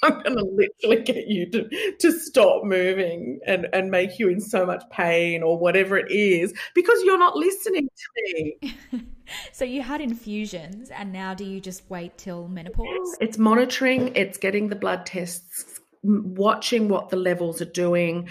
I'm 0.04 0.22
going 0.22 0.36
to 0.36 0.44
literally 0.44 1.02
get 1.02 1.28
you 1.28 1.50
to, 1.50 1.94
to 1.98 2.12
stop 2.12 2.64
moving 2.64 3.40
and, 3.46 3.66
and 3.72 3.90
make 3.90 4.18
you 4.18 4.28
in 4.28 4.38
so 4.38 4.66
much 4.66 4.82
pain 4.90 5.42
or 5.42 5.58
whatever 5.58 5.96
it 5.96 6.10
is 6.10 6.52
because 6.74 7.02
you're 7.04 7.18
not 7.18 7.36
listening 7.36 7.88
to 7.88 8.34
me. 8.34 8.76
so 9.52 9.64
you 9.64 9.80
had 9.80 10.02
infusions 10.02 10.90
and 10.90 11.10
now 11.10 11.32
do 11.32 11.44
you 11.44 11.58
just 11.58 11.88
wait 11.88 12.18
till 12.18 12.48
menopause? 12.48 13.16
It's 13.20 13.38
monitoring, 13.38 14.14
it's 14.14 14.36
getting 14.36 14.68
the 14.68 14.76
blood 14.76 15.06
tests, 15.06 15.80
watching 16.02 16.88
what 16.88 17.08
the 17.08 17.16
levels 17.16 17.62
are 17.62 17.66
doing 17.66 18.28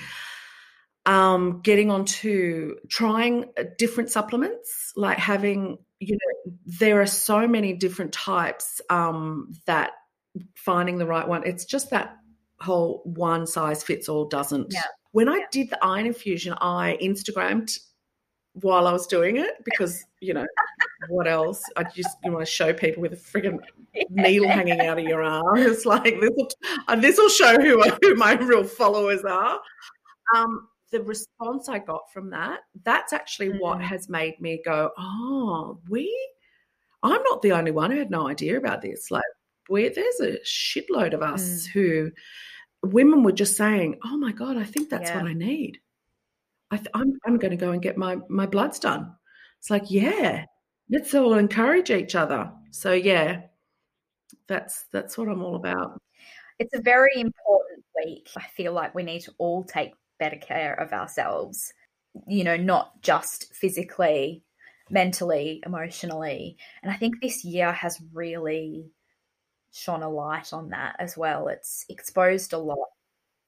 um, 1.05 1.61
getting 1.61 1.91
onto 1.91 2.75
trying 2.89 3.45
uh, 3.57 3.63
different 3.77 4.09
supplements, 4.09 4.93
like 4.95 5.17
having, 5.17 5.77
you 5.99 6.13
know, 6.13 6.53
there 6.65 7.01
are 7.01 7.05
so 7.07 7.47
many 7.47 7.73
different 7.73 8.13
types 8.13 8.81
um, 8.89 9.53
that 9.65 9.91
finding 10.55 10.97
the 10.97 11.05
right 11.05 11.27
one, 11.27 11.45
it's 11.45 11.65
just 11.65 11.89
that 11.89 12.17
whole 12.59 13.01
one 13.05 13.45
size 13.45 13.83
fits 13.83 14.07
all 14.07 14.25
doesn't. 14.25 14.73
Yeah. 14.73 14.81
When 15.11 15.29
I 15.29 15.37
yeah. 15.37 15.45
did 15.51 15.69
the 15.69 15.83
iron 15.83 16.05
infusion, 16.05 16.55
I 16.59 16.97
Instagrammed 17.01 17.77
while 18.53 18.87
I 18.87 18.93
was 18.93 19.07
doing 19.07 19.37
it 19.37 19.63
because, 19.65 20.03
you 20.21 20.33
know, 20.33 20.45
what 21.09 21.27
else? 21.27 21.61
I 21.75 21.83
just 21.83 22.17
you 22.23 22.31
want 22.31 22.45
to 22.45 22.51
show 22.51 22.73
people 22.73 23.01
with 23.01 23.13
a 23.13 23.17
frigging 23.17 23.59
needle 24.09 24.47
hanging 24.47 24.79
out 24.79 24.99
of 24.99 25.05
your 25.05 25.21
arm. 25.21 25.57
It's 25.57 25.85
like 25.85 26.19
this 26.19 26.31
will 26.35 26.49
this 26.99 27.17
will 27.17 27.29
show 27.29 27.59
who 27.59 27.83
who 28.01 28.15
my 28.15 28.33
real 28.33 28.63
followers 28.63 29.23
are. 29.23 29.59
Um, 30.35 30.67
the 30.93 31.01
response 31.01 31.67
I 31.67 31.79
got 31.79 32.03
from 32.13 32.29
that, 32.29 32.59
that's 32.85 33.11
actually 33.11 33.49
mm. 33.49 33.59
what 33.59 33.81
has 33.81 34.07
made 34.07 34.39
me 34.39 34.61
go, 34.63 34.91
oh, 34.97 35.79
we, 35.89 36.15
I'm 37.01 37.21
not 37.23 37.41
the 37.41 37.51
only 37.51 37.71
one 37.71 37.91
who 37.91 37.97
had 37.97 38.11
no 38.11 38.29
idea 38.29 38.57
about 38.57 38.81
this. 38.81 39.11
Like, 39.11 39.23
we, 39.69 39.89
there's 39.89 40.19
a 40.21 40.37
shitload 40.45 41.13
of 41.13 41.23
us 41.23 41.41
mm. 41.41 41.67
who 41.71 42.11
women 42.83 43.23
were 43.23 43.31
just 43.31 43.57
saying, 43.57 43.97
oh 44.05 44.17
my 44.17 44.31
God, 44.31 44.55
I 44.55 44.63
think 44.63 44.89
that's 44.89 45.09
yeah. 45.09 45.17
what 45.17 45.29
I 45.29 45.33
need. 45.33 45.79
I 46.69 46.77
th- 46.77 46.89
I'm, 46.93 47.17
I'm 47.25 47.37
going 47.37 47.51
to 47.51 47.57
go 47.57 47.71
and 47.71 47.81
get 47.81 47.97
my, 47.97 48.17
my 48.29 48.45
bloods 48.45 48.79
done. 48.79 49.13
It's 49.59 49.71
like, 49.71 49.89
yeah, 49.89 50.45
let's 50.91 51.13
all 51.15 51.33
encourage 51.33 51.89
each 51.89 52.13
other. 52.13 52.51
So, 52.71 52.93
yeah, 52.93 53.41
that's 54.47 54.85
that's 54.91 55.17
what 55.17 55.27
I'm 55.29 55.41
all 55.41 55.55
about. 55.55 55.99
It's 56.59 56.75
a 56.75 56.81
very 56.81 57.15
important 57.15 57.83
week. 58.05 58.29
I 58.37 58.43
feel 58.55 58.73
like 58.73 58.93
we 58.93 59.03
need 59.03 59.21
to 59.21 59.33
all 59.39 59.63
take 59.63 59.93
better 60.19 60.37
care 60.37 60.73
of 60.73 60.93
ourselves, 60.93 61.73
you 62.27 62.43
know, 62.43 62.57
not 62.57 63.01
just 63.01 63.53
physically, 63.53 64.43
mentally, 64.89 65.61
emotionally. 65.65 66.57
And 66.81 66.91
I 66.91 66.95
think 66.95 67.21
this 67.21 67.43
year 67.43 67.71
has 67.71 68.01
really 68.13 68.91
shone 69.71 70.03
a 70.03 70.09
light 70.09 70.53
on 70.53 70.69
that 70.69 70.95
as 70.99 71.17
well. 71.17 71.47
It's 71.47 71.85
exposed 71.89 72.53
a 72.53 72.57
lot 72.57 72.77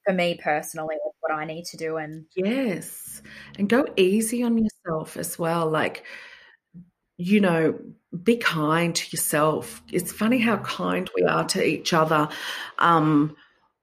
for 0.04 0.12
me 0.12 0.38
personally 0.42 0.96
what 1.20 1.32
I 1.32 1.44
need 1.44 1.64
to 1.66 1.76
do 1.76 1.96
and 1.96 2.26
yes. 2.36 3.22
And 3.58 3.68
go 3.68 3.86
easy 3.96 4.42
on 4.42 4.58
yourself 4.58 5.16
as 5.16 5.38
well. 5.38 5.68
Like 5.68 6.04
you 7.18 7.40
know, 7.40 7.78
be 8.22 8.36
kind 8.36 8.94
to 8.94 9.10
yourself. 9.10 9.82
It's 9.90 10.12
funny 10.12 10.38
how 10.38 10.58
kind 10.58 11.08
we 11.14 11.22
are 11.22 11.44
to 11.46 11.66
each 11.66 11.92
other 11.92 12.28
um, 12.78 13.36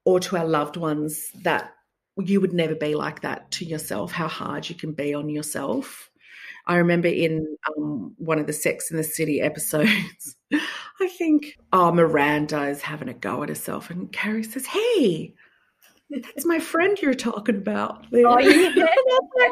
or 0.06 0.20
to 0.20 0.38
our 0.38 0.46
loved 0.46 0.78
ones 0.78 1.32
that 1.42 1.74
you 2.18 2.42
would 2.42 2.54
never 2.54 2.76
be 2.76 2.96
like 2.96 3.22
that 3.22 3.50
to 3.52 3.66
yourself, 3.66 4.12
how 4.12 4.28
hard 4.28 4.70
you 4.70 4.76
can 4.76 4.92
be 4.92 5.14
on 5.14 5.30
yourself. 5.30 6.10
I 6.66 6.78
remember 6.78 7.08
in 7.08 7.58
um, 7.68 8.14
one 8.18 8.40
of 8.40 8.48
the 8.48 8.54
Sex 8.54 8.90
in 8.90 8.98
the 8.98 9.04
City 9.04 9.42
episodes, 9.42 10.38
I 10.54 11.08
think, 11.18 11.58
oh, 11.74 11.92
Miranda 11.92 12.64
is 12.68 12.82
having 12.82 13.10
a 13.10 13.14
go 13.14 13.44
at 13.44 13.50
herself, 13.50 13.90
and 13.90 14.12
Carrie 14.12 14.44
says, 14.44 14.66
Hey, 14.66 15.34
that's 16.10 16.46
my 16.46 16.60
friend 16.60 16.98
you're 17.02 17.14
talking 17.14 17.58
about. 17.58 18.10
There. 18.12 18.24
Oh, 18.28 18.40
yeah. 18.40 18.50
oh 19.10 19.30
my 19.36 19.50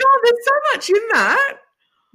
God, 0.00 0.18
there's 0.24 0.44
so 0.44 0.52
much 0.72 0.90
in 0.90 1.08
that. 1.12 1.56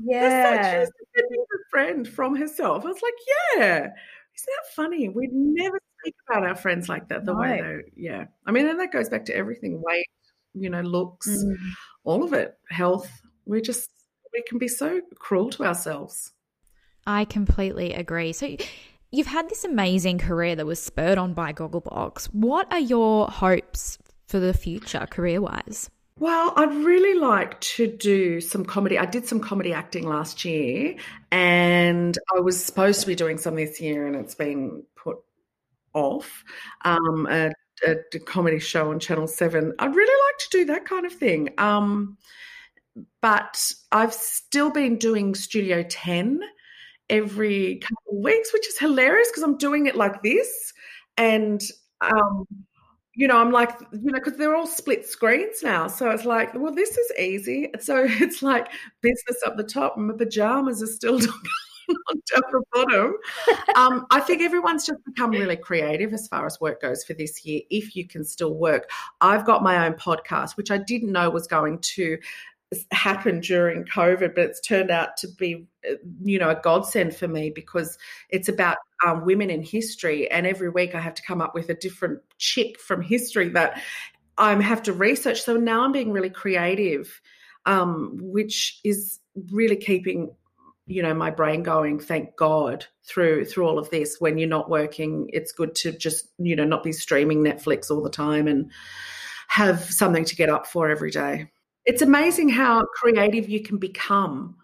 Yeah. 0.04 0.82
She's 0.82 0.92
defending 1.00 1.46
her 1.50 1.60
friend 1.70 2.08
from 2.08 2.36
herself. 2.36 2.86
I 2.86 2.88
was 2.90 3.02
like, 3.02 3.14
yeah. 3.56 3.78
Isn't 3.78 4.48
that 4.48 4.76
funny? 4.76 5.10
We'd 5.10 5.34
never 5.34 5.80
speak 6.02 6.16
about 6.30 6.44
our 6.44 6.56
friends 6.56 6.90
like 6.90 7.10
that 7.10 7.26
the 7.26 7.34
no. 7.34 7.40
way 7.40 7.62
they 7.62 8.02
yeah. 8.02 8.26
I 8.46 8.52
mean, 8.52 8.68
and 8.68 8.80
that 8.80 8.92
goes 8.92 9.10
back 9.10 9.26
to 9.26 9.36
everything 9.36 9.82
weight, 9.82 10.08
you 10.54 10.70
know, 10.70 10.82
looks, 10.82 11.30
mm. 11.30 11.56
all 12.04 12.24
of 12.24 12.34
it, 12.34 12.58
health. 12.70 13.10
We 13.46 13.62
just 13.62 13.90
we 14.34 14.44
can 14.48 14.58
be 14.58 14.68
so 14.68 15.02
cruel 15.16 15.50
to 15.52 15.66
ourselves. 15.66 16.32
I 17.06 17.26
completely 17.26 17.94
agree. 17.94 18.34
So 18.34 18.56
you've 19.12 19.28
had 19.28 19.50
this 19.50 19.64
amazing 19.64 20.20
career 20.20 20.56
that 20.56 20.66
was 20.66 20.82
spurred 20.82 21.18
on 21.18 21.34
by 21.34 21.54
Gogglebox. 21.54 22.26
What 22.28 22.72
are 22.72 22.80
your 22.80 23.28
hopes 23.28 23.98
for 24.28 24.40
the 24.40 24.54
future 24.54 25.08
career 25.10 25.42
wise? 25.42 25.90
Well, 26.20 26.54
I'd 26.56 26.74
really 26.74 27.18
like 27.18 27.60
to 27.62 27.88
do 27.88 28.42
some 28.42 28.64
comedy. 28.64 29.00
I 29.00 29.06
did 29.06 29.26
some 29.26 29.40
comedy 29.40 29.74
acting 29.74 30.08
last 30.08 30.46
year 30.46 30.96
and 31.32 32.16
I 32.36 32.42
was 32.42 32.64
supposed 32.64 33.02
to 33.02 33.08
be 33.08 33.16
doing 33.16 33.40
some 33.40 33.56
this 33.56 33.82
year 33.82 34.06
and 34.06 34.16
it's 34.16 34.36
been 34.36 34.84
put 34.96 35.18
off. 35.94 36.44
Um, 36.86 37.28
a, 37.30 37.52
a, 37.86 38.20
comedy 38.26 38.60
show 38.60 38.92
on 38.92 39.00
Channel 39.00 39.28
7. 39.28 39.74
I'd 39.80 39.96
really 39.96 40.22
like 40.28 40.38
to 40.40 40.48
do 40.52 40.66
that 40.66 40.86
kind 40.86 41.06
of 41.06 41.14
thing. 41.14 41.50
Um, 41.58 42.18
but 43.22 43.72
I've 43.92 44.14
still 44.14 44.72
been 44.72 44.98
doing 44.98 45.36
Studio 45.36 45.84
10 45.84 46.42
every 47.10 47.76
couple 47.78 48.18
of 48.18 48.24
weeks, 48.24 48.54
which 48.54 48.68
is 48.68 48.78
hilarious 48.78 49.30
because 49.30 49.44
I'm 49.44 49.58
doing 49.58 49.86
it 49.86 49.96
like 49.96 50.22
this. 50.22 50.74
And 51.18 51.62
um, 52.02 52.46
you 53.14 53.28
know, 53.28 53.38
I'm 53.38 53.52
like, 53.52 53.72
you 53.92 54.12
know, 54.12 54.20
because 54.20 54.38
they're 54.38 54.56
all 54.56 54.68
split 54.68 55.06
screens 55.06 55.62
now. 55.62 55.88
So 55.88 56.10
it's 56.10 56.26
like, 56.26 56.54
well, 56.54 56.74
this 56.74 56.98
is 56.98 57.12
easy. 57.20 57.70
So 57.80 58.06
it's 58.10 58.42
like 58.42 58.68
business 59.02 59.42
up 59.46 59.58
the 59.58 59.64
top, 59.64 59.98
and 59.98 60.08
my 60.08 60.14
pajamas 60.16 60.82
are 60.82 60.88
still 60.88 61.20
on 62.10 62.22
top 62.34 62.54
or 62.54 62.64
bottom. 62.74 63.16
Um, 63.76 64.06
I 64.12 64.20
think 64.20 64.42
everyone's 64.42 64.86
just 64.86 65.04
become 65.06 65.32
really 65.32 65.58
creative 65.58 66.14
as 66.14 66.28
far 66.28 66.46
as 66.46 66.60
work 66.60 66.82
goes 66.82 67.04
for 67.04 67.14
this 67.14 67.46
year, 67.46 67.62
if 67.70 67.96
you 67.96 68.08
can 68.08 68.24
still 68.24 68.54
work. 68.54 68.90
I've 69.22 69.46
got 69.46 69.64
my 69.64 69.86
own 69.86 69.94
podcast, 69.94 70.58
which 70.58 70.72
I 70.72 70.78
didn't 70.78 71.12
know 71.12 71.30
was 71.30 71.48
going 71.48 71.80
to 71.80 72.18
happen 72.92 73.42
during 73.42 73.84
COVID, 73.84 74.34
but 74.34 74.46
it's 74.46 74.62
turned 74.62 74.92
out 74.92 75.18
to 75.18 75.28
be, 75.28 75.68
uh, 75.90 75.96
you 76.24 76.40
know, 76.40 76.50
a 76.50 76.60
godsend 76.62 77.14
for 77.16 77.28
me 77.28 77.50
because 77.50 77.98
it's 78.30 78.48
about 78.48 78.78
um, 79.06 79.26
women 79.26 79.50
in 79.50 79.62
history, 79.62 80.30
and 80.32 80.48
every 80.48 80.70
week 80.70 80.96
I 80.96 81.02
have 81.02 81.16
to 81.16 81.24
come 81.24 81.42
up 81.42 81.54
with 81.54 81.70
a 81.70 81.74
different 81.74 82.22
chick 82.38 82.80
from 82.80 83.02
history 83.02 83.50
that 83.50 83.82
I 84.38 84.54
have 84.62 84.84
to 84.84 84.94
research. 84.94 85.42
So 85.44 85.58
now 85.58 85.84
I'm 85.84 85.92
being 85.92 86.12
really 86.12 86.30
creative, 86.30 87.22
um, 87.66 88.18
which 88.22 88.80
is 88.84 89.20
really 89.52 89.76
keeping 89.76 90.32
you 90.92 91.02
know 91.02 91.14
my 91.14 91.32
brain 91.32 91.64
going 91.64 92.00
thank 92.00 92.36
god 92.36 92.86
through 93.04 93.46
through 93.46 93.68
all 93.68 93.80
of 93.80 93.90
this 93.90 94.18
when 94.20 94.38
you're 94.38 94.48
not 94.48 94.70
working 94.70 95.30
it's 95.34 95.52
good 95.52 95.74
to 95.76 95.92
just 95.92 96.28
you 96.38 96.56
know 96.56 96.66
not 96.66 96.84
be 96.84 96.92
streaming 96.92 97.44
netflix 97.44 97.90
all 97.90 98.04
the 98.04 98.10
time 98.10 98.48
and 98.48 98.72
have 99.52 99.82
something 99.92 100.24
to 100.24 100.34
get 100.34 100.48
up 100.48 100.66
for 100.66 100.90
every 100.90 101.12
day. 101.12 101.52
It's 101.84 102.02
amazing 102.02 102.48
how 102.48 102.86
creative 102.96 103.50
you 103.50 103.62
can 103.62 103.80
become 103.80 104.56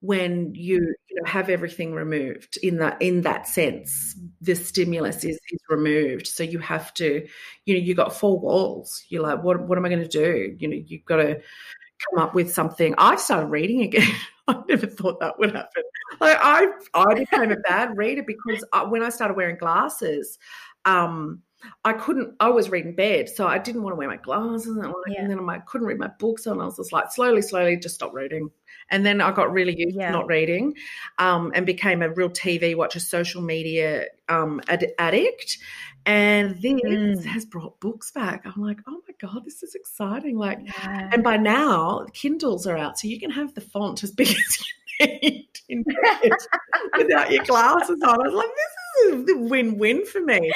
when 0.00 0.54
you, 0.54 0.78
you 1.10 1.16
know, 1.16 1.28
have 1.28 1.50
everything 1.50 1.92
removed 1.92 2.56
in 2.62 2.78
that 2.78 3.02
in 3.02 3.20
that 3.20 3.46
sense. 3.46 4.16
The 4.40 4.54
stimulus 4.54 5.24
is, 5.24 5.38
is 5.50 5.60
removed. 5.68 6.26
So 6.26 6.42
you 6.42 6.58
have 6.60 6.94
to 6.94 7.28
you 7.66 7.74
know 7.74 7.80
you 7.80 7.94
got 7.94 8.14
four 8.14 8.40
walls. 8.40 9.04
You're 9.10 9.22
like 9.22 9.44
what, 9.44 9.60
what 9.60 9.76
am 9.76 9.84
i 9.84 9.90
going 9.90 10.00
to 10.00 10.08
do? 10.08 10.56
You 10.58 10.68
know 10.68 10.82
you've 10.86 11.04
got 11.04 11.16
to 11.16 11.34
come 11.34 12.22
up 12.22 12.34
with 12.34 12.50
something. 12.50 12.94
I've 12.96 13.20
started 13.20 13.48
reading 13.48 13.82
again 13.82 14.10
i 14.50 14.62
never 14.68 14.86
thought 14.86 15.20
that 15.20 15.38
would 15.38 15.54
happen 15.54 15.82
like 16.20 16.38
i 16.40 16.66
i 16.94 17.14
became 17.14 17.50
a 17.50 17.56
bad 17.56 17.96
reader 17.96 18.22
because 18.22 18.64
I, 18.72 18.84
when 18.84 19.02
i 19.02 19.08
started 19.08 19.36
wearing 19.36 19.56
glasses 19.56 20.38
um 20.84 21.42
I 21.84 21.92
couldn't, 21.92 22.34
I 22.40 22.48
was 22.48 22.70
reading 22.70 22.94
bed, 22.94 23.28
so 23.28 23.46
I 23.46 23.58
didn't 23.58 23.82
want 23.82 23.92
to 23.92 23.98
wear 23.98 24.08
my 24.08 24.16
glasses. 24.16 24.66
And, 24.66 24.78
like, 24.78 24.94
yeah. 25.08 25.20
and 25.20 25.30
then 25.30 25.48
I 25.48 25.58
couldn't 25.58 25.86
read 25.86 25.98
my 25.98 26.10
books. 26.18 26.46
And 26.46 26.60
I 26.60 26.64
was 26.64 26.76
just 26.76 26.92
like, 26.92 27.12
slowly, 27.12 27.42
slowly, 27.42 27.76
just 27.76 27.94
stop 27.94 28.14
reading. 28.14 28.50
And 28.90 29.04
then 29.04 29.20
I 29.20 29.30
got 29.30 29.52
really 29.52 29.74
used 29.78 29.96
yeah. 29.96 30.06
to 30.06 30.12
not 30.12 30.26
reading 30.26 30.74
um, 31.18 31.52
and 31.54 31.66
became 31.66 32.02
a 32.02 32.10
real 32.10 32.30
TV 32.30 32.74
watcher, 32.74 33.00
social 33.00 33.42
media 33.42 34.06
um, 34.28 34.60
ad- 34.68 34.92
addict. 34.98 35.58
And 36.06 36.60
this 36.62 36.80
mm. 36.82 37.24
has 37.24 37.44
brought 37.44 37.78
books 37.80 38.10
back. 38.10 38.44
I'm 38.44 38.62
like, 38.62 38.78
oh 38.86 39.00
my 39.06 39.14
God, 39.20 39.44
this 39.44 39.62
is 39.62 39.74
exciting. 39.74 40.36
Like, 40.36 40.58
yeah. 40.62 41.10
and 41.12 41.22
by 41.22 41.36
now, 41.36 42.06
Kindles 42.14 42.66
are 42.66 42.76
out, 42.76 42.98
so 42.98 43.08
you 43.08 43.20
can 43.20 43.30
have 43.30 43.54
the 43.54 43.60
font 43.60 44.02
as 44.02 44.10
big 44.10 44.28
as 44.30 44.58
you 45.00 45.06
need 45.06 45.48
in 45.68 45.84
without 46.96 47.30
your 47.30 47.44
glasses 47.44 48.00
on. 48.02 48.20
I 48.20 48.28
was 48.28 48.34
like, 48.34 48.48
this 48.48 49.14
is 49.14 49.30
a 49.30 49.38
win-win 49.38 50.06
for 50.06 50.20
me. 50.20 50.50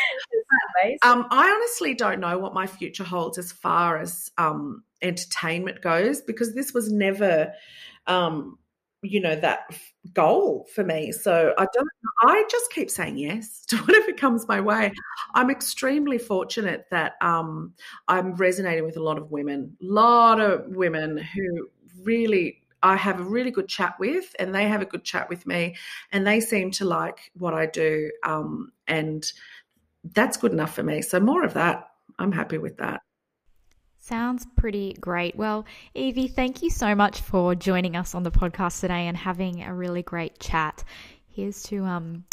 Um, 1.03 1.27
I 1.31 1.51
honestly 1.51 1.95
don't 1.95 2.21
know 2.21 2.39
what 2.39 2.55
my 2.55 2.67
future 2.67 3.05
holds 3.05 3.39
as 3.39 3.53
far 3.53 3.99
as 3.99 4.31
um, 4.39 4.83
entertainment 5.03 5.83
goes 5.83 6.21
because 6.21 6.55
this 6.55 6.73
was 6.75 6.91
never, 6.91 7.53
um, 8.07 8.59
you 9.05 9.21
know, 9.21 9.37
that 9.37 9.71
goal 10.13 10.67
for 10.75 10.83
me. 10.83 11.13
So 11.13 11.55
I 11.59 11.67
don't. 11.73 11.89
I 12.23 12.45
just 12.51 12.73
keep 12.73 12.91
saying 12.91 13.19
yes 13.19 13.65
to 13.69 13.77
whatever 13.79 14.13
comes 14.13 14.49
my 14.49 14.61
way. 14.61 14.93
I'm 15.35 15.51
extremely 15.51 16.19
fortunate 16.19 16.87
that 16.91 17.15
um, 17.21 17.75
I'm 18.09 18.35
resonating 18.35 18.85
with 18.85 18.97
a 18.97 19.03
lot 19.03 19.19
of 19.19 19.31
women, 19.31 19.77
a 19.83 19.87
lot 19.87 20.41
of 20.41 20.67
women 20.69 21.19
who 21.19 21.69
really 22.03 22.63
I 22.83 22.97
have 22.97 23.21
a 23.21 23.25
really 23.25 23.51
good 23.51 23.69
chat 23.69 23.95
with, 23.99 24.35
and 24.39 24.55
they 24.55 24.69
have 24.69 24.83
a 24.83 24.87
good 24.87 25.05
chat 25.05 25.29
with 25.29 25.47
me, 25.47 25.77
and 26.13 26.27
they 26.27 26.41
seem 26.41 26.71
to 26.73 26.85
like 26.85 27.31
what 27.35 27.55
I 27.55 27.67
do, 27.67 28.11
um, 28.25 28.73
and 28.87 29.25
that's 30.13 30.37
good 30.37 30.53
enough 30.53 30.75
for 30.75 30.83
me. 30.83 31.01
So 31.03 31.19
more 31.21 31.45
of 31.45 31.55
that. 31.55 31.89
I'm 32.19 32.33
happy 32.33 32.59
with 32.59 32.77
that. 32.79 33.01
Sounds 34.07 34.47
pretty 34.55 34.93
great. 35.01 35.35
Well, 35.35 35.65
Yvie, 35.97 36.31
thank 36.31 36.63
you 36.63 36.69
so 36.69 36.95
much 36.95 37.23
for 37.23 37.55
joining 37.55 37.97
us 37.97 38.15
on 38.15 38.23
the 38.23 38.31
podcast 38.31 38.81
today 38.81 39.07
and 39.07 39.17
having 39.17 39.63
a 39.63 39.73
really 39.73 40.03
great 40.03 40.39
chat. 40.39 40.85
Here's 41.27 41.63
to 41.65 41.83
um 41.85 42.25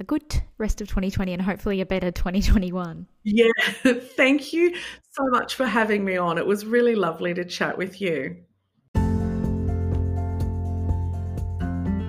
a 0.00 0.04
good 0.04 0.42
rest 0.56 0.80
of 0.80 0.88
2020 0.88 1.34
and 1.34 1.42
hopefully 1.42 1.82
a 1.82 1.86
better 1.86 2.10
2021. 2.10 3.06
Yeah, 3.24 3.50
thank 4.16 4.54
you 4.54 4.74
so 5.10 5.26
much 5.26 5.54
for 5.54 5.66
having 5.66 6.02
me 6.02 6.16
on. 6.16 6.38
It 6.38 6.46
was 6.46 6.64
really 6.64 6.94
lovely 6.94 7.34
to 7.34 7.44
chat 7.44 7.76
with 7.76 8.00
you. 8.00 8.38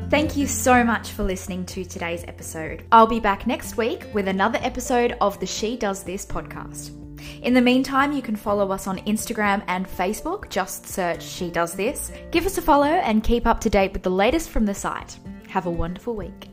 Thank 0.10 0.38
you 0.38 0.48
so 0.48 0.86
much 0.86 1.12
for 1.12 1.24
listening 1.24 1.66
to 1.66 1.84
today's 1.84 2.24
episode. 2.24 2.86
I'll 2.94 3.06
be 3.06 3.20
back 3.20 3.48
next 3.48 3.76
week 3.76 4.08
with 4.14 4.30
another 4.30 4.60
episode 4.62 5.18
of 5.20 5.38
the 5.42 5.46
She 5.46 5.76
Does 5.76 6.04
This 6.04 6.26
podcast. 6.26 7.07
In 7.42 7.54
the 7.54 7.62
meantime, 7.62 8.12
you 8.12 8.22
can 8.22 8.36
follow 8.36 8.72
us 8.72 8.88
on 8.88 9.00
Instagram 9.00 9.64
and 9.68 9.88
Facebook. 9.88 10.50
Just 10.50 10.88
search 10.88 11.24
She 11.24 11.50
Does 11.50 11.74
This. 11.74 12.12
Give 12.32 12.46
us 12.46 12.58
a 12.58 12.62
follow 12.62 12.86
and 12.86 13.24
keep 13.24 13.46
up 13.46 13.60
to 13.62 13.70
date 13.70 13.94
with 13.94 14.04
the 14.04 14.10
latest 14.10 14.50
from 14.50 14.66
the 14.66 14.74
site. 14.74 15.20
Have 15.48 15.66
a 15.66 15.72
wonderful 15.72 16.16
week. 16.16 16.48